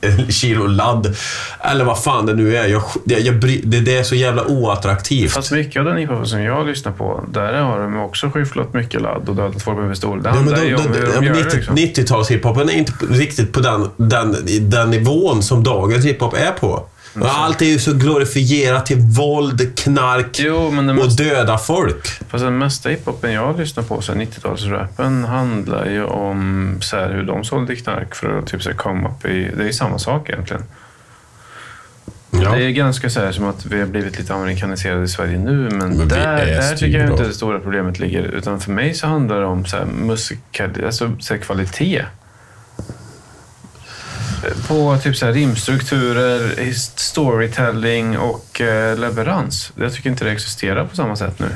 eh, 0.00 0.28
kilo 0.28 0.66
ladd. 0.66 1.16
Eller 1.60 1.84
vad 1.84 2.02
fan 2.02 2.26
det 2.26 2.34
nu 2.34 2.56
är. 2.56 2.66
Jag, 2.66 2.82
jag, 3.04 3.20
jag, 3.20 3.40
det, 3.40 3.80
det 3.80 3.96
är 3.96 4.02
så 4.02 4.14
jävla 4.14 4.44
oattraktivt. 4.44 5.32
Fast 5.32 5.52
mycket 5.52 5.80
av 5.80 5.84
den 5.84 5.96
hiphopen 5.96 6.26
som 6.26 6.42
jag 6.42 6.66
lyssnar 6.66 6.92
på, 6.92 7.24
där 7.32 7.62
har 7.62 7.80
de 7.80 8.00
också 8.00 8.30
skyfflat 8.30 8.74
mycket 8.74 9.02
ladd 9.02 9.28
och 9.28 9.36
dödat 9.36 9.62
folk 9.62 9.78
med 9.78 9.90
pistol. 9.90 10.22
Det 10.22 10.28
Ja, 10.28 10.34
men 10.34 10.44
handlar 10.44 10.62
de, 10.62 10.68
ju 10.68 10.76
om 10.76 10.82
de, 10.92 10.98
hur 10.98 11.06
de 11.06 11.26
gör 11.26 11.34
det 11.34 11.44
90 11.44 11.56
liksom. 11.56 11.76
90-talshiphopen 11.76 12.70
är 12.70 12.74
inte 12.74 12.92
riktigt 13.10 13.52
på 13.52 13.60
den, 13.60 13.88
den, 13.96 14.36
den 14.70 14.90
nivån 14.90 15.42
som 15.42 15.62
dagens 15.62 16.04
hiphop 16.04 16.34
är 16.34 16.52
på. 16.52 16.86
Mm. 17.16 17.28
Allt 17.30 17.62
är 17.62 17.66
ju 17.66 17.78
så 17.78 17.92
glorifierat 17.92 18.86
till 18.86 18.98
våld, 18.98 19.78
knark 19.78 20.40
Jo, 20.40 20.70
det 20.70 20.92
och 20.92 21.16
döda 21.16 21.58
folk. 21.58 22.06
fast 22.28 22.44
den 22.44 22.58
mesta 22.58 22.88
hiphopen 22.88 23.32
jag 23.32 23.58
lyssnar 23.58 23.84
på, 23.84 24.00
så 24.00 24.12
här 24.12 24.20
90-talsrappen, 24.20 25.26
handlar 25.26 25.86
ju 25.86 26.04
om 26.04 26.76
så 26.80 26.96
här, 26.96 27.10
hur 27.10 27.22
de 27.22 27.44
sålde 27.44 27.76
knark 27.76 28.14
för 28.14 28.38
att 28.38 28.46
typ, 28.46 28.62
så 28.62 28.70
här, 28.70 28.76
komma 28.76 29.08
upp 29.08 29.24
i... 29.24 29.50
Det 29.56 29.62
är 29.62 29.66
ju 29.66 29.72
samma 29.72 29.98
sak 29.98 30.28
egentligen. 30.28 30.62
Ja. 32.30 32.54
Det 32.54 32.64
är 32.64 32.70
ganska 32.70 33.10
så 33.10 33.20
här 33.20 33.32
som 33.32 33.44
att 33.44 33.66
vi 33.66 33.80
har 33.80 33.86
blivit 33.86 34.18
lite 34.18 34.34
amerikaniserade 34.34 35.04
i 35.04 35.08
Sverige 35.08 35.38
nu, 35.38 35.68
men, 35.70 35.96
Men 35.96 36.08
där, 36.08 36.18
är 36.18 36.46
där 36.46 36.76
tycker 36.76 36.98
jag 36.98 37.10
inte 37.10 37.22
det 37.22 37.34
stora 37.34 37.58
problemet 37.60 37.98
ligger. 37.98 38.22
Utan 38.22 38.60
för 38.60 38.72
mig 38.72 38.94
så 38.94 39.06
handlar 39.06 39.40
det 39.40 39.46
om 39.46 39.66
så 39.66 39.76
här 39.76 39.84
musikal, 39.84 40.84
alltså 40.84 41.12
så 41.18 41.34
här 41.34 41.40
kvalitet. 41.40 42.04
På 44.68 44.98
typ 45.02 45.16
så 45.16 45.26
här 45.26 45.32
rimstrukturer, 45.32 46.72
storytelling 46.96 48.18
och 48.18 48.60
eh, 48.60 48.98
leverans. 48.98 49.72
Jag 49.76 49.94
tycker 49.94 50.10
inte 50.10 50.24
det 50.24 50.30
existerar 50.30 50.84
på 50.84 50.96
samma 50.96 51.16
sätt 51.16 51.38
nu. 51.38 51.46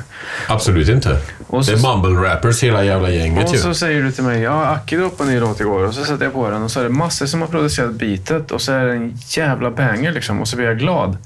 Absolut 0.48 0.88
inte. 0.88 1.18
Och 1.46 1.58
det 1.58 1.78
så- 1.78 1.88
är 1.88 1.96
mumble 1.96 2.28
rappers 2.28 2.62
hela 2.62 2.84
jävla 2.84 3.10
gänget 3.10 3.48
Och 3.48 3.54
ju. 3.54 3.60
så 3.60 3.74
säger 3.74 4.02
du 4.02 4.12
till 4.12 4.24
mig, 4.24 4.40
ja 4.42 4.66
Aki 4.66 4.96
droppade 4.96 5.30
en 5.30 5.34
ny 5.34 5.40
låt 5.40 5.60
igår 5.60 5.84
och 5.84 5.94
så 5.94 6.04
sätter 6.04 6.24
jag 6.24 6.32
på 6.32 6.50
den 6.50 6.62
och 6.62 6.70
så 6.70 6.80
är 6.80 6.84
det 6.84 6.90
massor 6.90 7.26
som 7.26 7.40
har 7.40 7.48
producerat 7.48 7.92
beatet 7.92 8.50
och 8.50 8.60
så 8.62 8.72
är 8.72 8.84
det 8.84 8.92
en 8.92 9.18
jävla 9.28 9.70
banger 9.70 10.12
liksom 10.12 10.40
och 10.40 10.48
så 10.48 10.56
blir 10.56 10.66
jag 10.66 10.78
glad. 10.78 11.16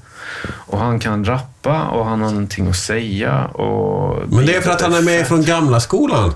Och 0.51 0.79
han 0.79 0.99
kan 0.99 1.25
rappa 1.25 1.81
och 1.83 2.05
han 2.05 2.21
har 2.21 2.29
någonting 2.29 2.67
att 2.69 2.75
säga 2.75 3.45
och... 3.45 4.23
Men 4.29 4.45
det 4.45 4.55
är 4.55 4.61
för 4.61 4.71
att 4.71 4.81
han 4.81 4.93
är 4.93 5.01
med 5.01 5.27
från 5.27 5.43
gamla 5.45 5.79
skolan. 5.79 6.33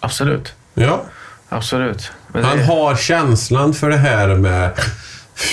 Absolut. 0.00 0.52
Ja. 0.74 1.02
Absolut. 1.48 2.12
Men 2.32 2.44
Han 2.44 2.58
det, 2.58 2.64
har 2.64 2.96
känslan 2.96 3.74
för 3.74 3.90
det 3.90 3.96
här 3.96 4.28
med 4.34 4.70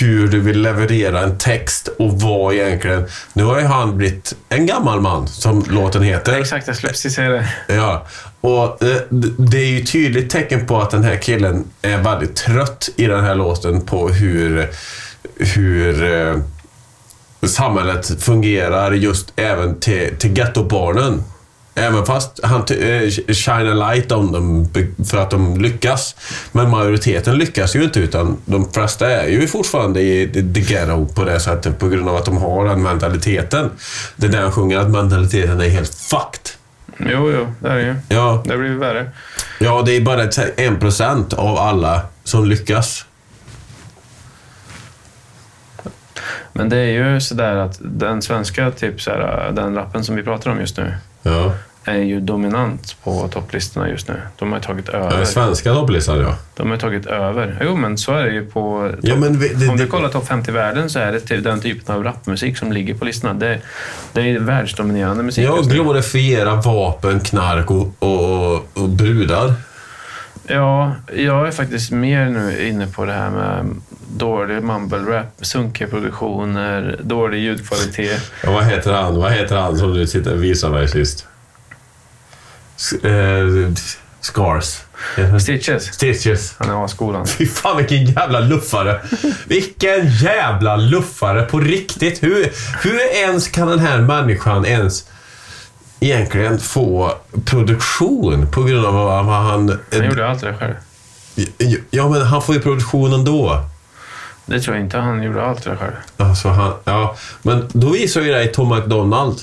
hur 0.00 0.28
du 0.28 0.40
vill 0.40 0.62
leverera 0.62 1.20
en 1.20 1.38
text 1.38 1.88
och 1.98 2.20
vad 2.20 2.54
egentligen... 2.54 3.06
Nu 3.32 3.44
har 3.44 3.60
ju 3.60 3.66
han 3.66 3.96
blivit 3.96 4.34
en 4.48 4.66
gammal 4.66 5.00
man, 5.00 5.28
som 5.28 5.64
låten 5.68 6.02
heter. 6.02 6.40
Exakt, 6.40 6.66
jag 6.66 6.76
skulle 6.76 6.92
precis 6.92 7.14
säga 7.14 7.30
det. 7.30 7.48
Ja, 7.74 8.06
och 8.40 8.82
eh, 8.82 8.96
det 9.38 9.58
är 9.58 9.66
ju 9.66 9.84
tydligt 9.84 10.30
tecken 10.30 10.66
på 10.66 10.80
att 10.80 10.90
den 10.90 11.04
här 11.04 11.16
killen 11.16 11.64
är 11.82 11.98
väldigt 11.98 12.36
trött 12.36 12.88
i 12.96 13.06
den 13.06 13.24
här 13.24 13.34
låten 13.34 13.80
på 13.80 14.08
hur, 14.08 14.68
hur 15.36 16.04
eh, 16.04 16.36
samhället 17.48 18.22
fungerar 18.22 18.92
just 18.92 19.32
även 19.36 19.80
till, 19.80 20.16
till 20.18 20.38
gettobarnen. 20.38 21.22
Även 21.78 22.06
fast 22.06 22.40
han 22.42 22.60
eh, 22.60 23.10
shine 23.34 23.68
a 23.68 23.74
light 23.92 24.12
on 24.12 24.32
dem 24.32 24.68
för 25.10 25.18
att 25.18 25.30
de 25.30 25.60
lyckas. 25.60 26.16
Men 26.52 26.70
majoriteten 26.70 27.38
lyckas 27.38 27.76
ju 27.76 27.84
inte 27.84 28.00
utan 28.00 28.36
de 28.44 28.72
flesta 28.72 29.10
är 29.10 29.28
ju 29.28 29.46
fortfarande 29.46 30.00
i 30.00 30.30
the- 30.34 30.60
ghetto 30.60 31.06
på 31.06 31.24
det 31.24 31.40
sättet 31.40 31.78
på 31.78 31.88
grund 31.88 32.08
av 32.08 32.16
att 32.16 32.24
de 32.24 32.36
har 32.38 32.64
den 32.68 32.82
mentaliteten. 32.82 33.70
Det 34.16 34.26
är 34.26 34.30
där 34.30 34.42
han 34.42 34.52
sjunger 34.52 34.78
att 34.78 34.90
mentaliteten 34.90 35.60
är 35.60 35.68
helt 35.68 35.94
fucked. 35.94 36.48
Jo, 36.98 37.32
jo, 37.32 37.46
det 37.60 37.68
är 37.68 37.74
det 37.76 37.82
ju. 37.82 37.94
Ja, 38.08 38.42
Det 38.46 38.56
blir 38.58 38.70
värre. 38.74 39.10
Ja, 39.60 39.82
det 39.86 39.96
är 39.96 40.00
bara 40.00 40.28
en 40.56 40.78
procent 40.78 41.32
av 41.32 41.56
alla 41.58 42.02
som 42.24 42.44
lyckas. 42.44 43.04
Men 46.52 46.68
det 46.68 46.76
är 46.76 47.12
ju 47.12 47.20
sådär 47.20 47.56
att 47.56 47.78
den 47.80 48.22
svenska, 48.22 48.70
typ 48.70 49.00
såhär, 49.00 49.52
den 49.52 49.74
rappen 49.74 50.04
som 50.04 50.16
vi 50.16 50.22
pratar 50.22 50.50
om 50.50 50.60
just 50.60 50.76
nu, 50.76 50.94
Ja. 51.28 51.52
är 51.84 51.98
ju 51.98 52.20
dominant 52.20 52.96
på 53.04 53.28
topplistorna 53.28 53.88
just 53.88 54.08
nu. 54.08 54.14
De 54.38 54.52
har 54.52 54.60
tagit 54.60 54.88
över. 54.88 55.18
Ja, 55.18 55.24
Svenska 55.24 55.74
topplistan, 55.74 56.20
ja. 56.20 56.36
De 56.56 56.70
har 56.70 56.76
tagit 56.76 57.06
över. 57.06 57.58
Jo, 57.64 57.76
men 57.76 57.98
så 57.98 58.12
är 58.12 58.24
det 58.24 58.32
ju 58.32 58.46
på... 58.46 58.90
ja 59.02 59.16
men 59.16 59.38
vi, 59.38 59.48
det, 59.48 59.68
Om 59.68 59.76
du 59.76 59.86
kollar 59.86 60.08
topp 60.08 60.26
50 60.26 60.50
i 60.50 60.54
världen 60.54 60.90
så 60.90 60.98
är 60.98 61.20
det 61.28 61.36
den 61.36 61.60
typen 61.60 61.94
av 61.94 62.04
rapmusik 62.04 62.58
som 62.58 62.72
ligger 62.72 62.94
på 62.94 63.04
listorna. 63.04 63.34
Det, 63.34 63.60
det 64.12 64.20
är 64.20 64.38
världsdominerande 64.38 65.22
musik. 65.22 65.44
ja, 65.44 65.56
just 65.56 65.70
nu. 65.70 65.74
glorifiera 65.74 66.54
vapen, 66.54 67.20
knark 67.20 67.70
och, 67.70 67.94
och, 67.98 68.54
och 68.74 68.88
brudar. 68.88 69.54
Ja, 70.48 70.94
jag 71.16 71.46
är 71.48 71.50
faktiskt 71.50 71.90
mer 71.90 72.28
nu 72.28 72.68
inne 72.68 72.86
på 72.86 73.04
det 73.04 73.12
här 73.12 73.30
med 73.30 73.66
dålig 74.16 74.62
mumble 74.62 74.98
rap, 74.98 75.26
sunkiga 75.40 75.88
produktioner, 75.88 77.00
dålig 77.02 77.38
ljudkvalitet. 77.38 78.30
Ja, 78.44 78.50
vad 78.52 78.64
heter 78.64 78.92
han? 78.92 79.16
Vad 79.16 79.32
heter 79.32 79.56
han 79.56 79.78
som 79.78 79.94
du 79.94 80.06
sitter 80.06 80.32
och 80.32 80.44
visade 80.44 80.72
mig 80.72 80.88
sist? 80.88 81.26
Eh, 83.02 83.72
scars. 84.20 84.80
Stitches, 85.42 85.84
Stitches. 85.84 86.54
han 86.58 86.70
är 86.70 86.84
A-skolan. 86.84 87.26
Fy 87.26 87.46
fan 87.46 87.76
vilken 87.76 88.04
jävla 88.04 88.40
luffare. 88.40 89.00
Vilken 89.46 90.08
jävla 90.10 90.76
luffare 90.76 91.42
på 91.42 91.60
riktigt. 91.60 92.22
Hur, 92.22 92.48
hur 92.82 93.00
ens 93.24 93.48
kan 93.48 93.68
den 93.68 93.78
här 93.78 93.98
människan 93.98 94.66
ens 94.66 95.04
egentligen 96.00 96.58
få 96.58 97.12
produktion 97.44 98.46
på 98.52 98.62
grund 98.62 98.86
av 98.86 98.94
vad 98.94 99.24
han... 99.24 99.78
Han 99.92 100.04
gjorde 100.04 100.28
allt 100.28 100.40
det 100.40 100.54
själv. 100.54 100.74
Ja, 101.90 102.08
men 102.08 102.22
han 102.22 102.42
får 102.42 102.54
ju 102.54 102.60
produktion 102.60 103.12
ändå. 103.12 103.64
Det 104.46 104.60
tror 104.60 104.76
jag 104.76 104.84
inte. 104.84 104.98
Han 104.98 105.22
gjorde 105.22 105.44
allt 105.44 105.64
det 105.64 105.76
själv. 105.76 105.92
Alltså 106.16 106.48
han, 106.48 106.72
ja. 106.84 107.16
Men 107.42 107.68
då 107.72 107.90
visar 107.90 108.20
ju 108.20 108.32
dig 108.32 108.52
Tom 108.52 108.68
McDonald. 108.68 109.40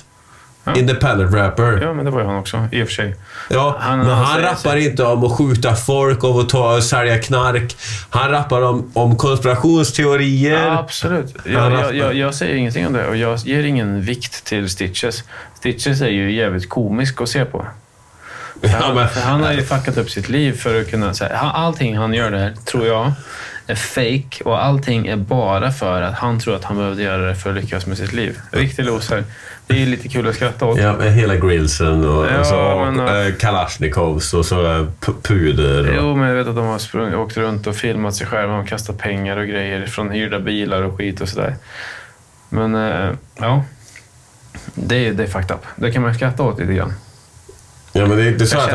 Ja. 0.67 0.75
Independent 0.75 1.34
rapper. 1.34 1.80
Ja, 1.82 1.93
men 1.93 2.06
det 2.06 2.12
var 2.12 2.19
ju 2.21 2.25
han 2.28 2.36
också, 2.36 2.67
i 2.71 2.84
och 2.84 2.88
för 2.88 2.93
sig. 2.95 3.15
Ja, 3.49 3.75
Han- 3.80 3.99
men 3.99 4.08
han 4.10 4.25
han 4.25 4.41
rappar 4.41 4.71
sig- 4.71 4.86
inte 4.88 5.04
om 5.04 5.23
att 5.23 5.32
skjuta 5.38 5.75
folk, 5.75 6.23
om 6.23 6.39
att 6.39 6.49
ta, 6.49 6.82
sälja 6.82 7.19
knark. 7.19 7.75
Han 8.10 8.32
rappar 8.32 8.62
om, 8.62 8.91
om 8.93 9.15
konspirationsteorier. 9.17 10.65
Ja, 10.67 10.80
absolut. 10.80 11.36
Han 11.45 11.54
Jag, 11.54 11.71
jag, 11.71 11.95
jag, 11.95 12.13
jag 12.15 12.36
säger 12.36 12.56
ingenting 12.56 12.88
om 12.88 12.93
det 12.93 13.08
och 13.08 13.15
jag 13.17 13.38
ger 13.39 13.63
ingen 13.63 14.01
vikt 14.01 14.45
till 14.45 14.69
Stitches. 14.69 15.23
Stitches 15.58 16.01
är 16.01 16.08
ju 16.10 16.32
jävligt 16.32 16.69
komisk 16.69 17.21
att 17.21 17.30
se 17.30 17.45
på. 17.45 17.65
För 18.62 18.67
Ja, 18.69 18.78
han, 18.82 18.95
men- 18.95 19.08
han 19.23 19.43
har 19.43 19.51
ju 19.54 19.62
fuckat 19.63 19.97
upp 19.97 20.10
sitt 20.10 20.30
liv 20.30 20.58
för 20.58 20.82
att 20.82 20.89
kunna... 20.89 21.13
Så 21.13 21.25
här, 21.25 21.36
han- 21.36 21.56
allting 21.65 21.97
han 21.97 22.13
gör 22.13 22.32
där, 22.32 22.54
tror 22.65 22.88
jag, 22.88 23.12
är 23.67 23.75
fake 23.75 24.43
och 24.43 24.63
allting 24.65 25.08
är 25.08 25.15
bara 25.15 25.71
för 25.71 26.01
att 26.01 26.13
han 26.15 26.39
tror 26.39 26.56
att 26.56 26.63
han 26.63 26.78
behövde 26.78 27.04
göra 27.04 27.28
det 27.28 27.36
för 27.36 27.49
att 27.49 27.56
lyckas 27.56 27.86
med 27.86 27.97
sitt 27.97 28.13
liv. 28.13 28.39
Riktig 28.51 28.86
loser. 28.86 29.23
Det 29.67 29.73
är 29.73 29.78
ju 29.78 29.86
lite 29.86 30.08
kul 30.08 30.28
att 30.28 30.36
skratta 30.36 30.65
åt. 30.65 30.80
Ja, 30.80 30.93
med 30.93 31.13
hela 31.13 31.36
grillsen 31.36 32.06
och, 32.06 32.25
Ja, 32.25 32.39
och 32.39 32.45
så 32.45 32.56
men, 32.91 33.08
ja. 33.08 33.25
eh, 33.28 33.34
Kalashnikovs 33.36 34.34
och 34.34 34.45
så 34.45 34.65
eh, 34.65 34.86
pu- 35.01 35.21
puder. 35.21 35.89
Och, 35.89 35.95
Jo, 35.97 36.15
men 36.15 36.28
jag 36.30 36.36
vet 36.36 36.47
att 36.47 36.56
de 36.56 36.65
har 36.65 36.80
sprung, 36.80 37.15
åkt 37.15 37.38
runt 37.38 37.67
och 37.67 37.75
filmat 37.75 38.15
sig 38.15 38.28
själva 38.28 38.58
och 38.58 38.67
kastat 38.67 38.97
pengar 38.97 39.38
och 39.38 39.47
grejer 39.47 39.86
från 39.86 40.12
hyrda 40.12 40.39
bilar 40.39 40.82
och 40.82 40.97
skit 40.97 41.21
och 41.21 41.30
sådär. 41.30 41.56
Men 42.49 42.75
eh, 42.75 43.10
ja, 43.39 43.63
det, 44.75 45.08
är- 45.08 45.13
det 45.13 45.23
är 45.23 45.28
fucked 45.28 45.51
up. 45.51 45.65
Det 45.75 45.91
kan 45.91 46.01
man 46.01 46.13
skratta 46.15 46.43
åt 46.43 46.60
lite 46.60 46.73
grann. 46.73 46.93
ja, 47.93 48.06
men 48.06 48.17
det 48.17 48.23
är 48.23 48.28
inte 48.32 48.45
så 48.47 48.58
att, 48.58 48.65
det 48.65 48.71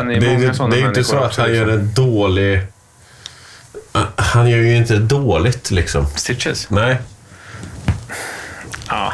sådana 0.55 0.75
det 0.75 0.81
är 0.83 0.87
inte 0.89 1.05
så 1.05 1.17
att 1.19 1.37
han 1.37 1.55
gör 1.55 1.67
liksom. 1.67 1.81
en 1.81 1.95
dålig... 1.95 2.61
Han 4.17 4.51
gör 4.51 4.59
ju 4.59 4.77
inte 4.77 4.97
dåligt 4.97 5.71
liksom. 5.71 6.07
Stitches? 6.07 6.71
Nej. 6.71 6.97
Ja. 8.89 9.13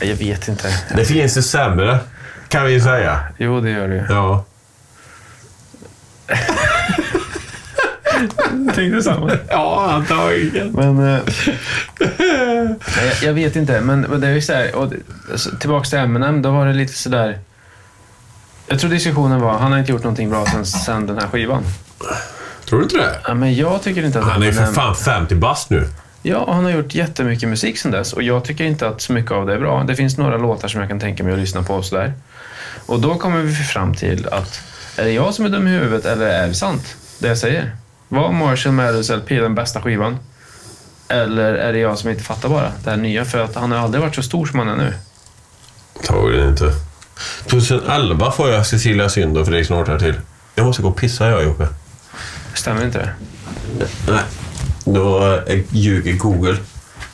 Jag 0.00 0.16
vet 0.16 0.48
inte. 0.48 0.68
Det 0.96 1.04
finns 1.04 1.36
ju 1.36 1.42
sämre, 1.42 1.98
kan 2.48 2.64
vi 2.64 2.72
ju 2.72 2.80
säga. 2.80 3.20
Jo, 3.38 3.60
det 3.60 3.70
gör 3.70 3.88
det 3.88 3.94
ju. 3.94 4.04
Ja. 4.08 4.44
Tänkte 8.74 9.02
samma. 9.02 9.30
Ja, 9.48 9.90
antagligen. 9.92 10.72
Men... 10.72 11.14
Eh, 11.14 11.20
jag, 13.06 13.22
jag 13.22 13.32
vet 13.34 13.56
inte, 13.56 13.80
men, 13.80 14.00
men 14.00 14.20
det 14.20 14.26
är 14.28 14.32
ju 14.32 14.42
så 14.42 14.52
här, 14.52 14.74
och, 14.74 14.92
alltså, 15.30 15.50
Tillbaks 15.56 15.90
till 15.90 15.98
Eminem, 15.98 16.42
då 16.42 16.50
var 16.50 16.66
det 16.66 16.72
lite 16.72 16.92
sådär... 16.92 17.38
Jag 18.66 18.80
tror 18.80 18.90
diskussionen 18.90 19.40
var, 19.40 19.58
han 19.58 19.72
har 19.72 19.78
inte 19.78 19.92
gjort 19.92 20.02
någonting 20.02 20.30
bra 20.30 20.46
sen, 20.46 20.66
sen 20.66 21.06
den 21.06 21.18
här 21.18 21.28
skivan. 21.28 21.64
Tror 22.68 22.78
du 22.78 22.82
inte 22.82 22.96
det? 22.96 23.18
Ja, 23.26 23.34
men 23.34 23.54
jag 23.56 23.82
tycker 23.82 24.04
inte 24.04 24.18
att 24.18 24.24
Han 24.24 24.42
är 24.42 24.46
ju 24.46 24.52
för 24.52 24.62
Eminem... 24.62 24.74
fan 24.74 24.96
50 24.96 25.34
bast 25.34 25.70
nu. 25.70 25.88
Ja, 26.22 26.52
han 26.52 26.64
har 26.64 26.70
gjort 26.70 26.94
jättemycket 26.94 27.48
musik 27.48 27.78
sen 27.78 27.90
dess 27.90 28.12
och 28.12 28.22
jag 28.22 28.44
tycker 28.44 28.64
inte 28.64 28.88
att 28.88 29.00
så 29.00 29.12
mycket 29.12 29.32
av 29.32 29.46
det 29.46 29.54
är 29.54 29.58
bra. 29.58 29.84
Det 29.84 29.96
finns 29.96 30.18
några 30.18 30.36
låtar 30.36 30.68
som 30.68 30.80
jag 30.80 30.88
kan 30.88 31.00
tänka 31.00 31.24
mig 31.24 31.32
att 31.32 31.38
lyssna 31.38 31.62
på 31.62 31.74
och 31.74 31.84
sådär. 31.84 32.12
Och 32.86 33.00
då 33.00 33.14
kommer 33.14 33.42
vi 33.42 33.54
fram 33.54 33.94
till 33.94 34.28
att 34.28 34.60
är 34.96 35.04
det 35.04 35.12
jag 35.12 35.34
som 35.34 35.44
är 35.44 35.48
dum 35.48 35.68
i 35.68 35.70
huvudet 35.70 36.04
eller 36.04 36.26
är 36.26 36.48
det 36.48 36.54
sant, 36.54 36.96
det 37.18 37.28
jag 37.28 37.38
säger? 37.38 37.76
Var 38.08 38.32
Marshall 38.32 38.72
Mathers 38.72 39.10
LP 39.10 39.28
den 39.28 39.54
bästa 39.54 39.82
skivan? 39.82 40.18
Eller 41.08 41.54
är 41.54 41.72
det 41.72 41.78
jag 41.78 41.98
som 41.98 42.10
inte 42.10 42.22
fattar 42.22 42.48
bara 42.48 42.72
det 42.84 42.90
här 42.90 42.96
nya? 42.96 43.24
För 43.24 43.38
att 43.38 43.54
han 43.54 43.72
har 43.72 43.78
aldrig 43.78 44.02
varit 44.02 44.14
så 44.14 44.22
stor 44.22 44.46
som 44.46 44.58
han 44.58 44.68
är 44.68 44.76
nu. 44.76 44.94
Troligen 46.06 46.48
inte. 46.48 46.72
2011 47.46 48.30
får 48.30 48.50
jag 48.50 48.66
Cecilia 48.66 49.08
Synd 49.08 49.38
och 49.38 49.46
Fredrik 49.46 49.66
Snortar 49.66 49.98
till. 49.98 50.20
Jag 50.54 50.66
måste 50.66 50.82
gå 50.82 50.88
och 50.88 50.96
pissa 50.96 51.30
jag 51.30 51.44
Jocke. 51.44 51.68
Stämmer 52.54 52.84
inte 52.84 52.98
det? 52.98 53.10
Nej. 54.08 54.22
Då 54.84 55.34
eh, 55.46 55.60
ljuger 55.70 56.12
Google. 56.12 56.56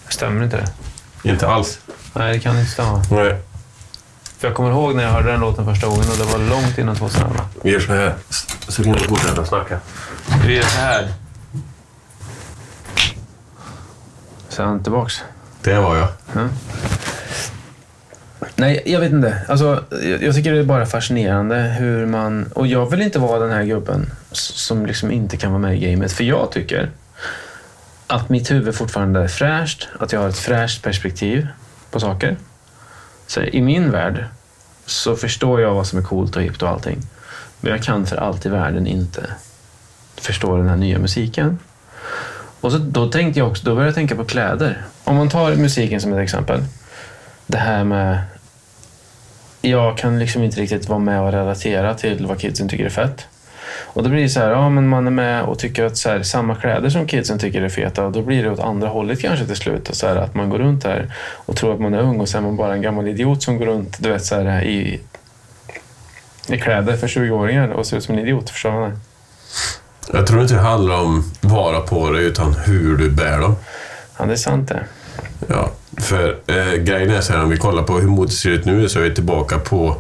Stämmer 0.09 0.45
inte 0.45 0.57
det? 0.57 1.31
Inte 1.31 1.49
alls. 1.49 1.79
Nej, 2.13 2.33
det 2.33 2.41
kan 2.41 2.59
inte 2.59 2.71
stämma. 2.71 3.03
Nej. 3.11 3.37
För 4.39 4.49
jag 4.49 4.57
kommer 4.57 4.71
ihåg 4.71 4.95
när 4.95 5.03
jag 5.03 5.11
hörde 5.11 5.31
den 5.31 5.41
låten 5.41 5.65
första 5.65 5.87
gången 5.87 6.05
och 6.11 6.17
det 6.17 6.25
var 6.25 6.39
långt 6.39 6.79
innan 6.79 6.97
2011. 6.97 7.49
Vi 7.63 7.71
gör 7.71 7.81
så 7.81 7.93
här. 7.93 8.15
Så 8.69 8.85
kan 8.85 8.93
vi 8.93 8.99
fortsätta 8.99 9.45
snacka. 9.45 9.81
Vi 10.47 10.57
gör 10.57 10.63
så 10.63 10.79
här. 10.79 11.13
Han 14.57 14.83
tillbaks. 14.83 15.23
Det 15.63 15.79
var 15.79 15.97
jag. 15.97 16.09
Ja. 16.35 16.49
Nej, 18.57 18.83
jag 18.87 19.01
vet 19.01 19.13
inte. 19.13 19.39
Alltså, 19.49 19.85
jag, 20.21 20.35
tycker 20.35 20.53
det 20.53 20.59
är 20.59 20.65
bara 20.65 20.87
fascinerande 20.87 21.57
hur 21.57 22.07
man... 22.07 22.53
Och 22.55 22.67
jag 22.67 22.91
vill 22.91 23.03
inte 23.03 23.19
vara 23.19 23.39
den 23.39 23.51
här 23.51 23.65
gubben 23.65 24.11
som 24.33 24.87
liksom 24.87 25.11
inte 25.11 25.37
kan 25.37 25.53
vara 25.53 25.61
med 25.61 25.77
i 25.77 25.91
gamet. 25.91 26.13
För 26.13 26.25
jag 26.25 26.51
tycker 26.53 26.91
att 28.07 28.29
mitt 28.29 28.51
huvud 28.51 28.75
fortfarande 28.75 29.21
är 29.21 29.29
fräscht. 29.29 29.89
Att 30.01 30.13
jag 30.13 30.21
har 30.21 30.29
ett 30.29 30.39
fräscht 30.39 30.83
perspektiv 30.83 31.49
på 31.91 32.01
saker. 32.01 32.37
Så 33.27 33.43
i 33.43 33.63
min 33.63 33.91
värld 33.91 34.25
så 34.87 35.17
förstår 35.17 35.61
jag 35.61 35.75
vad 35.75 35.87
som 35.87 35.99
är 35.99 36.03
coolt 36.03 36.37
och 36.37 36.43
hippt 36.43 36.63
och 36.63 36.69
allting. 36.69 37.03
Men 37.61 37.73
jag 37.73 37.83
kan 37.83 38.07
för 38.07 38.17
allt 38.17 38.47
i 38.47 38.49
världen 38.49 38.87
inte 38.87 39.27
förstå 40.17 40.57
den 40.57 40.69
här 40.69 40.77
nya 40.77 40.99
musiken. 40.99 41.59
Och 42.61 42.73
så, 42.73 42.79
då 42.79 43.09
tänkte 43.09 43.41
jag 43.41 43.49
också, 43.49 43.65
då 43.65 43.75
började 43.75 43.89
jag 43.89 43.95
tänka 43.95 44.17
på 44.17 44.25
kläder. 44.25 44.85
Om 45.05 45.17
man 45.17 45.29
tar 45.29 45.57
musiken 45.57 46.01
som 46.01 46.13
ett 46.13 46.19
exempel. 46.19 46.65
Det 47.47 47.59
här 47.59 47.85
med... 47.85 48.19
Jag 49.61 49.99
kan 49.99 50.19
liksom 50.19 50.43
inte 50.43 50.61
riktigt 50.61 50.89
vara 50.89 50.99
med 50.99 51.21
och 51.21 51.33
relatera 51.33 51.95
till 51.95 52.27
vad 52.27 52.41
kidsen 52.41 52.69
tycker 52.69 52.85
är 52.85 52.91
fett. 52.91 53.27
Och 53.85 54.03
då 54.03 54.09
blir 54.09 54.23
det 54.23 54.29
så 54.29 54.41
här, 54.41 54.51
ja 54.51 54.69
men 54.69 54.89
man 54.89 55.07
är 55.07 55.11
med 55.11 55.43
och 55.43 55.59
tycker 55.59 55.85
att 55.85 55.97
så 55.97 56.09
här, 56.09 56.23
samma 56.23 56.55
kläder 56.55 56.91
som 56.91 57.07
kidsen 57.07 57.39
tycker 57.39 57.63
är 57.63 57.69
feta, 57.69 58.07
och 58.07 58.13
då 58.13 58.23
blir 58.23 58.43
det 58.43 58.51
åt 58.51 58.61
andra 58.61 58.89
hållet 58.89 59.21
kanske 59.21 59.47
till 59.47 59.57
slut. 59.57 59.89
Och 59.89 59.97
så 59.97 60.07
här, 60.07 60.17
att 60.17 60.35
man 60.35 60.51
går 60.51 60.59
runt 60.59 60.83
där 60.83 61.15
och 61.37 61.57
tror 61.57 61.75
att 61.75 61.81
man 61.81 61.95
är 61.95 62.01
ung 62.01 62.21
och 62.21 62.29
sen 62.29 62.45
är 62.45 62.47
man 62.47 62.57
bara 62.57 62.75
en 62.75 62.83
gammal 62.83 63.09
idiot 63.09 63.43
som 63.43 63.59
går 63.59 63.67
runt 63.67 63.97
du 63.99 64.09
vet, 64.09 64.25
så 64.25 64.35
här, 64.35 64.65
i, 64.65 65.01
i 66.49 66.59
kläder 66.59 66.97
för 66.97 67.07
20-åringar 67.07 67.69
och 67.69 67.87
ser 67.87 67.97
ut 67.97 68.05
som 68.05 68.15
en 68.15 68.21
idiot. 68.21 68.51
Förstår 68.51 68.87
du? 68.87 68.93
Jag 70.13 70.27
tror 70.27 70.43
inte 70.43 70.55
det 70.55 70.61
handlar 70.61 71.01
om 71.01 71.33
vara 71.41 71.81
på 71.81 72.11
dig 72.11 72.25
utan 72.25 72.55
hur 72.55 72.97
du 72.97 73.11
bär 73.11 73.41
dem. 73.41 73.57
Ja, 74.19 74.25
det 74.25 74.33
är 74.33 74.37
sant 74.37 74.69
det. 74.69 74.85
Ja, 75.49 75.71
för 76.01 76.37
eh, 76.47 76.73
grejen 76.73 77.11
är 77.11 77.21
så 77.21 77.33
här, 77.33 77.43
om 77.43 77.51
vi 77.51 77.57
kollar 77.57 77.83
på 77.83 77.99
hur 77.99 78.09
modet 78.09 78.33
ser 78.33 78.51
ut 78.51 78.65
nu 78.65 78.89
så 78.89 78.99
är 78.99 79.03
vi 79.03 79.15
tillbaka 79.15 79.59
på 79.59 79.97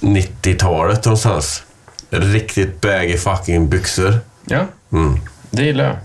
90-talet 0.00 1.04
någonstans. 1.04 1.62
Riktigt 2.10 2.80
baggy 2.80 3.16
fucking 3.16 3.68
byxor. 3.68 4.18
Ja, 4.44 4.66
Mm. 4.92 5.20
det 5.50 5.62
gillar 5.62 5.84
jag. 5.84 5.96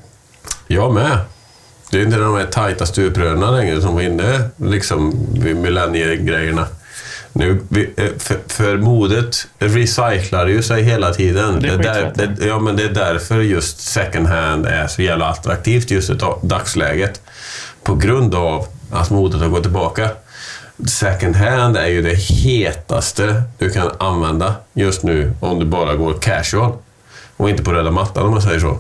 Jag 0.68 0.94
med. 0.94 1.18
Det 1.92 1.98
är 1.98 2.02
inte 2.06 2.18
de 2.18 2.36
här 2.36 2.46
tajta 2.46 2.86
stuprören 2.86 3.56
längre 3.56 3.82
som 3.82 3.94
var 3.96 4.02
inne 4.02 4.50
liksom 4.58 5.28
vid 5.34 5.56
millenniegrejerna. 5.56 6.68
Nu, 7.34 7.60
eh, 7.98 8.06
för, 8.18 8.38
för 8.48 8.78
modet 8.78 9.48
recyclar 9.60 10.48
ju 10.48 10.64
sig 10.64 10.84
hela 10.84 11.14
tiden. 11.14 11.60
Det 11.62 11.68
är 11.70 11.78
där, 11.78 12.06
skitfett, 12.06 12.38
det, 12.40 12.46
ja, 12.46 12.60
men 12.60 12.76
det 12.76 12.84
är 12.84 12.90
därför 12.90 13.42
just 13.42 13.80
second 13.80 14.28
hand 14.28 14.66
är 14.66 14.88
så 14.88 15.02
jävla 15.02 15.26
attraktivt 15.30 15.92
just 15.92 16.10
i 16.10 16.14
da- 16.14 16.40
dagsläget. 16.42 17.22
På 17.84 17.96
grund 17.96 18.36
av 18.36 18.68
att 18.92 19.10
modet 19.10 19.42
har 19.42 19.48
gått 19.48 19.64
tillbaka. 19.64 20.10
Second 20.88 21.36
hand 21.36 21.78
är 21.78 21.88
ju 21.88 22.02
det 22.02 22.16
hetaste 22.16 23.44
du 23.58 23.70
kan 23.70 23.92
använda 23.98 24.56
just 24.74 25.04
nu 25.04 25.34
om 25.40 25.60
du 25.60 25.66
bara 25.66 25.96
går 25.96 26.14
casual. 26.14 26.74
Och 27.38 27.50
inte 27.50 27.64
på 27.64 27.74
röda 27.74 27.92
mattan 27.92 28.26
om 28.26 28.32
man 28.32 28.42
säger 28.42 28.60
så. 28.60 28.78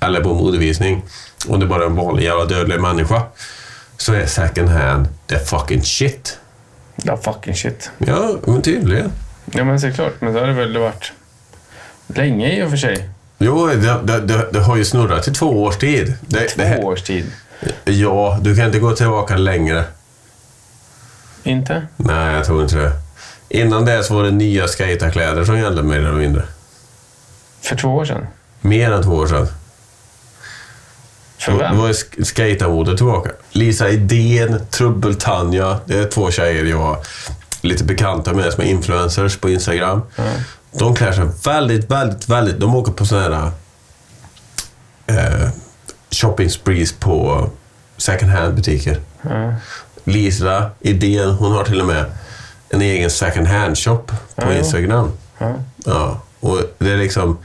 Eller 0.00 0.20
på 0.20 0.34
modevisning. 0.34 1.02
Om 1.48 1.60
du 1.60 1.66
bara 1.66 1.82
är 1.82 1.86
en 1.86 1.96
vanlig 1.96 2.24
jävla 2.24 2.44
dödlig 2.44 2.80
människa. 2.80 3.22
Så 3.96 4.12
är 4.12 4.26
second 4.26 4.68
hand 4.68 5.08
the 5.26 5.38
fucking 5.38 5.82
shit. 5.82 6.38
Ja, 6.96 7.16
fucking 7.16 7.54
shit. 7.54 7.90
Ja, 7.98 8.30
men 8.46 8.62
tydligen. 8.62 9.12
Ja, 9.44 9.64
men 9.64 9.80
det 9.80 9.86
är 9.86 9.92
klart. 9.92 10.12
Men 10.20 10.34
det 10.34 10.40
har 10.40 10.46
det 10.46 10.52
väl 10.52 10.78
varit 10.78 11.12
länge 12.06 12.58
i 12.58 12.62
och 12.62 12.70
för 12.70 12.76
sig. 12.76 13.08
Jo, 13.38 13.66
det, 13.66 14.00
det, 14.04 14.20
det, 14.20 14.48
det 14.52 14.60
har 14.60 14.76
ju 14.76 14.84
snurrat 14.84 15.28
i 15.28 15.32
två 15.32 15.62
års 15.62 15.76
tid. 15.76 16.14
Två 16.56 16.86
års 16.86 17.02
tid. 17.02 17.32
Ja, 17.84 18.38
du 18.42 18.56
kan 18.56 18.66
inte 18.66 18.78
gå 18.78 18.92
tillbaka 18.92 19.36
längre. 19.36 19.84
Inte? 21.46 21.86
Nej, 21.96 22.34
jag 22.34 22.44
tror 22.44 22.62
inte 22.62 22.76
det. 22.76 22.92
Innan 23.48 23.84
dess 23.84 24.10
var 24.10 24.24
det 24.24 24.30
nya 24.30 24.68
skaterkläder 24.68 25.44
som 25.44 25.58
gällde 25.58 25.82
mer 25.82 25.98
eller 25.98 26.12
mindre. 26.12 26.42
För 27.62 27.76
två 27.76 27.88
år 27.88 28.04
sedan? 28.04 28.26
Mer 28.60 28.92
än 28.92 29.02
två 29.02 29.12
år 29.14 29.26
sedan. 29.26 29.48
För 31.38 31.52
Då 31.52 31.58
vem? 31.58 31.78
var 31.78 31.88
sk- 31.88 32.24
skatermodet 32.24 32.96
tillbaka. 32.96 33.30
Lisa 33.52 33.88
Idén, 33.88 34.60
Trubbel-Tanja. 34.70 35.78
Det 35.86 35.98
är 35.98 36.08
två 36.08 36.30
tjejer 36.30 36.64
jag 36.64 36.90
är 37.62 37.68
lite 37.68 37.84
bekanta 37.84 38.32
med 38.32 38.52
som 38.52 38.64
är 38.64 38.68
influencers 38.68 39.36
på 39.36 39.50
Instagram. 39.50 40.02
Ja. 40.16 40.24
De 40.72 40.94
klär 40.94 41.12
sig 41.12 41.24
väldigt, 41.44 41.90
väldigt, 41.90 42.28
väldigt... 42.28 42.60
De 42.60 42.74
åker 42.74 42.92
på 42.92 43.06
sådana 43.06 43.52
här 45.06 45.42
eh, 45.42 45.48
shopping 46.10 46.50
sprees 46.50 46.92
på 46.92 47.48
second 47.96 48.30
hand-butiker. 48.32 49.00
Ja. 49.22 49.54
Lisa 50.06 50.70
Idén, 50.80 51.30
hon 51.30 51.52
har 51.52 51.64
till 51.64 51.80
och 51.80 51.86
med 51.86 52.04
en 52.68 52.82
egen 52.82 53.10
second 53.10 53.46
hand-shop 53.46 53.98
på 54.06 54.14
Ja. 54.36 54.52
Instagram. 54.52 55.12
Ja. 55.38 55.54
Ja, 55.84 56.20
och 56.40 56.58
det 56.78 56.90
är 56.92 56.96
liksom 56.96 57.38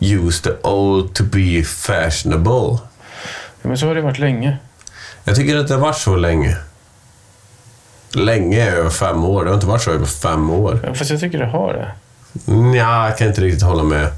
use 0.00 0.42
the 0.42 0.68
old 0.68 1.14
to 1.14 1.24
be 1.24 1.62
fashionable. 1.64 2.78
Ja, 3.62 3.68
Men 3.68 3.78
så 3.78 3.86
har 3.86 3.94
det 3.94 4.00
varit 4.00 4.18
länge. 4.18 4.58
Jag 5.24 5.36
tycker 5.36 5.56
att 5.56 5.68
det 5.68 5.74
har 5.74 5.80
varit 5.80 5.96
så 5.98 6.16
länge. 6.16 6.56
Länge 8.14 8.62
är 8.70 8.72
över 8.72 8.90
fem 8.90 9.24
år. 9.24 9.44
Det 9.44 9.50
har 9.50 9.54
inte 9.54 9.66
varit 9.66 9.82
så 9.82 9.90
över 9.90 10.06
fem 10.06 10.50
år. 10.50 10.80
Ja, 10.86 10.94
Fast 10.94 11.10
jag 11.10 11.20
tycker 11.20 11.38
det 11.38 11.46
har 11.46 11.72
det. 11.72 11.92
Ja, 12.78 13.08
jag 13.08 13.18
kan 13.18 13.26
inte 13.28 13.40
riktigt 13.40 13.62
hålla 13.62 13.82
med. 13.82 14.08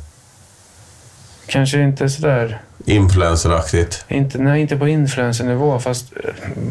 Kanske 1.50 1.82
inte 1.82 2.08
sådär... 2.08 2.60
Influenceraktigt. 2.84 4.04
Inte, 4.08 4.38
nej, 4.38 4.60
inte 4.60 4.76
på 4.76 4.88
influencernivå, 4.88 5.78
fast, 5.78 6.12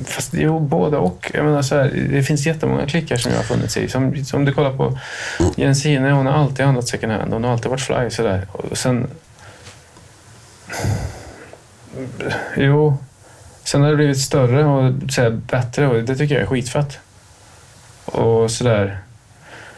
fast 0.05 0.33
jo, 0.33 0.59
både 0.59 0.97
och. 0.97 1.31
Jag 1.33 1.45
menar, 1.45 1.61
så 1.61 1.75
här, 1.75 2.07
det 2.11 2.23
finns 2.23 2.45
jättemånga 2.45 2.85
klickar 2.85 3.17
som 3.17 3.31
jag 3.31 3.39
har 3.39 3.43
funnits 3.43 3.77
i. 3.77 3.89
Som, 3.89 4.25
som 4.25 4.45
du 4.45 4.53
kollar 4.53 4.73
på 4.73 4.99
Jensine, 5.55 6.11
hon 6.11 6.25
har 6.25 6.33
alltid 6.33 6.65
handlat 6.65 6.87
second 6.87 7.11
hand. 7.11 7.33
Hon 7.33 7.43
har 7.43 7.51
alltid 7.51 7.71
varit 7.71 7.81
fly. 7.81 8.09
Sådär. 8.09 8.47
Och 8.51 8.77
sen... 8.77 9.07
Jo. 12.57 12.97
Sen 13.63 13.81
har 13.81 13.89
det 13.89 13.95
blivit 13.95 14.19
större 14.19 14.65
och 14.65 14.93
så 15.11 15.21
här, 15.21 15.29
bättre 15.29 15.87
och 15.87 16.03
det 16.03 16.15
tycker 16.15 16.35
jag 16.35 16.41
är 16.41 16.47
skitfett. 16.47 16.99
Och 18.05 18.51
sådär. 18.51 18.99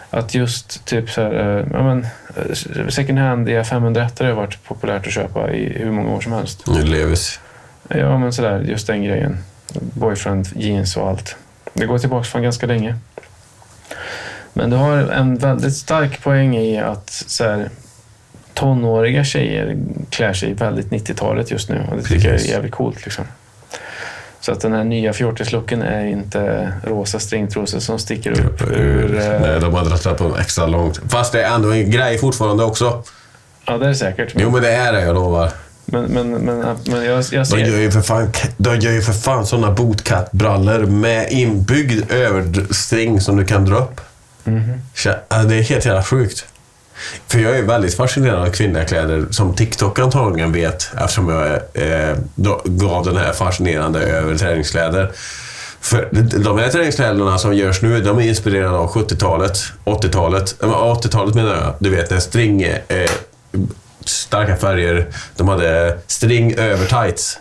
Att 0.09 0.35
just 0.35 0.85
typ 0.85 1.09
så 1.09 1.21
här, 1.21 1.33
eh, 1.33 1.65
ja, 1.71 1.83
men, 1.83 2.07
second 2.89 3.19
hand 3.19 3.49
i 3.49 3.63
501 3.63 4.19
har 4.19 4.31
varit 4.31 4.63
populärt 4.63 5.07
att 5.07 5.13
köpa 5.13 5.51
i 5.51 5.73
hur 5.79 5.91
många 5.91 6.15
år 6.15 6.21
som 6.21 6.31
helst. 6.31 6.67
Levis. 6.67 7.39
Ja, 7.87 8.17
men 8.17 8.33
sådär, 8.33 8.59
just 8.59 8.87
den 8.87 9.03
grejen. 9.03 9.37
Boyfriend, 9.73 10.47
jeans 10.55 10.97
och 10.97 11.09
allt. 11.09 11.35
Det 11.73 11.85
går 11.85 11.99
tillbaka 11.99 12.23
från 12.23 12.43
ganska 12.43 12.65
länge. 12.65 12.95
Men 14.53 14.69
du 14.69 14.75
har 14.75 14.97
en 14.97 15.37
väldigt 15.37 15.75
stark 15.75 16.23
poäng 16.23 16.57
i 16.57 16.79
att 16.79 17.09
så 17.09 17.43
här, 17.43 17.69
tonåriga 18.53 19.23
tjejer 19.23 19.77
klär 20.09 20.33
sig 20.33 20.53
väldigt 20.53 20.89
90-talet 20.89 21.51
just 21.51 21.69
nu. 21.69 21.87
Och 21.91 21.97
det 21.97 22.03
tycker 22.03 22.27
jag 22.27 22.41
är 22.41 22.45
jävligt 22.45 22.71
coolt. 22.71 23.05
Liksom. 23.05 23.25
Så 24.41 24.51
att 24.51 24.59
den 24.61 24.73
här 24.73 24.83
nya 24.83 25.13
fjortislooken 25.13 25.81
är 25.81 26.05
inte 26.05 26.71
rosa 26.83 27.19
stringtrosor 27.19 27.79
som 27.79 27.99
sticker 27.99 28.31
upp 28.45 28.61
ur... 28.71 29.19
eh, 29.19 29.41
Nej, 29.41 29.59
de 29.59 29.73
har 29.73 29.85
dragit 29.85 30.17
på 30.17 30.37
extra 30.37 30.67
långt. 30.67 30.99
Fast 31.09 31.31
det 31.31 31.43
är 31.43 31.55
ändå 31.55 31.71
en 31.71 31.91
grej 31.91 32.17
fortfarande 32.17 32.63
också. 32.63 33.03
Ja, 33.65 33.77
det 33.77 33.85
är 33.85 33.89
det 33.89 33.95
säkert. 33.95 34.33
Jo, 34.35 34.49
men 34.49 34.61
det 34.61 34.71
är 34.71 34.93
det, 34.93 35.01
jag 35.01 35.15
lovar. 35.15 35.49
Men, 35.85 36.03
men, 36.03 36.29
men, 36.31 36.77
men 36.85 37.05
jag, 37.05 37.17
jag 37.17 37.23
De 37.41 37.45
ser... 37.45 37.57
gör 37.57 37.77
ju 37.77 37.91
för 37.91 38.01
fan, 38.01 38.29
de 38.57 38.79
gör 38.79 38.91
ju 38.91 39.01
för 39.01 39.13
fan 39.13 39.45
såna 39.45 39.71
bootcut-brallor 39.71 40.85
med 40.85 41.31
inbyggd 41.31 42.11
överstring 42.11 43.21
som 43.21 43.37
du 43.37 43.45
kan 43.45 43.65
dra 43.65 43.75
upp. 43.77 44.01
Tja, 44.95 45.15
äh, 45.29 45.43
Det 45.43 45.55
är 45.55 45.61
helt 45.61 45.85
jävla 45.85 46.03
sjukt. 46.03 46.45
För 47.27 47.39
jag 47.39 47.57
är 47.57 47.63
väldigt 47.63 47.95
fascinerad 47.97 48.47
av 48.47 48.51
kvinnliga 48.51 48.85
kläder, 48.85 49.25
som 49.31 49.55
TikTok 49.55 49.99
antagligen 49.99 50.51
vet, 50.51 50.89
eftersom 50.97 51.29
jag 51.29 51.47
eh, 51.73 52.17
gav 52.65 53.05
den 53.05 53.17
här 53.17 53.31
fascinerande 53.33 53.99
över 53.99 54.37
träningskläder. 54.37 55.11
För 55.81 56.09
de- 56.43 56.57
här 56.59 56.69
träningskläderna 56.69 57.37
som 57.37 57.53
görs 57.55 57.81
nu, 57.81 58.01
de 58.01 58.17
är 58.19 58.21
inspirerade 58.23 58.77
av 58.77 58.93
70-talet, 58.93 59.57
80-talet. 59.85 60.55
Eh, 60.63 60.69
80-talet 60.69 61.35
menar 61.35 61.55
jag. 61.55 61.73
Du 61.79 61.89
vet, 61.89 62.09
när 62.09 62.19
string... 62.19 62.61
Eh, 62.63 63.09
starka 64.05 64.55
färger. 64.55 65.07
De 65.35 65.47
hade 65.47 65.97
string 66.07 66.55
över 66.55 66.85
tights. 67.03 67.39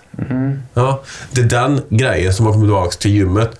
Ja, 0.74 1.02
det 1.30 1.40
är 1.40 1.44
den 1.44 1.82
grejen 1.88 2.34
som 2.34 2.46
har 2.46 2.52
kommit 2.52 2.66
tillbaka 2.66 2.90
till 2.90 3.10
gymmet. 3.10 3.50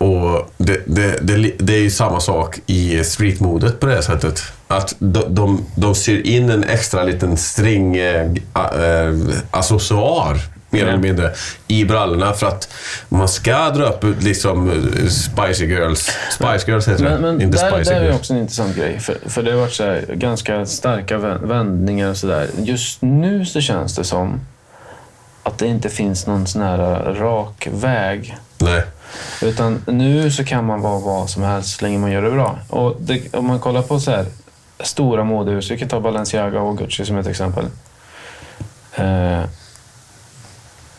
Och 0.00 0.52
det, 0.56 0.80
det, 0.86 1.18
det, 1.20 1.52
det 1.58 1.74
är 1.74 1.80
ju 1.80 1.90
samma 1.90 2.20
sak 2.20 2.60
i 2.66 3.04
streetmodet 3.04 3.80
på 3.80 3.86
det 3.86 4.02
sättet. 4.02 4.42
Att 4.68 4.94
de, 4.98 5.34
de, 5.34 5.66
de 5.74 5.94
syr 5.94 6.26
in 6.26 6.50
en 6.50 6.64
extra 6.64 7.04
liten 7.04 7.36
string 7.36 7.96
eh, 7.96 8.30
äh, 8.54 9.14
accessoar, 9.50 10.36
mer 10.70 10.86
eller 10.86 10.98
mindre, 10.98 11.30
i 11.68 11.84
brallorna 11.84 12.32
för 12.32 12.46
att 12.46 12.68
man 13.08 13.28
ska 13.28 13.70
dra 13.70 13.84
upp 13.84 14.04
liksom 14.20 14.88
Spicy 15.08 15.66
Girls. 15.66 16.10
Spice 16.30 16.70
Girls 16.70 16.88
heter 16.88 17.04
Men, 17.04 17.12
det, 17.12 17.18
men 17.20 17.42
inte 17.42 17.58
där, 17.58 17.70
Spicy 17.70 17.94
där 17.94 18.00
är 18.00 18.14
också 18.14 18.32
en 18.32 18.38
intressant 18.38 18.76
grej. 18.76 18.98
För, 19.00 19.16
för 19.26 19.42
det 19.42 19.50
har 19.50 19.60
varit 19.60 19.72
så 19.74 19.84
här, 19.84 20.04
ganska 20.14 20.66
starka 20.66 21.18
vä- 21.18 21.46
vändningar 21.46 22.10
och 22.10 22.16
sådär. 22.16 22.48
Just 22.58 23.02
nu 23.02 23.46
så 23.46 23.60
känns 23.60 23.94
det 23.94 24.04
som 24.04 24.40
att 25.42 25.58
det 25.58 25.66
inte 25.66 25.88
finns 25.88 26.26
någon 26.26 26.46
sån 26.46 26.62
här 26.62 26.78
rak 27.14 27.68
väg. 27.72 28.36
Nej. 28.58 28.82
Utan 29.42 29.82
nu 29.86 30.30
så 30.30 30.44
kan 30.44 30.66
man 30.66 30.80
vara 30.80 30.98
vad 30.98 31.30
som 31.30 31.42
helst 31.42 31.78
så 31.78 31.84
länge 31.84 31.98
man 31.98 32.12
gör 32.12 32.22
det 32.22 32.30
bra. 32.30 32.58
Och 32.68 32.96
det, 33.00 33.34
om 33.34 33.46
man 33.46 33.60
kollar 33.60 33.82
på 33.82 34.00
så 34.00 34.10
här 34.10 34.26
stora 34.80 35.24
modehus, 35.24 35.70
vi 35.70 35.78
kan 35.78 35.88
ta 35.88 36.00
Balenciaga 36.00 36.60
och 36.60 36.78
Gucci 36.78 37.04
som 37.04 37.16
ett 37.16 37.26
exempel. 37.26 37.66
Eh, 38.94 39.42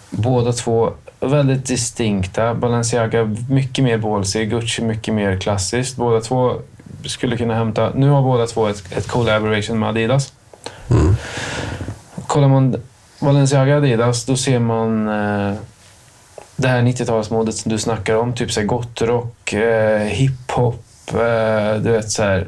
båda 0.10 0.54
två 0.54 0.94
väldigt 1.20 1.66
distinkta. 1.66 2.54
Balenciaga 2.54 3.36
mycket 3.50 3.84
mer 3.84 3.98
ballsy, 3.98 4.46
Gucci 4.46 4.82
mycket 4.82 5.14
mer 5.14 5.38
klassiskt. 5.38 5.96
Båda 5.96 6.22
två 6.22 6.54
skulle 7.06 7.38
kunna 7.38 7.56
hämta... 7.56 7.92
Nu 7.96 8.10
har 8.10 8.22
båda 8.22 8.48
två 8.48 8.68
ett, 8.68 8.98
ett 8.98 9.08
collaboration 9.08 9.80
med 9.80 9.90
Adidas. 9.90 10.34
Mm. 10.90 11.16
Kollar 12.28 12.48
man 12.48 12.76
Balenciaga 13.20 13.78
Adidas, 13.78 14.26
då 14.26 14.38
ser 14.38 14.60
man 14.60 15.08
eh, 15.10 15.54
det 16.62 16.68
här 16.68 16.82
90-talsmodet 16.82 17.52
som 17.52 17.72
du 17.72 17.78
snackar 17.78 18.16
om. 18.16 18.34
Typ 18.34 18.52
så 18.52 18.60
här 18.60 18.68
gottrock, 18.68 19.54
eh, 19.54 20.00
hiphop, 20.00 20.86
eh, 21.14 21.82
du 21.82 21.92
vet 21.92 22.12
så 22.12 22.24
här, 22.24 22.48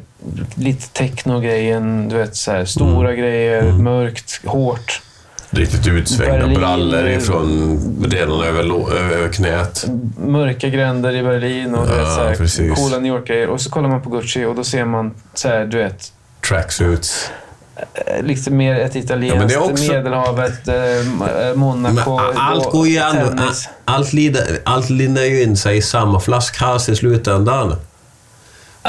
lite 0.55 0.87
techno-grejen, 0.87 2.09
du 2.09 2.17
vet 2.17 2.35
så 2.35 2.51
här, 2.51 2.65
stora 2.65 3.15
grejer, 3.15 3.63
mörkt, 3.63 4.41
hårt. 4.45 5.01
Riktigt 5.49 5.87
utsvängda 5.87 6.37
Berlin. 6.37 6.59
brallor 6.59 7.07
ifrån 7.07 7.79
redan 8.11 8.43
över, 8.43 8.63
över 8.97 9.33
knät. 9.33 9.85
Mörka 10.17 10.69
gränder 10.69 11.15
i 11.15 11.23
Berlin 11.23 11.75
och 11.75 11.89
vet, 11.89 11.97
Ja, 11.97 12.05
så 12.05 12.21
här, 12.63 12.75
coola 12.75 12.99
New 12.99 13.11
York-grejer. 13.13 13.47
Och 13.47 13.61
så 13.61 13.69
kollar 13.69 13.89
man 13.89 14.01
på 14.01 14.09
Gucci 14.09 14.45
och 14.45 14.55
då 14.55 14.63
ser 14.63 14.85
man 14.85 15.13
så 15.33 15.47
här, 15.47 15.65
du 15.65 15.77
vet, 15.77 16.11
Tracksuits. 16.47 17.31
Eh, 17.75 18.23
lite 18.23 18.51
mer 18.51 18.79
ett 18.79 18.95
italienskt, 18.95 19.53
Ja, 19.53 19.59
men 19.59 19.71
också- 19.71 19.91
Medelhavet, 19.91 20.67
eh, 20.67 20.73
Men 20.73 21.57
Monaco, 21.59 22.19
allt 22.35 22.65
och 22.65 22.71
går 22.71 22.87
ju 22.87 22.97
ändå... 22.97 23.27
tennis. 23.27 23.69
Allt, 23.85 24.13
lider, 24.13 24.59
allt 24.63 24.89
lindar 24.89 25.23
ju 25.23 25.43
in 25.43 25.57
sig 25.57 25.77
i 25.77 25.81
samma 25.81 26.19
flaskhals 26.19 26.89
i 26.89 26.95
slutändan. 26.95 27.75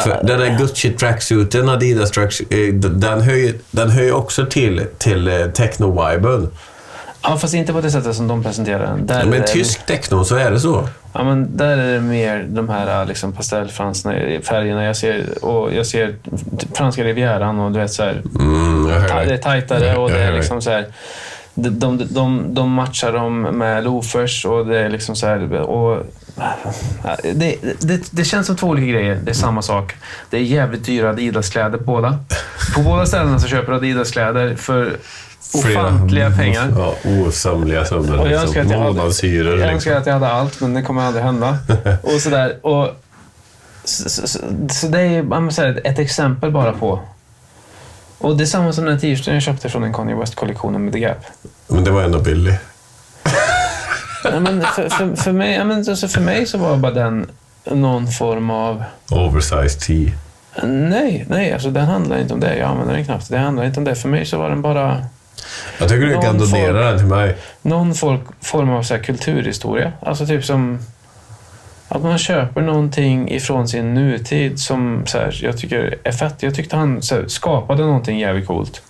För 0.03 0.21
den 0.25 0.41
där 0.41 0.59
Gucci 0.59 0.91
tracksuiten, 0.91 1.69
Adidas 1.69 2.11
tracksuit, 2.11 2.53
eh, 2.53 2.91
den 2.91 3.21
hör 3.21 3.35
ju 3.35 3.59
den 3.71 3.91
hör 3.91 4.13
också 4.13 4.47
till, 4.47 4.87
till 4.99 5.29
eh, 5.29 5.47
techno-viben. 5.47 6.51
Ja, 7.25 7.37
fast 7.37 7.55
inte 7.55 7.73
på 7.73 7.81
det 7.81 7.91
sättet 7.91 8.17
som 8.17 8.29
de 8.29 8.43
presenterar 8.43 8.87
den. 8.87 9.07
Där 9.07 9.21
Ja, 9.21 9.27
men 9.27 9.45
tysk 9.45 9.87
techno, 9.87 10.25
så 10.25 10.37
är 10.37 10.51
det 10.51 10.61
så. 10.61 10.89
Ja, 11.13 11.25
men 11.25 11.57
där 11.57 11.79
är 11.79 11.95
det 11.95 12.01
mer 12.01 12.47
de 12.49 12.69
här 12.69 13.07
liksom, 13.07 13.33
pastellfransarna, 13.33 14.15
färgerna. 14.43 14.85
Jag 14.85 14.97
ser, 14.97 15.45
och 15.45 15.75
jag 15.75 15.87
ser 15.87 16.15
franska 16.75 17.05
rivieran 17.05 17.61
och 17.61 17.73
du 17.73 17.79
vet 17.79 17.93
så 17.93 18.03
här, 18.03 18.23
Mm, 18.35 18.87
det 19.27 19.35
är 19.35 19.37
tajtare 19.37 19.97
och 19.97 20.11
det 20.11 20.23
är 20.23 20.33
liksom 20.33 20.63
så 20.63 20.71
här. 20.71 20.87
De, 21.55 21.79
de, 21.79 22.03
de, 22.11 22.55
de 22.55 22.71
matchar 22.71 23.13
dem 23.13 23.43
med 23.43 23.85
loafers 23.85 24.45
och 24.45 24.67
det 24.67 24.79
är 24.79 24.89
liksom 24.89 25.17
så 25.17 25.27
här. 25.27 25.53
Och, 25.53 26.07
ja, 27.05 27.17
det, 27.35 27.57
det, 27.81 28.03
det 28.11 28.25
känns 28.25 28.47
som 28.47 28.57
två 28.57 28.67
olika 28.67 28.87
grejer. 28.87 29.15
Det 29.25 29.31
är 29.31 29.35
samma 29.35 29.63
sak. 29.63 29.95
Det 30.31 30.37
är 30.37 30.41
jävligt 30.41 30.85
dyra 30.85 31.11
Adidas-kläder 31.11 31.79
på 31.79 31.85
båda. 31.85 32.19
På 32.75 32.81
båda 32.81 33.07
ställena 33.07 33.39
så 33.39 33.49
köper 33.49 33.73
Adidas-kläder 33.73 34.57
för 34.57 34.97
ofantliga 35.55 36.31
pengar. 36.31 36.73
Ja, 36.77 36.95
osamliga 37.27 37.85
summor. 37.85 38.21
Och 38.21 38.29
jag 38.29 38.43
önskar 38.43 38.61
att 38.61 38.71
jag 38.71 38.79
hade-. 38.79 38.99
Jag 38.99 39.45
Liksom. 39.45 39.71
önskar 39.71 39.97
att 39.97 40.07
jag 40.07 40.13
hade 40.13 40.29
allt, 40.29 40.61
men 40.61 40.75
det 40.75 40.83
kommer 40.83 41.03
aldrig 41.03 41.25
hända. 41.25 41.59
och 42.03 42.21
sådär. 42.21 42.67
Och, 42.67 42.89
så, 43.85 44.09
så, 44.11 44.29
så, 44.29 44.39
så 44.71 44.87
det 44.89 45.01
är 45.01 45.63
här, 45.63 45.81
ett 45.85 45.99
exempel 45.99 46.51
bara 46.51 46.73
på... 46.73 47.01
Och 48.19 48.37
det 48.37 48.45
är 48.45 48.47
samma 48.47 48.73
som 48.73 48.85
den 48.85 49.01
t-shirten 49.01 49.35
jag 49.35 49.43
köpte 49.43 49.69
från 49.69 49.83
den 49.83 49.93
Kanye 49.93 50.15
West-kollektionen 50.15 50.85
med 50.85 50.93
The 50.93 50.99
Gap. 50.99 51.19
Men 51.67 51.85
det 51.85 51.91
var 51.91 52.03
ändå 52.03 52.19
billigt. 52.19 52.61
Ja, 54.25 54.41
men 54.41 54.63
för, 54.63 54.89
för, 54.89 55.17
för, 55.17 55.33
mig, 55.33 55.55
ja, 55.55 55.65
men 55.65 55.79
alltså 55.89 56.09
för 56.09 56.21
mig 56.21 56.47
så 56.47 56.59
var 56.59 56.77
bara 56.77 56.93
den 56.93 57.27
någon 57.65 58.07
form 58.09 58.51
av... 58.51 58.85
Oversized 59.11 59.81
tee. 59.81 60.13
Nej, 60.63 61.27
nej, 61.29 61.53
alltså 61.53 61.71
den 61.71 61.87
handlar 61.87 62.19
inte 62.21 62.35
om 62.35 62.41
det. 62.41 62.57
Jag 62.57 62.69
använder 62.71 62.95
den 62.95 63.05
knappt. 63.05 63.29
Det 63.29 63.39
handlar 63.39 63.65
inte 63.65 63.81
om 63.81 63.85
det. 63.85 63.95
För 63.95 64.09
mig 64.09 64.27
så 64.27 64.39
var 64.39 64.51
den 64.51 64.63
bara 64.63 65.05
Jag 65.79 65.89
tycker 65.89 66.07
du 66.07 66.21
kan 66.21 66.39
donera 66.39 66.91
den 66.91 66.99
till 66.99 67.07
mig. 67.07 67.37
någon 67.63 67.95
folk, 67.95 68.21
form 68.41 68.71
av 68.71 68.83
så 68.83 68.99
kulturhistoria. 68.99 69.93
Alltså 70.01 70.27
typ 70.27 70.45
som 70.45 70.79
att 71.89 72.03
man 72.03 72.19
köper 72.19 72.61
någonting 72.61 73.31
ifrån 73.31 73.69
sin 73.69 73.95
nutid 73.95 74.61
som 74.61 75.03
så 75.07 75.19
här, 75.19 75.41
jag 75.43 75.59
tycker 75.59 75.99
är 76.05 76.13
fett. 76.13 76.43
Jag 76.43 76.55
tyckte 76.55 76.77
han 76.77 77.03
här, 77.11 77.25
skapade 77.29 77.83
någonting 77.83 78.19
jävligt 78.19 78.47
coolt. 78.47 78.83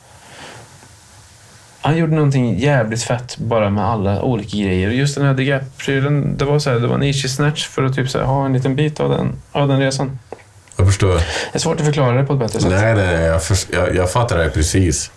Han 1.81 1.97
gjorde 1.97 2.15
någonting 2.15 2.59
jävligt 2.59 3.03
fett 3.03 3.37
bara 3.39 3.71
med 3.71 3.85
alla 3.85 4.23
olika 4.23 4.57
grejer. 4.57 4.91
Just 4.91 5.15
den 5.15 5.27
här 5.27 5.35
The 5.35 5.43
Gap-prylen, 5.43 6.37
det 6.39 6.45
var 6.45 6.59
så 6.59 6.71
här, 6.71 6.79
det 6.81 6.87
var 6.87 6.95
en 6.95 7.03
easy 7.03 7.29
snatch 7.29 7.69
för 7.69 7.83
att 7.83 7.95
typ 7.95 8.11
så 8.11 8.19
här, 8.19 8.25
ha 8.25 8.47
en 8.47 8.53
liten 8.53 8.77
bit 8.77 9.01
av 9.01 9.11
den, 9.11 9.33
av 9.53 9.69
den 9.69 9.81
resan. 9.81 10.19
Jag 10.77 10.87
förstår. 10.87 11.15
Det 11.15 11.25
är 11.53 11.59
svårt 11.59 11.81
att 11.81 11.87
förklara 11.87 12.17
det 12.17 12.25
på 12.25 12.33
ett 12.33 12.39
bättre 12.39 12.61
sätt. 12.61 12.71
Nej, 12.71 12.95
nej. 12.95 13.15
Jag, 13.25 13.43
förs- 13.43 13.67
jag, 13.73 13.97
jag 13.97 14.13
fattar 14.13 14.39
det 14.39 14.51
precis. 14.51 15.11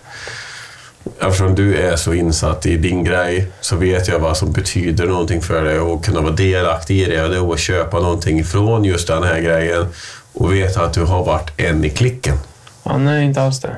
Eftersom 1.20 1.56
du 1.56 1.78
är 1.78 1.96
så 1.96 2.14
insatt 2.14 2.66
i 2.66 2.78
din 2.78 3.04
grej 3.04 3.52
så 3.62 3.76
vet 3.76 4.08
jag 4.08 4.20
vad 4.20 4.38
som 4.38 4.52
betyder 4.52 5.08
någonting 5.08 5.42
för 5.42 5.64
dig 5.64 5.80
och 5.80 6.06
kunna 6.06 6.22
vara 6.22 6.34
delaktig 6.34 7.02
i 7.02 7.06
det 7.06 7.40
och 7.40 7.60
köpa 7.60 8.00
någonting 8.00 8.46
från 8.46 8.84
just 8.84 9.08
den 9.08 9.24
här 9.24 9.40
grejen 9.40 9.88
och 10.34 10.54
veta 10.54 10.82
att 10.82 10.94
du 10.94 11.04
har 11.04 11.24
varit 11.24 11.52
en 11.58 11.86
i 11.86 11.90
klicken. 11.90 12.38
Ja, 12.84 12.98
nej, 12.98 13.26
inte 13.26 13.42
alls 13.42 13.60
det. 13.60 13.78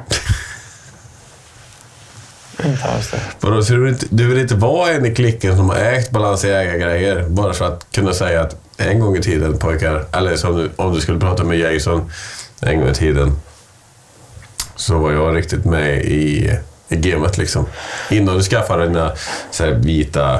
inte 2.65 2.83
alls 2.83 3.11
det. 3.11 3.21
Vadå, 3.39 3.63
så 3.63 3.73
du, 3.73 3.83
vill 3.83 3.93
inte, 3.93 4.05
du 4.09 4.27
vill 4.27 4.39
inte 4.39 4.55
vara 4.55 4.91
en 4.91 5.05
i 5.05 5.15
klicken 5.15 5.57
som 5.57 5.69
har 5.69 5.75
ägt 5.75 6.11
balansägargrejer 6.11 7.25
bara 7.29 7.53
för 7.53 7.67
att 7.67 7.85
kunna 7.91 8.13
säga 8.13 8.41
att 8.41 8.55
en 8.77 8.99
gång 8.99 9.17
i 9.17 9.21
tiden 9.21 9.57
pojkar, 9.57 10.05
eller 10.11 10.35
som 10.35 10.57
du, 10.57 10.69
om 10.75 10.93
du 10.93 11.01
skulle 11.01 11.19
prata 11.19 11.43
med 11.43 11.59
Jason 11.59 12.11
en 12.61 12.79
gång 12.79 12.89
i 12.89 12.93
tiden 12.93 13.31
så 14.75 14.97
var 14.97 15.11
jag 15.11 15.35
riktigt 15.35 15.65
med 15.65 16.05
i 16.05 16.51
gamet 16.89 17.37
liksom. 17.37 17.65
Innan 18.09 18.37
du 18.37 18.43
skaffade 18.43 18.87
dina 18.87 19.11
så 19.51 19.63
här, 19.63 19.71
vita 19.71 20.39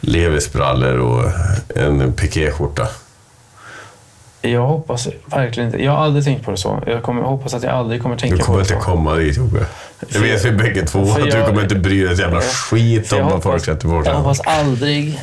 levisbrallor 0.00 0.98
och 0.98 1.30
en 1.76 2.12
pikéskjorta. 2.12 2.88
Jag 4.40 4.66
hoppas 4.66 5.08
verkligen 5.26 5.68
inte. 5.68 5.84
Jag 5.84 5.92
har 5.92 6.04
aldrig 6.04 6.24
tänkt 6.24 6.44
på 6.44 6.50
det 6.50 6.56
så. 6.56 6.82
Jag 6.86 7.02
kommer, 7.02 7.22
hoppas 7.22 7.54
att 7.54 7.62
jag 7.62 7.72
aldrig 7.72 8.02
kommer 8.02 8.16
tänka 8.16 8.36
Du 8.36 8.42
kommer 8.42 8.58
på 8.58 8.68
det 8.68 8.74
inte 8.74 8.84
så. 8.84 8.90
komma 8.90 9.14
dit 9.14 9.36
Jobbe. 9.36 9.66
Det 10.00 10.18
vet 10.18 10.44
vi 10.44 10.50
bägge 10.50 10.86
två. 10.86 11.02
Att 11.02 11.22
du 11.22 11.28
jag- 11.28 11.46
kommer 11.46 11.62
inte 11.62 11.74
bry 11.74 12.04
dig 12.04 12.12
ett 12.12 12.18
jävla 12.18 12.40
skit 12.40 13.12
om 13.12 13.24
vad 13.26 13.42
folk 13.42 13.64
sätter 13.64 13.88
på 13.88 14.02
Jag 14.04 14.14
hoppas 14.14 14.40
aldrig 14.40 15.20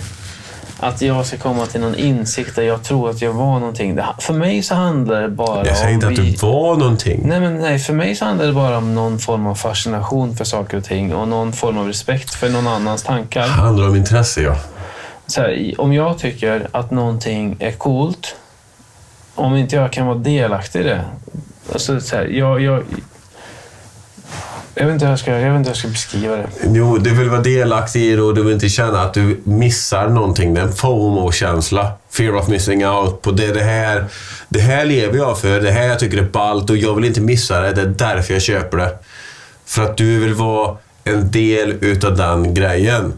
att 0.81 1.01
jag 1.01 1.25
ska 1.25 1.37
komma 1.37 1.65
till 1.65 1.81
någon 1.81 1.95
insikt 1.95 2.55
där 2.55 2.63
jag 2.63 2.83
tror 2.83 3.09
att 3.09 3.21
jag 3.21 3.33
var 3.33 3.59
någonting. 3.59 3.99
För 4.19 4.33
mig 4.33 4.63
så 4.63 4.75
handlar 4.75 5.21
det 5.21 5.29
bara 5.29 5.65
Jag 5.65 5.77
säger 5.77 5.87
om... 5.87 5.93
inte 5.93 6.07
att 6.07 6.15
du 6.15 6.47
var 6.47 6.75
någonting. 6.77 7.21
Nej, 7.25 7.39
men 7.39 7.59
nej, 7.59 7.79
för 7.79 7.93
mig 7.93 8.15
så 8.15 8.25
handlar 8.25 8.45
det 8.45 8.53
bara 8.53 8.77
om 8.77 8.95
någon 8.95 9.19
form 9.19 9.47
av 9.47 9.55
fascination 9.55 10.35
för 10.35 10.45
saker 10.45 10.77
och 10.77 10.83
ting 10.83 11.15
och 11.15 11.27
någon 11.27 11.53
form 11.53 11.77
av 11.77 11.87
respekt 11.87 12.33
för 12.33 12.49
någon 12.49 12.67
annans 12.67 13.03
tankar. 13.03 13.41
Det 13.41 13.47
handlar 13.47 13.87
om 13.87 13.95
intresse, 13.95 14.41
ja. 14.41 14.55
Här, 15.37 15.75
om 15.77 15.93
jag 15.93 16.17
tycker 16.17 16.67
att 16.71 16.91
någonting 16.91 17.55
är 17.59 17.71
coolt, 17.71 18.35
om 19.35 19.55
inte 19.55 19.75
jag 19.75 19.91
kan 19.91 20.05
vara 20.05 20.17
delaktig 20.17 20.79
i 20.79 20.83
det. 20.83 21.01
Alltså, 21.73 21.99
så 22.01 22.15
här, 22.15 22.25
jag, 22.25 22.61
jag, 22.61 22.83
jag, 24.81 24.87
vet 24.87 24.93
inte 24.93 25.05
hur 25.05 25.11
jag, 25.11 25.19
ska, 25.19 25.31
jag 25.31 25.51
vet 25.51 25.57
inte 25.57 25.69
hur 25.69 25.69
jag 25.69 25.77
ska 25.77 25.87
beskriva 25.87 26.35
det. 26.35 26.47
Jo, 26.63 26.97
du 26.97 27.15
vill 27.15 27.29
vara 27.29 27.41
delaktig 27.41 28.01
i 28.01 28.15
det 28.15 28.21
och 28.21 28.35
du 28.35 28.43
vill 28.43 28.53
inte 28.53 28.69
känna 28.69 29.01
att 29.01 29.13
du 29.13 29.41
missar 29.43 30.09
någonting. 30.09 30.53
Det 30.53 30.61
är 30.61 30.65
en 30.65 30.73
FOMO-känsla. 30.73 31.91
Fear 32.09 32.35
of 32.35 32.47
missing 32.47 32.87
out. 32.87 33.21
På 33.21 33.31
det, 33.31 33.53
det, 33.53 33.63
här, 33.63 34.05
det 34.49 34.59
här 34.59 34.85
lever 34.85 35.17
jag 35.17 35.39
för. 35.39 35.61
Det 35.61 35.71
här 35.71 35.87
jag 35.87 35.99
tycker 35.99 36.17
är 36.17 36.21
ballt 36.21 36.69
och 36.69 36.77
jag 36.77 36.95
vill 36.95 37.05
inte 37.05 37.21
missa 37.21 37.61
det. 37.61 37.73
Det 37.73 37.81
är 37.81 37.85
därför 37.85 38.33
jag 38.33 38.41
köper 38.41 38.77
det. 38.77 38.97
För 39.65 39.83
att 39.83 39.97
du 39.97 40.19
vill 40.19 40.33
vara 40.33 40.77
en 41.03 41.31
del 41.31 41.75
utav 41.81 42.17
den 42.17 42.53
grejen. 42.53 43.13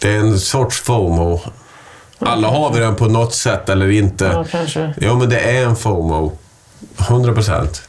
Det 0.00 0.14
är 0.14 0.18
en 0.18 0.38
sorts 0.38 0.80
FOMO. 0.80 1.40
Alla 2.18 2.48
har 2.48 2.72
vi 2.72 2.80
den 2.80 2.94
på 2.94 3.06
något 3.06 3.34
sätt 3.34 3.68
eller 3.68 3.90
inte. 3.90 4.24
Ja, 4.24 4.44
kanske. 4.50 4.94
Jo, 5.00 5.16
men 5.16 5.30
det 5.30 5.40
är 5.40 5.66
en 5.66 5.76
FOMO. 5.76 6.38
100 6.98 7.32
procent. 7.32 7.88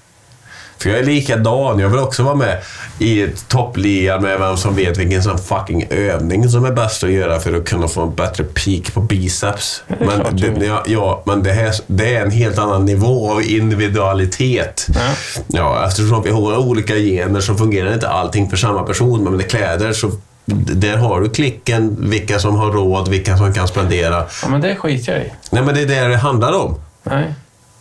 För 0.78 0.90
jag 0.90 1.00
är 1.00 1.04
likadan. 1.04 1.80
Jag 1.80 1.90
vill 1.90 2.00
också 2.00 2.24
vara 2.24 2.36
med 2.36 2.62
i 3.00 3.28
toppligan 3.48 4.22
med 4.22 4.40
vem 4.40 4.58
som 4.58 4.76
vet 4.76 4.98
vilken 4.98 5.24
sån 5.24 5.38
fucking 5.38 5.88
övning 5.90 6.50
som 6.50 6.66
är 6.66 6.72
bäst 6.72 7.04
att 7.04 7.12
göra 7.12 7.40
för 7.40 7.54
att 7.54 7.66
kunna 7.66 7.88
få 7.88 8.02
en 8.02 8.16
bättre 8.16 8.44
peak 8.44 8.94
på 8.94 9.02
biceps. 9.02 9.84
Men, 9.88 10.36
det, 10.36 10.66
ja, 10.66 10.84
ja, 10.86 11.24
men 11.26 11.44
det, 11.44 11.52
här, 11.52 11.74
det 11.88 12.16
är 12.16 12.22
en 12.22 12.32
helt 12.32 12.58
annan 12.58 12.86
nivå 12.86 13.32
av 13.32 13.42
individualitet. 13.42 14.88
Ja. 14.96 15.02
Ja, 15.48 15.88
eftersom 15.88 16.24
vi 16.24 16.32
har 16.32 16.58
olika 16.58 16.96
gener 16.96 17.42
så 17.42 17.56
fungerar 17.56 17.94
inte 17.94 18.10
allting 18.10 18.50
för 18.50 18.58
samma 18.58 18.84
person. 18.84 19.24
Men 19.24 19.36
med 19.36 19.50
kläder 19.50 19.94
så 19.94 20.12
där 20.46 20.98
har 20.98 21.22
du 21.22 21.30
klicken, 21.30 21.98
vilka 22.00 22.40
som 22.40 22.56
har 22.56 22.72
råd, 22.72 23.08
vilka 23.08 23.38
som 23.38 23.54
kan 23.54 23.68
spendera. 23.68 24.26
ja, 24.44 24.50
men 24.50 24.62
det 24.62 24.76
skiter 24.76 25.12
jag 25.14 25.22
i. 25.22 25.32
Nej, 25.52 25.64
men 25.64 25.76
det 25.76 25.82
är 25.82 25.86
det 25.86 26.08
det 26.08 26.18
handlar 26.18 26.54
om. 26.54 26.76
Nej. 27.04 27.34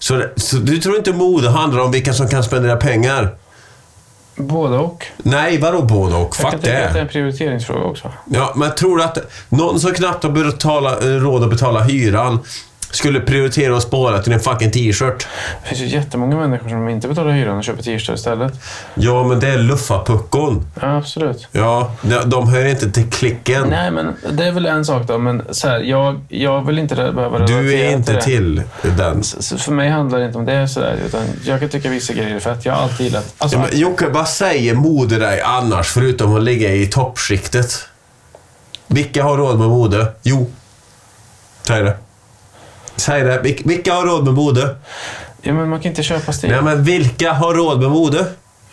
Så, 0.05 0.15
det- 0.17 0.31
så 0.37 0.57
du 0.57 0.79
tror 0.79 0.97
inte 0.97 1.13
mode 1.13 1.51
handlar 1.51 1.81
om 1.83 1.91
vilka 1.93 2.13
som 2.13 2.29
kan 2.29 2.45
spendera 2.45 2.77
pengar? 2.77 3.35
Både 4.37 4.77
och. 4.79 5.07
Nej, 5.17 5.59
vadå 5.59 5.83
både 5.83 6.15
och? 6.15 6.21
Jag 6.21 6.35
Fuck 6.37 6.51
kan 6.51 6.51
tycka 6.51 6.57
att 6.57 6.63
det 6.63 6.71
är 6.91 6.95
det. 6.95 7.01
en 7.01 7.09
prioriteringsfråga 7.09 7.85
också. 7.85 8.13
Ja, 8.31 8.53
men 8.57 8.75
tror 8.75 8.97
du 8.97 9.03
att 9.05 9.19
någon 9.49 9.81
som 9.81 9.93
knappt 9.93 10.23
har 10.25 10.31
betala, 10.31 10.97
råd 11.01 11.43
att 11.45 11.51
betala 11.51 11.81
hyran 11.81 12.39
skulle 12.97 13.21
prioritera 13.21 13.77
att 13.77 13.83
spara 13.83 14.23
till 14.23 14.33
en 14.33 14.41
fucking 14.41 14.71
t-shirt? 14.71 15.27
Det 15.63 15.69
finns 15.69 15.81
ju 15.81 15.87
jättemånga 15.87 16.37
människor 16.37 16.69
som 16.69 16.89
inte 16.89 17.09
betalar 17.09 17.31
hyran 17.33 17.59
och 17.59 17.65
köper 17.65 17.83
t-shirtar 17.83 18.15
istället. 18.15 18.53
Ja, 18.95 19.25
men 19.25 19.41
det 19.41 19.49
är 19.49 19.59
luffapuckon. 19.59 20.67
Ja, 20.81 20.97
absolut. 20.97 21.49
Ja, 21.53 21.93
de, 22.27 22.49
hör 22.49 22.65
inte 22.65 22.91
till 22.91 23.11
klicken. 23.11 23.67
Nej, 23.71 23.91
men 23.91 24.17
det 24.33 24.45
är 24.45 24.53
väl 24.53 24.67
en 24.67 24.85
sak 24.85 25.03
då. 25.07 25.19
Men 25.19 25.43
så 25.51 25.69
här, 25.69 25.81
jag, 25.81 26.21
jag 26.29 26.67
vill 26.67 26.79
inte 26.79 26.95
behöva 26.95 27.37
relatera 27.37 27.59
Du 27.59 27.75
är 27.75 27.91
inte 27.93 28.13
det. 28.13 28.23
till 28.23 28.63
den. 28.97 29.23
Så 29.23 29.59
för 29.59 29.73
mig 29.73 29.89
handlar 29.91 30.19
det 30.19 30.27
inte 30.27 30.39
om 30.39 30.45
det 30.45 30.69
sådär, 30.69 30.97
utan 31.07 31.21
jag 31.45 31.61
kan 31.61 31.69
tycka 31.69 31.89
vissa 31.89 32.13
grejer 32.13 32.35
är 32.37 32.41
fett. 32.41 32.65
Jag 32.65 32.73
har 32.73 32.83
alltid 32.83 33.07
gillat... 33.07 33.35
Alltså, 33.39 33.59
Ja, 33.59 33.67
men 33.71 33.81
Jocke, 33.81 34.09
vad 34.09 34.29
säger 34.29 34.75
mode 34.75 35.19
dig 35.19 35.41
annars, 35.41 35.89
förutom 35.89 36.37
att 36.37 36.43
ligga 36.43 36.73
i 36.75 36.87
toppskiktet? 36.87 37.79
Vilka 38.87 39.25
har 39.25 39.37
råd 39.37 39.59
med 39.59 39.69
mode? 39.69 40.07
Jo. 40.23 40.51
Säg 41.67 41.83
det. 41.83 41.97
Säg 42.97 43.23
det. 43.23 43.41
Vil- 43.43 43.63
Vilka 43.65 43.93
har 43.95 44.07
råd 44.07 44.25
med 44.25 44.35
mode? 44.35 44.77
ja, 45.43 45.53
men 45.53 45.69
man 45.69 45.81
kan 45.81 45.91
inte 45.91 46.03
köpa 46.03 46.33
stil. 46.33 46.51
Nej, 46.51 46.63
men 46.63 46.85
vilka 46.85 47.33
har 47.33 47.55
råd 47.55 47.81
med 47.81 47.91
mode? 47.91 48.27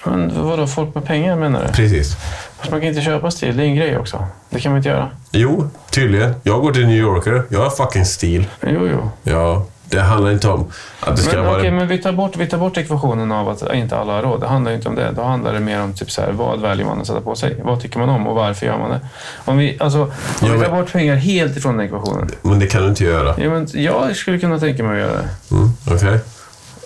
Men 0.05 0.47
vadå, 0.47 0.67
folk 0.67 0.95
med 0.95 1.05
pengar 1.05 1.35
menar 1.35 1.65
du? 1.67 1.73
Precis. 1.73 2.15
Fast 2.59 2.71
man 2.71 2.79
kan 2.79 2.89
inte 2.89 3.01
köpa 3.01 3.31
stil, 3.31 3.57
det 3.57 3.63
är 3.63 3.67
en 3.67 3.75
grej 3.75 3.97
också. 3.97 4.27
Det 4.49 4.59
kan 4.59 4.71
man 4.71 4.77
inte 4.77 4.89
göra. 4.89 5.09
Jo, 5.31 5.69
tydligen. 5.91 6.33
Jag 6.43 6.61
går 6.61 6.71
till 6.73 6.87
New 6.87 6.97
Yorker. 6.97 7.43
Jag 7.49 7.59
har 7.59 7.69
fucking 7.69 8.05
stil. 8.05 8.47
Jo, 8.67 8.87
jo. 8.91 9.09
Ja, 9.23 9.65
det 9.91 10.01
handlar 10.01 10.31
inte 10.31 10.47
om 10.49 10.65
att 10.99 11.15
det 11.15 11.21
ska 11.21 11.35
Men, 11.35 11.45
vara... 11.45 11.57
okej, 11.57 11.71
men 11.71 11.87
vi 11.87 11.97
tar, 11.97 12.11
bort, 12.11 12.37
vi 12.37 12.47
tar 12.47 12.57
bort 12.57 12.77
ekvationen 12.77 13.31
av 13.31 13.49
att 13.49 13.73
inte 13.73 13.97
alla 13.97 14.13
har 14.13 14.21
råd. 14.21 14.41
Det 14.41 14.47
handlar 14.47 14.71
inte 14.71 14.89
om 14.89 14.95
det. 14.95 15.11
Då 15.15 15.23
handlar 15.23 15.53
det 15.53 15.59
mer 15.59 15.81
om 15.81 15.93
typ 15.93 16.11
så 16.11 16.21
här, 16.21 16.31
vad 16.31 16.59
väljer 16.61 16.85
man 16.85 17.01
att 17.01 17.07
sätta 17.07 17.21
på 17.21 17.35
sig? 17.35 17.61
Vad 17.63 17.81
tycker 17.81 17.99
man 17.99 18.09
om 18.09 18.27
och 18.27 18.35
varför 18.35 18.65
gör 18.65 18.77
man 18.77 18.89
det? 18.89 18.99
Om 19.45 19.57
vi, 19.57 19.77
alltså, 19.79 20.01
om 20.01 20.11
Ja, 20.41 20.47
vi 20.47 20.59
tar 20.59 20.71
men- 20.71 20.71
bort 20.81 20.91
pengar 20.91 21.15
helt 21.15 21.57
ifrån 21.57 21.77
den 21.77 21.85
ekvationen. 21.85 22.29
Men 22.41 22.59
det 22.59 22.67
kan 22.67 22.81
du 22.83 22.87
inte 22.89 23.03
göra. 23.03 23.35
Ja, 23.37 23.49
men 23.49 23.67
jag 23.73 24.15
skulle 24.15 24.39
kunna 24.39 24.59
tänka 24.59 24.83
mig 24.83 25.01
att 25.03 25.09
göra 25.09 25.21
det. 25.21 25.55
Mm, 25.55 25.69
Okej. 25.91 26.19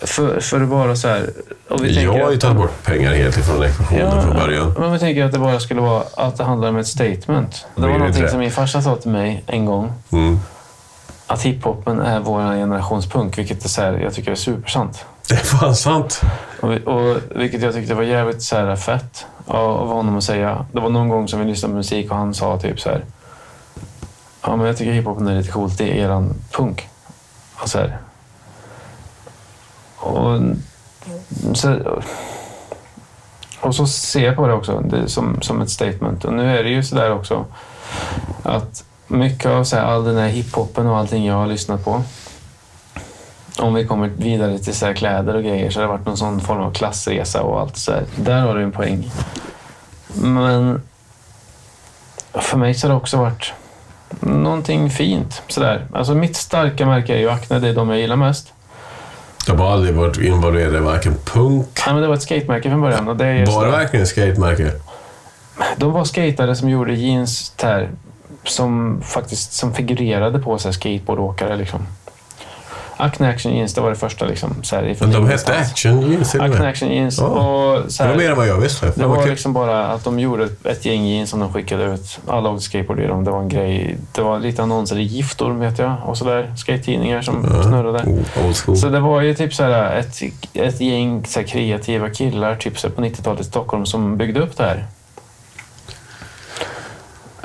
För, 0.01 0.39
för 0.39 0.61
att 0.61 0.69
bara 0.69 0.95
så 0.95 1.07
här... 1.07 1.29
Jag 1.69 2.23
har 2.23 2.31
ju 2.31 2.37
tagit 2.37 2.57
bort 2.57 2.83
pengar 2.85 3.13
helt 3.13 3.37
ifrån 3.37 3.63
ekvationen 3.63 4.21
från 4.23 4.33
början. 4.35 4.75
Men 4.79 4.91
vi 4.93 4.99
tänker 4.99 5.25
att 5.25 5.31
det 5.31 5.39
bara 5.39 5.59
skulle 5.59 5.81
vara 5.81 6.03
att 6.17 6.37
det 6.37 6.43
handlar 6.43 6.69
om 6.69 6.77
ett 6.77 6.87
statement. 6.87 7.65
Det 7.75 7.81
var 7.81 7.97
någonting 7.97 8.27
som 8.29 8.39
min 8.39 8.51
farsa 8.51 8.81
sa 8.81 8.95
till 8.95 9.11
mig 9.11 9.43
en 9.47 9.65
gång. 9.65 9.93
Mm. 10.11 10.39
Att 11.27 11.41
hiphopen 11.41 11.99
är 11.99 12.19
vår 12.19 12.39
generations 12.39 13.09
punk, 13.09 13.37
vilket 13.37 13.65
är 13.65 13.69
så 13.69 13.81
här, 13.81 13.93
jag 13.93 14.13
tycker 14.13 14.31
är 14.31 14.35
supersant. 14.35 15.05
Det 15.27 15.33
är 15.33 15.37
fan 15.37 15.75
sant. 15.75 16.21
Och, 16.61 16.71
och, 16.71 17.17
vilket 17.35 17.61
jag 17.61 17.73
tyckte 17.73 17.93
var 17.93 18.03
jävligt 18.03 18.41
så 18.41 18.55
här, 18.55 18.75
fett 18.75 19.25
av, 19.45 19.71
av 19.71 19.87
honom 19.87 20.17
att 20.17 20.23
säga. 20.23 20.65
Det 20.71 20.79
var 20.79 20.89
någon 20.89 21.09
gång 21.09 21.27
som 21.27 21.39
vi 21.39 21.45
lyssnade 21.45 21.71
på 21.71 21.77
musik 21.77 22.11
och 22.11 22.17
han 22.17 22.33
sa 22.33 22.59
typ 22.59 22.79
så 22.79 22.89
här. 22.89 23.05
Ja, 24.41 24.55
men 24.55 24.65
jag 24.67 24.77
tycker 24.77 24.91
hiphopen 24.91 25.27
är 25.27 25.37
lite 25.37 25.51
coolt. 25.51 25.77
Det 25.77 25.91
är 25.91 26.05
eran 26.05 26.33
punk. 26.51 26.89
Och 27.55 27.69
så 27.69 27.77
här. 27.77 27.97
Och 29.97 30.41
så, 31.53 31.79
och 33.61 33.75
så 33.75 33.87
ser 33.87 34.25
jag 34.25 34.35
på 34.35 34.47
det 34.47 34.53
också 34.53 34.79
det 34.79 35.09
som, 35.09 35.41
som 35.41 35.61
ett 35.61 35.69
statement. 35.69 36.25
Och 36.25 36.33
nu 36.33 36.57
är 36.57 36.63
det 36.63 36.69
ju 36.69 36.83
så 36.83 36.95
där 36.95 37.11
också 37.11 37.45
att 38.43 38.83
mycket 39.07 39.45
av 39.45 39.63
så 39.63 39.75
här, 39.75 39.83
all 39.83 40.03
den 40.03 40.17
här 40.17 40.27
hiphopen 40.27 40.87
och 40.87 40.97
allting 40.97 41.25
jag 41.25 41.35
har 41.35 41.47
lyssnat 41.47 41.85
på 41.85 42.03
om 43.59 43.73
vi 43.73 43.85
kommer 43.85 44.07
vidare 44.07 44.59
till 44.59 44.73
så 44.73 44.85
här 44.85 44.93
kläder 44.93 45.35
och 45.35 45.43
grejer 45.43 45.69
så 45.69 45.79
har 45.79 45.81
det 45.81 45.91
varit 45.91 46.05
någon 46.05 46.17
sån 46.17 46.41
form 46.41 46.61
av 46.61 46.71
klassresa 46.71 47.41
och 47.41 47.59
allt 47.59 47.77
så 47.77 47.91
här. 47.91 48.03
Där 48.15 48.41
har 48.41 48.55
du 48.55 48.63
en 48.63 48.71
poäng. 48.71 49.11
Men 50.13 50.81
för 52.33 52.57
mig 52.57 52.73
så 52.73 52.87
har 52.87 52.89
det 52.89 52.97
också 52.97 53.17
varit 53.17 53.53
någonting 54.19 54.89
fint. 54.89 55.41
Sådär. 55.47 55.87
Alltså 55.93 56.15
mitt 56.15 56.35
starka 56.35 56.85
märke 56.85 57.13
är 57.13 57.19
ju 57.19 57.29
Acne, 57.29 57.59
det 57.59 57.67
är 57.67 57.73
de 57.73 57.89
jag 57.89 57.99
gillar 57.99 58.15
mest. 58.15 58.53
Jag 59.47 59.55
har 59.55 59.71
aldrig 59.71 59.95
varit 59.95 60.17
involverad 60.17 60.75
i 60.75 60.79
varken 60.79 61.15
punk... 61.25 61.67
Ja, 61.85 61.93
men 61.93 62.01
det 62.01 62.07
var 62.07 62.15
ett 62.15 62.21
skatemärke 62.21 62.69
från 62.69 62.81
början. 62.81 63.07
Och 63.07 63.15
det 63.15 63.25
är 63.25 63.45
Var 63.45 63.65
det 63.65 63.71
verkligen 63.71 64.07
skatemärke? 64.07 64.71
De 65.77 65.91
var 65.91 66.03
skatare 66.03 66.55
som 66.55 66.69
gjorde 66.69 66.93
jeans 66.93 67.53
där, 67.55 67.89
som 68.49 69.01
faktiskt 69.01 69.53
som 69.53 69.73
figurerade 69.73 70.39
på 70.39 70.57
så 70.57 70.67
här 70.67 70.73
skateboardåkare. 70.73 71.55
Liksom. 71.55 71.79
Acne 72.97 73.29
Action 73.29 73.55
Jeans, 73.55 73.73
det 73.73 73.81
var 73.81 73.89
det 73.89 73.95
första. 73.95 74.25
Liksom, 74.25 74.55
så 74.63 74.75
här, 74.75 74.95
Men 74.99 75.11
de 75.11 75.27
hette 75.27 75.57
Action 75.57 76.11
Jeans 76.11 76.35
Acne. 76.35 76.67
Action 76.69 76.89
Jeans. 76.89 77.17
Ja. 77.19 77.25
Och, 77.25 77.91
så 77.91 78.03
Det 78.03 78.07
här, 78.09 78.15
var 78.15 78.21
mer 78.23 78.31
än 78.31 78.37
vad 78.37 78.47
jag 78.47 78.57
visste. 78.57 78.91
Det 78.95 79.05
var 79.05 79.21
kul. 79.21 79.29
liksom 79.29 79.53
bara 79.53 79.85
att 79.87 80.03
de 80.03 80.19
gjorde 80.19 80.49
ett 80.63 80.85
gäng 80.85 81.05
jeans 81.05 81.29
som 81.29 81.39
de 81.39 81.53
skickade 81.53 81.83
ut. 81.83 82.19
Alla 82.27 82.49
åkte 82.49 82.63
skateboard 82.63 82.99
i 82.99 83.07
dem. 83.07 83.23
Det 83.23 83.31
var 83.31 83.39
en 83.39 83.49
grej. 83.49 83.97
Det 84.11 84.21
var 84.21 84.39
lite 84.39 84.63
annonser 84.63 84.97
i 84.97 85.01
Giftor, 85.03 85.51
vet 85.51 85.79
jag. 85.79 85.95
Och 86.05 86.17
sådär. 86.17 86.53
Skate-tidningar 86.57 87.21
som 87.21 87.47
Ja. 87.57 87.63
snurrade. 87.63 88.03
Oh. 88.45 88.73
Så 88.75 88.89
det 88.89 88.99
var 88.99 89.21
ju 89.21 89.33
typ 89.35 89.53
så 89.53 89.63
här 89.63 89.95
ett, 89.95 90.21
ett 90.53 90.81
gäng 90.81 91.25
så 91.25 91.39
här 91.39 91.47
kreativa 91.47 92.09
killar 92.09 92.55
typ 92.55 92.79
så 92.79 92.87
här 92.87 92.95
på 92.95 93.01
90-talet 93.01 93.41
i 93.41 93.43
Stockholm 93.43 93.85
som 93.85 94.17
byggde 94.17 94.39
upp 94.39 94.57
det 94.57 94.63
här. 94.63 94.85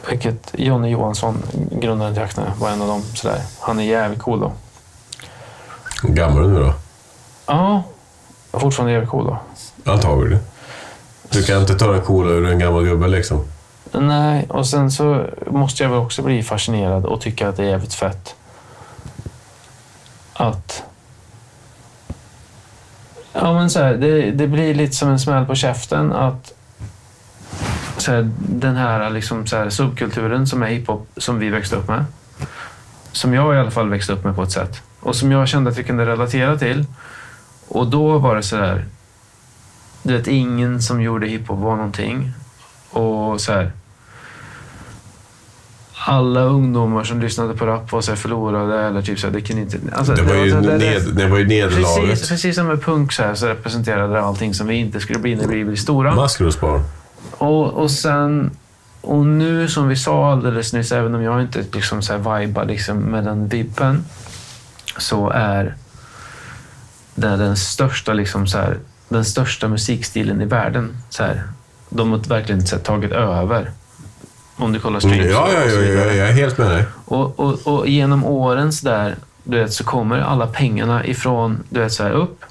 Vilket 0.09 0.51
Jonny 0.53 0.89
Johansson, 0.89 1.43
grundaren 1.71 2.15
till 2.15 2.23
Acne, 2.23 2.53
var 2.59 2.71
en 2.71 2.83
av 2.83 2.89
dem. 2.89 3.03
Så 3.15 3.29
där. 3.29 3.41
Han 3.61 3.79
är 3.79 3.85
jävligt 3.85 4.21
cool 4.21 4.41
då. 4.41 4.53
Gammal 6.03 6.51
nu 6.51 6.61
då? 6.61 6.75
Ja, 7.47 7.83
fortfarande 8.53 8.93
jävligt 8.93 9.11
cool 9.11 9.27
då. 9.27 9.39
Antagligen. 9.93 10.41
Du 11.31 11.43
kan 11.43 11.61
inte 11.61 11.75
ta 11.75 11.93
den 11.93 12.01
coola 12.01 12.31
ur 12.31 12.47
en 12.47 12.59
gammal 12.59 12.85
gubbe 12.85 13.09
liksom. 13.09 13.45
Nej, 13.93 14.47
och 14.49 14.67
sen 14.67 14.91
så 14.91 15.27
måste 15.47 15.83
jag 15.83 15.91
väl 15.91 15.99
också 15.99 16.23
bli 16.23 16.43
fascinerad 16.43 17.07
och 17.07 17.21
tycka 17.21 17.49
att 17.49 17.57
det 17.57 17.63
är 17.63 17.69
jävligt 17.69 17.95
fett. 17.95 18.35
Att... 20.33 20.83
Ja, 23.33 23.53
men 23.53 23.71
så 23.71 23.79
här, 23.79 23.95
det, 23.95 24.31
det 24.31 24.47
blir 24.47 24.75
lite 24.75 24.97
som 24.97 25.09
en 25.09 25.21
smäll 25.21 25.47
på 25.47 25.55
käften 25.55 26.13
att 26.13 26.53
så 28.01 28.13
här, 28.13 28.31
den 28.39 28.77
här, 28.77 29.11
liksom, 29.11 29.47
så 29.47 29.57
här 29.57 29.71
subkulturen 29.71 30.47
som 30.47 30.63
är 30.63 30.67
hiphop, 30.67 31.09
som 31.17 31.39
vi 31.39 31.49
växte 31.51 31.77
upp 31.77 31.89
med. 31.89 32.05
Som 33.13 33.35
jag 33.35 33.55
i 33.55 33.59
alla 33.59 33.71
fall 33.71 33.89
växte 33.91 34.13
upp 34.13 34.25
med 34.25 34.37
på 34.37 34.43
ett 34.43 34.53
sätt. 34.53 34.83
Och 35.01 35.17
som 35.17 35.33
jag 35.33 35.49
kände 35.49 35.71
att 35.71 35.79
vi 35.79 35.85
kunde 35.85 36.07
relatera 36.07 36.59
till. 36.59 36.85
Och 37.69 37.87
då 37.87 38.19
var 38.19 38.37
det 38.37 38.43
så 38.43 38.57
här... 38.57 38.85
Du 40.03 40.17
vet, 40.17 40.27
ingen 40.27 40.83
som 40.83 41.03
gjorde 41.03 41.27
hiphop 41.27 41.59
var 41.59 41.77
någonting. 41.77 42.33
Och 42.91 43.41
så 43.41 43.53
här. 43.53 43.73
Alla 46.07 46.41
ungdomar 46.41 47.05
som 47.05 47.21
lyssnade 47.21 47.55
på 47.55 47.67
rap 47.67 47.93
var 47.93 48.01
så 48.01 48.17
förlorade 48.17 48.83
eller 48.87 49.03
typ 49.03 49.19
så 49.19 49.27
här, 49.27 49.35
det 49.35 49.41
kunde 49.41 49.63
inte... 49.63 49.79
Alltså, 49.95 50.15
Det 50.15 50.23
var 50.23 50.35
ju, 50.35 50.51
det- 50.51 50.61
det- 50.61 50.79
ned, 50.79 51.03
det 51.17 51.27
var 51.27 51.39
ju 51.39 51.47
nederlaget. 51.47 52.11
Precis, 52.11 52.29
precis 52.29 52.57
som 52.57 52.67
med 52.67 52.83
punk 52.83 53.13
så, 53.13 53.23
här, 53.23 53.35
så 53.35 53.47
representerade 53.47 54.13
det 54.15 54.21
allting 54.23 54.55
som 54.55 54.67
vi 54.67 54.75
inte 54.75 55.01
skulle 55.01 55.19
bli 55.19 55.35
när 55.37 55.47
vi 55.47 55.65
blir 55.65 55.77
stora. 55.77 56.15
Maskrosbarn. 56.15 56.81
Och, 57.41 57.72
och 57.72 57.91
sen... 57.91 58.51
Och 59.03 59.26
nu 59.26 59.68
som 59.68 59.88
vi 59.88 59.97
sa 59.97 60.32
alldeles 60.32 60.72
nyss, 60.72 60.93
även 60.93 61.14
om 61.14 61.22
jag 61.22 61.41
inte 61.41 61.64
liksom 61.72 62.03
så 62.03 62.12
här 62.12 62.41
vibar 62.41 62.64
liksom 62.64 62.99
med 62.99 63.24
den 63.24 63.49
vibben, 63.49 64.05
så 64.99 65.30
är 65.30 65.74
det 67.14 67.36
den 67.36 67.57
största, 67.57 68.12
liksom 68.12 68.47
så 68.47 68.59
här, 68.59 68.78
den 69.09 69.24
största 69.24 69.68
musikstilen 69.68 70.41
i 70.41 70.45
världen. 70.45 70.97
Så 71.09 71.22
här, 71.22 71.43
de 71.88 72.11
har 72.11 72.18
verkligen 72.18 72.66
så 72.66 72.76
här, 72.76 72.82
tagit 72.82 73.12
över. 73.12 73.70
Om 74.57 74.72
du 74.72 74.78
kollar 74.80 75.05
Mm, 75.05 75.14
streams 75.16 75.32
ja, 75.32 75.49
ja, 75.53 75.61
ja, 75.61 75.70
ja, 75.72 75.78
vidare. 75.80 76.14
jag 76.14 76.28
är 76.28 76.32
helt 76.32 76.59
med 76.59 76.70
dig. 76.70 76.84
Och, 77.05 77.41
och, 77.41 77.59
och 77.66 77.88
genom 77.88 78.24
åren 78.24 78.72
så 78.72 78.86
där, 78.86 79.16
du 79.45 79.59
vet, 79.59 79.72
så 79.72 79.84
kommer 79.84 80.18
alla 80.20 80.47
pengarna 80.47 81.07
ifrån 81.07 81.62
du 81.68 81.80
vet, 81.80 81.93
så 81.93 82.03
här, 82.03 82.11
upp. 82.11 82.45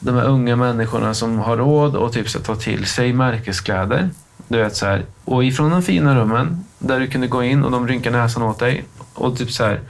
De 0.00 0.14
här 0.14 0.24
unga 0.24 0.56
människorna 0.56 1.14
som 1.14 1.38
har 1.38 1.56
råd 1.56 1.96
och 1.96 2.12
typ 2.12 2.28
så 2.28 2.38
ta 2.38 2.56
till 2.56 2.86
sig 2.86 3.12
märkeskläder. 3.12 4.10
Du 4.48 4.58
vet, 4.58 4.76
så 4.76 4.86
här, 4.86 5.04
och 5.24 5.44
ifrån 5.44 5.70
de 5.70 5.82
fina 5.82 6.14
rummen 6.14 6.64
där 6.78 7.00
du 7.00 7.06
kunde 7.06 7.26
gå 7.26 7.42
in 7.42 7.64
och 7.64 7.70
de 7.70 7.88
rynkar 7.88 8.10
näsan 8.10 8.42
åt 8.42 8.58
dig. 8.58 8.84
Och 9.14 9.36
typ 9.36 9.50
så 9.50 9.64
här, 9.64 9.80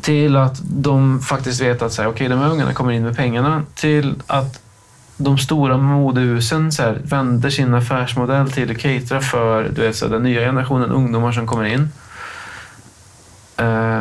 till 0.00 0.36
att 0.36 0.60
de 0.62 1.20
faktiskt 1.20 1.60
vet 1.60 1.82
att 1.82 1.92
så 1.92 2.02
här, 2.02 2.08
okay, 2.08 2.28
de 2.28 2.38
här 2.38 2.50
ungarna 2.50 2.74
kommer 2.74 2.92
in 2.92 3.02
med 3.02 3.16
pengarna. 3.16 3.62
Till 3.74 4.22
att 4.26 4.62
de 5.16 5.38
stora 5.38 5.76
modehusen 5.76 6.72
så 6.72 6.82
här, 6.82 7.00
vänder 7.04 7.50
sin 7.50 7.74
affärsmodell 7.74 8.50
till 8.50 8.70
att 8.70 8.78
catera 8.78 9.20
för 9.20 9.68
du 9.68 9.82
vet, 9.82 9.96
så 9.96 10.04
här, 10.06 10.12
den 10.12 10.22
nya 10.22 10.40
generationen 10.40 10.90
ungdomar 10.90 11.32
som 11.32 11.46
kommer 11.46 11.64
in. 11.64 11.88
Uh, 13.60 14.00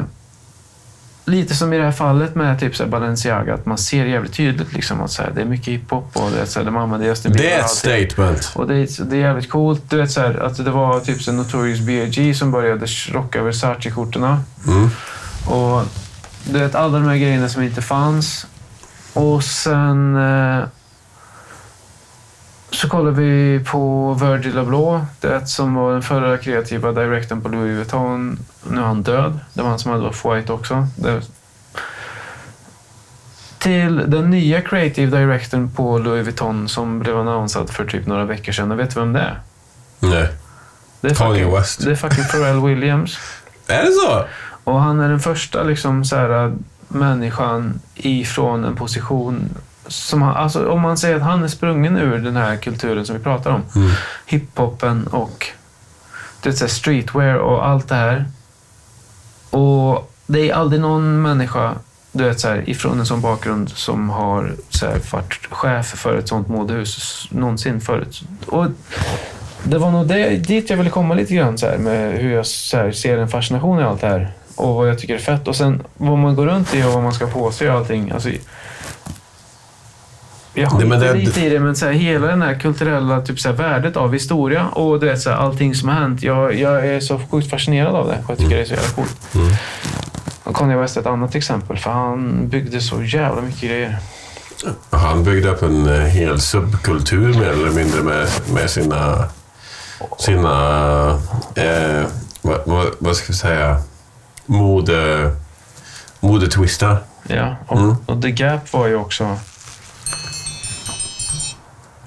lite 1.30 1.55
som 1.55 1.73
i 1.73 1.77
det 1.77 1.84
här 1.84 1.91
fallet 1.91 2.36
med 2.36 2.59
typ 2.59 2.75
så 2.75 2.84
här 2.84 2.89
Balenciaga, 2.89 3.53
att 3.53 3.65
man 3.65 3.77
ser 3.77 4.05
jävligt 4.05 4.34
tydligt 4.34 4.73
liksom 4.73 5.01
att 5.01 5.11
så 5.11 5.21
här, 5.21 5.32
det 5.36 5.41
är 5.41 5.45
mycket 5.45 5.67
hiphop 5.67 6.11
och 6.13 6.32
det 6.32 6.45
så 6.45 6.59
här, 6.59 6.65
de 6.65 6.77
använder 6.77 7.07
Justin 7.07 7.32
Bieber 7.32 7.49
Det 7.49 7.53
är 7.55 7.59
ett 7.59 7.69
statement. 7.69 8.51
Och 8.55 8.67
det, 8.67 8.75
är- 8.75 9.03
det 9.03 9.15
är 9.15 9.19
jävligt 9.19 9.49
coolt. 9.49 9.84
Du 9.89 9.97
vet 9.97 10.11
så 10.11 10.21
här, 10.21 10.39
att 10.45 10.65
det 10.65 10.71
var 10.71 10.99
typ 10.99 11.21
så 11.21 11.32
Notorious 11.32 11.80
B.I.G. 11.80 12.34
som 12.34 12.51
började 12.51 12.86
rocka 13.11 13.41
Versace-skjortorna. 13.43 14.39
Mm. 14.67 14.89
Och 15.47 15.84
du 16.49 16.59
vet 16.59 16.75
alla 16.75 16.99
de 16.99 17.07
här 17.07 17.17
grejerna 17.17 17.49
som 17.49 17.63
inte 17.63 17.82
fanns. 17.82 18.47
Och 19.13 19.43
sen 19.43 20.15
eh, 20.15 20.63
så 22.72 22.89
kollar 22.89 23.11
vi 23.11 23.59
på 23.65 24.13
Virgil 24.13 24.57
Abloh, 24.57 25.01
det 25.20 25.47
som 25.47 25.76
var 25.76 25.93
den 25.93 26.01
förra 26.01 26.38
kreativa 26.38 26.91
direktorn 26.91 27.41
på 27.41 27.49
Louis 27.49 27.76
Vuitton. 27.76 28.39
Nu 28.70 28.82
är 28.82 28.86
han 28.86 29.03
död. 29.03 29.39
Det 29.53 29.61
var 29.61 29.70
han 29.70 29.80
som 29.80 29.91
hade 29.91 30.07
Off-White 30.07 30.51
också. 30.51 30.88
Det, 30.95 31.22
till 33.59 34.03
den 34.07 34.30
nya 34.30 34.61
creative 34.61 35.17
directorn 35.17 35.72
på 35.76 35.97
Louis 35.97 36.26
Vuitton 36.26 36.70
som 36.70 36.99
blev 36.99 37.17
annonsad 37.17 37.70
för 37.70 37.86
typ 37.86 38.05
några 38.07 38.26
veckor 38.26 38.51
sedan. 38.51 38.78
Vet 38.78 38.93
du 38.93 38.99
vem 38.99 39.13
det 39.13 39.20
är? 39.20 39.39
Nej. 39.99 40.28
Det 41.01 41.07
är 41.07 41.15
Kanye 41.15 41.39
fucking, 41.39 41.55
West. 41.55 41.86
Det 41.86 41.91
är 41.91 41.95
fucking 41.95 42.24
Pharrell 42.24 42.61
Williams. 42.61 43.17
Är 43.67 43.84
det 43.84 43.91
så? 43.91 44.26
Och 44.63 44.82
han 44.82 44.99
är 44.99 45.09
den 45.09 45.20
första 45.20 45.63
liksom, 45.63 46.05
så 46.05 46.15
här, 46.15 46.53
människan 46.88 47.80
ifrån 47.95 48.63
en 48.63 48.76
position 48.76 49.49
som 49.90 50.22
han, 50.22 50.36
alltså, 50.36 50.70
om 50.70 50.82
man 50.82 50.98
säger 50.98 51.16
att 51.16 51.22
han 51.22 51.44
är 51.44 51.48
sprungen 51.48 51.98
ur 51.98 52.18
den 52.18 52.36
här 52.36 52.56
kulturen 52.56 53.06
som 53.06 53.18
vi 53.18 53.24
pratar 53.24 53.52
om. 53.52 53.64
Mm. 53.76 53.92
Hiphopen 54.26 55.08
och 55.08 55.48
det 56.42 56.60
här, 56.60 56.68
streetwear 56.68 57.36
och 57.36 57.68
allt 57.68 57.90
det 57.90 57.96
här. 57.96 58.26
Och 59.50 60.14
det 60.26 60.50
är 60.50 60.54
aldrig 60.54 60.82
någon 60.82 61.22
människa 61.22 61.76
du 62.12 62.24
vet, 62.24 62.40
så 62.40 62.48
här, 62.48 62.70
ifrån 62.70 63.00
en 63.00 63.06
sån 63.06 63.22
bakgrund 63.22 63.70
som 63.70 64.10
har 64.10 64.56
så 64.70 64.86
här, 64.86 65.02
varit 65.12 65.48
chef 65.50 65.86
för 65.86 66.18
ett 66.18 66.28
sånt 66.28 66.48
modehus 66.48 67.28
någonsin 67.32 67.82
förut. 67.82 68.24
Och 68.46 68.66
det 69.64 69.78
var 69.78 69.92
nog 69.92 70.08
det, 70.08 70.30
dit 70.30 70.70
jag 70.70 70.78
ville 70.78 70.90
komma 70.90 71.14
lite 71.14 71.36
grann 71.36 71.58
så 71.58 71.66
här, 71.66 71.78
med 71.78 72.14
hur 72.14 72.34
jag 72.34 72.46
så 72.46 72.78
här, 72.78 72.92
ser 72.92 73.18
en 73.18 73.28
fascination 73.28 73.80
i 73.80 73.84
allt 73.84 74.02
det 74.02 74.08
här. 74.08 74.32
Och 74.56 74.76
vad 74.76 74.90
jag 74.90 75.00
tycker 75.00 75.16
är 75.16 75.20
fett. 75.20 75.48
Och 75.48 75.56
sen 75.56 75.84
vad 75.98 76.18
man 76.18 76.36
går 76.36 76.46
runt 76.46 76.76
i 76.76 76.84
och 76.84 76.94
vad 76.94 77.04
man 77.04 77.14
ska 77.14 77.28
på 77.28 77.52
sig 77.52 77.70
och 77.70 77.78
allting. 77.78 78.12
Alltså, 78.12 78.30
jag 80.54 80.72
skiter 80.72 81.00
det- 81.00 81.14
lite 81.14 81.41
i 81.41 81.50
det, 81.50 81.60
men 81.60 81.76
så 81.76 81.86
här, 81.86 81.93
hela 81.93 82.28
den 82.28 82.41
här 82.41 82.60
kulturella 82.60 83.22
typ, 83.22 83.39
så 83.39 83.50
här, 83.50 83.56
värdet 83.56 83.97
av 83.97 84.14
historia 84.14 84.68
och 84.68 85.00
du 85.00 85.06
vet, 85.08 85.22
så 85.22 85.30
här, 85.30 85.38
allting 85.38 85.76
som 85.76 85.89
har 85.89 85.95
hänt. 85.95 86.24
Jag, 86.24 86.56
jag 86.56 86.88
är 86.88 87.00
så 87.00 87.22
sjukt 87.32 87.50
fascinerad 87.50 87.95
av 87.95 88.08
det 88.08 88.18
jag 88.28 88.38
tycker 88.38 88.56
det 88.56 88.62
är 88.62 88.66
så 88.66 88.74
jävla 88.74 88.89
coolt. 88.89 89.18
Mm. 89.36 89.54
Och 90.43 90.56
Kanye 90.56 90.78
West 90.78 90.97
är 90.97 91.02
ett 91.02 91.08
annat 91.08 91.36
exempel, 91.36 91.78
för 91.78 91.91
han 91.91 92.47
byggde 92.50 92.82
så 92.82 93.04
jävla 93.04 93.41
mycket 93.41 93.62
grejer. 93.70 93.97
Han 94.89 95.24
byggde 95.24 95.50
upp 95.50 95.62
en 95.62 95.88
eh, 95.88 96.02
hel 96.02 96.39
subkultur 96.41 97.34
mer 97.34 97.50
eller 97.50 97.70
mindre 97.72 98.02
med, 98.04 98.28
med 98.54 98.70
sina, 98.70 99.24
sina 100.18 101.10
eh, 101.56 102.04
vad, 102.41 102.60
vad, 102.66 102.88
vad 103.00 103.16
ska 103.16 103.28
vi 103.28 103.34
säga, 103.38 103.82
mode, 104.45 105.32
modetwistar. 106.20 106.97
Ja, 107.28 107.56
och, 107.68 107.78
Mm. 107.80 107.95
och 108.06 108.22
The 108.22 108.32
Gap 108.32 108.74
var 108.74 108.88
ju 108.88 108.95
också... 108.95 109.36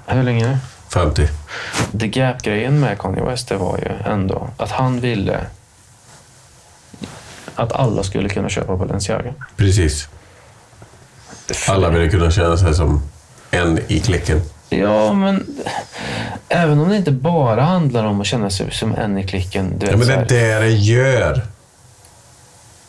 Hur 0.05 0.23
länge? 0.23 0.57
50. 0.93 1.27
The 1.99 2.07
Gap-grejen 2.07 2.79
med 2.79 2.99
Kanye 2.99 3.23
West 3.23 3.47
det 3.49 3.57
var 3.57 3.77
ju 3.77 4.11
ändå 4.11 4.47
att 4.57 4.71
han 4.71 4.99
ville 4.99 5.39
att 7.55 7.71
alla 7.71 8.03
skulle 8.03 8.29
kunna 8.29 8.49
köpa 8.49 8.75
Balenciaga. 8.75 9.33
Precis. 9.57 10.09
Alla 11.67 11.89
ville 11.89 12.09
kunna 12.09 12.31
känna 12.31 12.57
sig 12.57 12.73
som 12.73 13.01
en 13.51 13.79
i 13.87 13.99
klicken. 13.99 14.41
Ja, 14.69 15.13
men 15.13 15.45
även 16.49 16.79
om 16.79 16.89
det 16.89 16.97
inte 16.97 17.11
bara 17.11 17.61
handlar 17.61 18.05
om 18.05 18.21
att 18.21 18.27
känna 18.27 18.49
sig 18.49 18.71
som 18.71 18.95
en 18.95 19.17
i 19.17 19.27
klicken. 19.27 19.79
Du 19.79 19.85
vet, 19.85 19.91
Ja, 19.91 19.97
men 19.97 20.07
det 20.07 20.39
är 20.39 20.59
det 20.61 20.65
det 20.65 20.71
gör. 20.71 21.41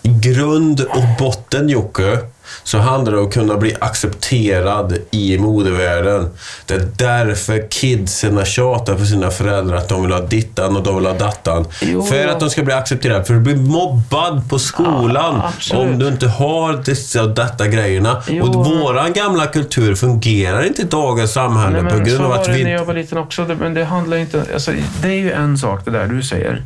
Grund 0.08 0.80
och 0.80 1.04
botten, 1.18 1.68
Jocke, 1.68 2.18
så 2.62 2.78
handlar 2.78 3.12
det 3.12 3.18
om 3.18 3.26
att 3.26 3.34
kunna 3.34 3.56
bli 3.56 3.74
accepterad 3.80 4.98
i 5.10 5.38
modevärlden. 5.38 6.30
Det 6.66 6.74
är 6.74 6.88
därför 6.96 7.70
kidsen 7.70 8.44
tjatar 8.44 8.94
på 8.94 9.04
sina 9.04 9.30
föräldrar 9.30 9.76
att 9.76 9.88
de 9.88 10.02
vill 10.02 10.12
ha 10.12 10.20
dittan 10.20 10.76
och 10.76 10.82
de 10.82 10.96
vill 10.96 11.06
ha 11.06 11.12
dattan. 11.12 11.66
Jo. 11.82 12.02
För 12.02 12.26
att 12.26 12.40
de 12.40 12.50
ska 12.50 12.62
bli 12.62 12.74
accepterade. 12.74 13.24
För 13.24 13.34
du 13.34 13.40
blir 13.40 13.56
mobbad 13.56 14.50
på 14.50 14.58
skolan 14.58 15.42
Ja, 15.70 15.78
om 15.78 15.98
du 15.98 16.08
inte 16.08 16.28
har 16.28 16.82
dessa 16.84 17.22
och 17.22 17.30
detta 17.30 17.68
grejerna. 17.68 18.22
Jo. 18.28 18.44
Och 18.44 18.54
våran 18.54 19.12
gamla 19.12 19.46
kultur 19.46 19.94
fungerar 19.94 20.66
inte 20.66 20.82
i 20.82 20.84
dagens 20.84 21.32
samhälle 21.32 21.82
Nej, 21.82 21.92
på 21.92 21.98
grund 21.98 22.10
så 22.10 22.22
av 22.22 22.28
var 22.28 22.36
att 22.36 22.44
det 22.44 22.52
vi 22.52 22.64
när 22.64 22.70
inte... 22.70 22.80
jag 22.82 22.84
var 22.84 22.94
liten 22.94 23.18
också. 23.18 23.44
Det, 23.44 23.54
men 23.54 23.74
det 23.74 23.84
handlar 23.84 24.16
inte... 24.16 24.44
Alltså, 24.54 24.72
det 25.02 25.08
är 25.08 25.12
ju 25.12 25.32
en 25.32 25.58
sak 25.58 25.84
det 25.84 25.90
där 25.90 26.06
du 26.06 26.22
säger. 26.22 26.62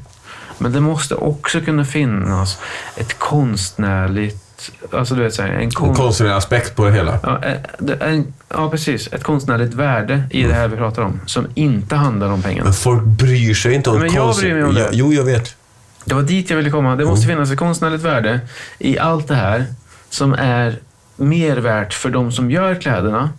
Men 0.58 0.72
det 0.72 0.80
måste 0.80 1.14
också 1.14 1.60
kunna 1.60 1.84
finnas 1.84 2.58
ett 2.96 3.18
konstnärligt... 3.18 4.70
Alltså 4.92 5.14
du 5.14 5.22
vet, 5.22 5.34
så 5.34 5.42
här, 5.42 5.48
en 5.48 5.60
En 5.60 5.70
konst... 5.70 6.00
konstnärlig 6.00 6.34
aspekt 6.34 6.76
på 6.76 6.84
det 6.84 6.92
hela. 6.92 7.18
Ja, 7.22 7.40
eh, 7.44 8.08
en, 8.12 8.34
ja, 8.48 8.70
precis. 8.70 9.08
Ett 9.12 9.24
konstnärligt 9.24 9.74
värde 9.74 10.22
i 10.30 10.42
det 10.42 10.54
här 10.54 10.68
vi 10.68 10.76
pratar 10.76 11.02
om. 11.02 11.20
Som 11.26 11.46
inte 11.54 11.96
handlar 11.96 12.30
om 12.30 12.42
pengarna. 12.42 12.64
Men 12.64 12.74
folk 12.74 13.02
bryr 13.02 13.54
sig 13.54 13.74
inte 13.74 13.90
om 13.90 13.98
Men 13.98 14.14
jag 14.14 14.36
bryr 14.36 14.54
mig 14.54 14.64
om 14.64 14.74
det. 14.74 14.88
Jo, 14.92 15.12
jag 15.12 15.24
vet. 15.24 15.56
Det 16.04 16.14
var 16.14 16.22
dit 16.22 16.50
jag 16.50 16.56
ville 16.56 16.70
komma. 16.70 16.96
Det 16.96 17.04
måste 17.04 17.26
finnas 17.26 17.50
ett 17.50 17.58
konstnärligt 17.58 18.02
värde 18.02 18.40
i 18.78 18.98
allt 18.98 19.28
det 19.28 19.34
här 19.34 19.64
som 20.10 20.32
är 20.32 20.78
mer 21.16 21.56
värt 21.56 21.94
för 21.94 22.10
de 22.10 22.32
som 22.32 22.50
gör 22.50 22.74
kläderna. 22.74 23.30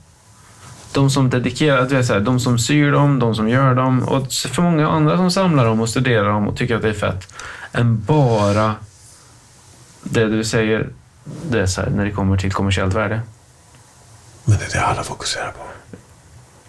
De 0.92 1.10
som 1.10 1.30
dedikerar, 1.30 1.86
du 1.90 1.96
vet, 1.96 2.06
så 2.06 2.14
här, 2.14 2.20
de 2.20 2.40
som 2.40 2.60
syr 2.60 2.92
dem, 2.92 3.20
de 3.20 3.36
som 3.36 3.50
gör 3.50 3.76
dem 3.76 4.04
och 4.04 4.34
för 4.34 4.62
många 4.62 4.90
andra 4.90 5.18
som 5.18 5.32
samlar 5.32 5.66
dem 5.66 5.82
och 5.82 5.90
studerar 5.90 6.30
dem 6.30 6.48
och 6.48 6.58
tycker 6.58 6.76
att 6.76 6.82
det 6.82 6.90
är 6.90 6.94
fett. 6.94 7.34
Än 7.72 8.04
bara 8.04 8.76
det 10.04 10.26
du 10.26 10.44
säger, 10.44 10.90
det 11.50 11.62
är 11.62 11.66
så 11.66 11.82
här, 11.82 11.90
när 11.90 12.06
det 12.06 12.12
kommer 12.12 12.38
till 12.38 12.52
kommersiellt 12.52 12.94
värde. 12.94 13.22
Men 14.46 14.58
det 14.58 14.66
är 14.66 14.80
det 14.80 14.86
alla 14.86 15.04
fokuserar 15.04 15.52
på. 15.52 15.64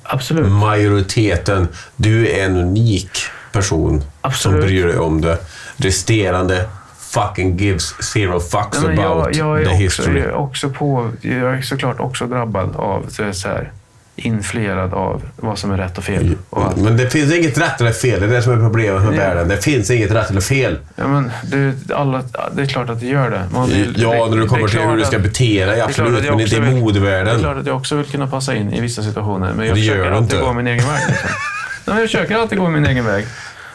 Absolut. 0.02 0.52
Majoriteten, 0.52 1.68
du 1.96 2.28
är 2.28 2.44
en 2.44 2.56
unik 2.56 3.10
person 3.52 4.02
Absolut. 4.20 4.60
som 4.60 4.66
bryr 4.68 4.86
dig 4.86 4.98
om 4.98 5.20
det. 5.20 5.38
Resterande 5.76 6.68
fucking 6.98 7.56
gives 7.56 8.02
zero 8.02 8.40
fucks 8.40 8.82
men 8.82 8.98
about 8.98 9.36
jag, 9.36 9.60
jag, 9.60 9.64
the 9.64 9.70
också, 9.70 9.76
history. 9.76 10.20
jag 10.20 10.28
är 10.28 10.34
också 10.34 10.70
på, 10.70 11.10
jag 11.20 11.54
är 11.54 11.62
såklart 11.62 12.00
också 12.00 12.26
drabbad 12.26 12.76
av 12.76 13.06
så 13.32 13.48
här, 13.48 13.72
influerad 14.16 14.94
av 14.94 15.22
vad 15.36 15.58
som 15.58 15.70
är 15.70 15.76
rätt 15.76 15.98
och 15.98 16.04
fel. 16.04 16.34
Och 16.50 16.64
allt. 16.64 16.76
Men 16.76 16.96
det 16.96 17.10
finns 17.10 17.32
inget 17.34 17.58
rätt 17.58 17.80
eller 17.80 17.92
fel. 17.92 18.20
Det 18.20 18.26
är 18.26 18.30
det 18.30 18.42
som 18.42 18.52
är 18.52 18.56
problemet 18.56 19.02
med 19.02 19.14
Ja. 19.14 19.16
världen. 19.18 19.48
Det 19.48 19.56
finns 19.56 19.90
inget 19.90 20.10
rätt 20.10 20.30
eller 20.30 20.40
fel. 20.40 20.78
Ja, 20.96 21.08
men 21.08 21.30
det, 21.42 21.94
alla, 21.94 22.22
det 22.52 22.62
är 22.62 22.66
klart 22.66 22.90
att 22.90 23.00
det 23.00 23.06
gör 23.06 23.30
det. 23.30 23.42
Vill- 23.74 23.94
Ja, 24.02 24.24
det- 24.24 24.30
när 24.30 24.36
du 24.42 24.48
kommer 24.48 24.68
till 24.68 24.80
hur 24.80 24.96
du 24.96 25.02
att- 25.02 25.08
ska 25.08 25.18
bete 25.18 25.44
dig, 25.44 25.66
det 25.66 25.72
är 25.72 25.76
klart 25.76 25.88
absolut. 25.88 26.18
att 26.18 26.24
Men 26.30 26.40
inte 26.40 26.56
i 26.56 26.60
vill- 26.60 26.70
Det 26.70 26.76
är 26.76 26.80
modevärlden. 26.80 27.38
klart 27.40 27.56
att 27.56 27.66
jag 27.66 27.76
också 27.76 27.96
vill 27.96 28.06
kunna 28.06 28.26
passa 28.26 28.54
in 28.54 28.72
i 28.72 28.80
vissa 28.80 29.02
situationer. 29.02 29.52
Men 29.56 29.66
jag 29.66 29.76
Det 29.76 29.80
försöker 29.80 30.10
alltid 30.10 30.22
inte. 30.22 30.36
gå 30.46 30.52
min 30.52 30.66
egen 30.66 30.86
väg. 30.88 31.00
Liksom. 31.08 31.30
Nej, 31.84 31.96
jag 32.00 32.10
försöker 32.10 32.36
alltid 32.36 32.58
gå 32.58 32.68
min 32.68 32.86
egen 32.86 33.04
väg. 33.06 33.26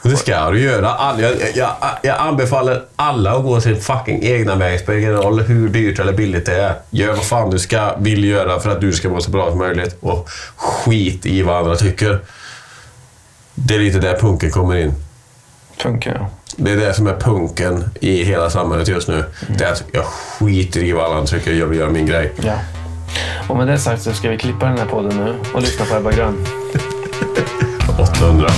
Och 0.06 0.12
Det 0.12 0.18
ska 0.18 0.49
du 0.49 0.62
göra. 0.62 0.93
All, 0.93 1.22
jag, 1.22 1.32
jag, 1.56 1.70
jag 2.01 2.18
anbefaller 2.20 2.82
alla 2.95 3.32
att 3.32 3.43
gå 3.43 3.62
sin 3.62 3.82
fucking 3.82 4.24
egna 4.24 4.56
väg. 4.56 4.80
Spelar 4.80 4.99
ingen 4.99 5.14
roll 5.14 5.39
hur 5.41 5.70
dyrt 5.70 5.99
eller 5.99 6.14
billigt 6.14 6.45
det 6.45 6.56
är. 6.56 6.74
Gör 6.89 7.14
vad 7.14 7.26
fan 7.26 7.49
du 7.49 7.60
ska, 7.60 7.95
vill 7.97 8.24
göra 8.24 8.60
för 8.60 8.70
att 8.70 8.82
du 8.82 8.93
ska 8.93 9.10
må 9.10 9.22
så 9.22 9.32
bra 9.32 9.49
som 9.49 9.58
möjligt. 9.60 9.97
Och 9.99 10.30
skit 10.56 11.26
i 11.26 11.41
vad 11.41 11.56
andra 11.58 11.76
tycker. 11.76 12.20
Det 13.56 13.76
är 13.76 13.80
lite 13.80 13.99
där 13.99 14.18
punken 14.18 14.51
kommer 14.51 14.76
in. 14.76 14.93
Funkar 15.78 16.14
ja. 16.20 16.30
Det 16.58 16.72
är 16.72 16.78
det 16.78 16.93
som 16.93 17.08
är 17.08 17.16
punken 17.16 17.89
i 18.01 18.24
hela 18.24 18.49
samhället 18.49 18.88
just 18.88 19.08
nu. 19.08 19.24
Det 19.58 19.64
är 19.64 19.72
att 19.72 19.84
jag 19.91 20.06
skiter 20.06 20.84
i 20.84 20.91
vad 20.91 21.06
alla 21.06 21.26
tycker. 21.26 21.53
Jag 21.53 21.66
vill 21.68 21.80
göra 21.80 21.89
min 21.89 22.06
grej. 22.06 22.34
ja. 22.41 22.53
Och 23.47 23.58
med 23.58 23.68
det 23.68 23.78
sagt 23.78 24.01
så 24.01 24.14
ska 24.14 24.30
vi 24.30 24.38
klippa 24.38 24.66
den 24.66 24.78
här 24.78 24.86
podden 24.86 25.18
nu 25.26 25.36
och 25.53 25.62
lyssna 25.62 25.86
på 25.86 25.95
Ebba 25.95 26.12
Grön. 26.12 26.45
800. 27.99 28.49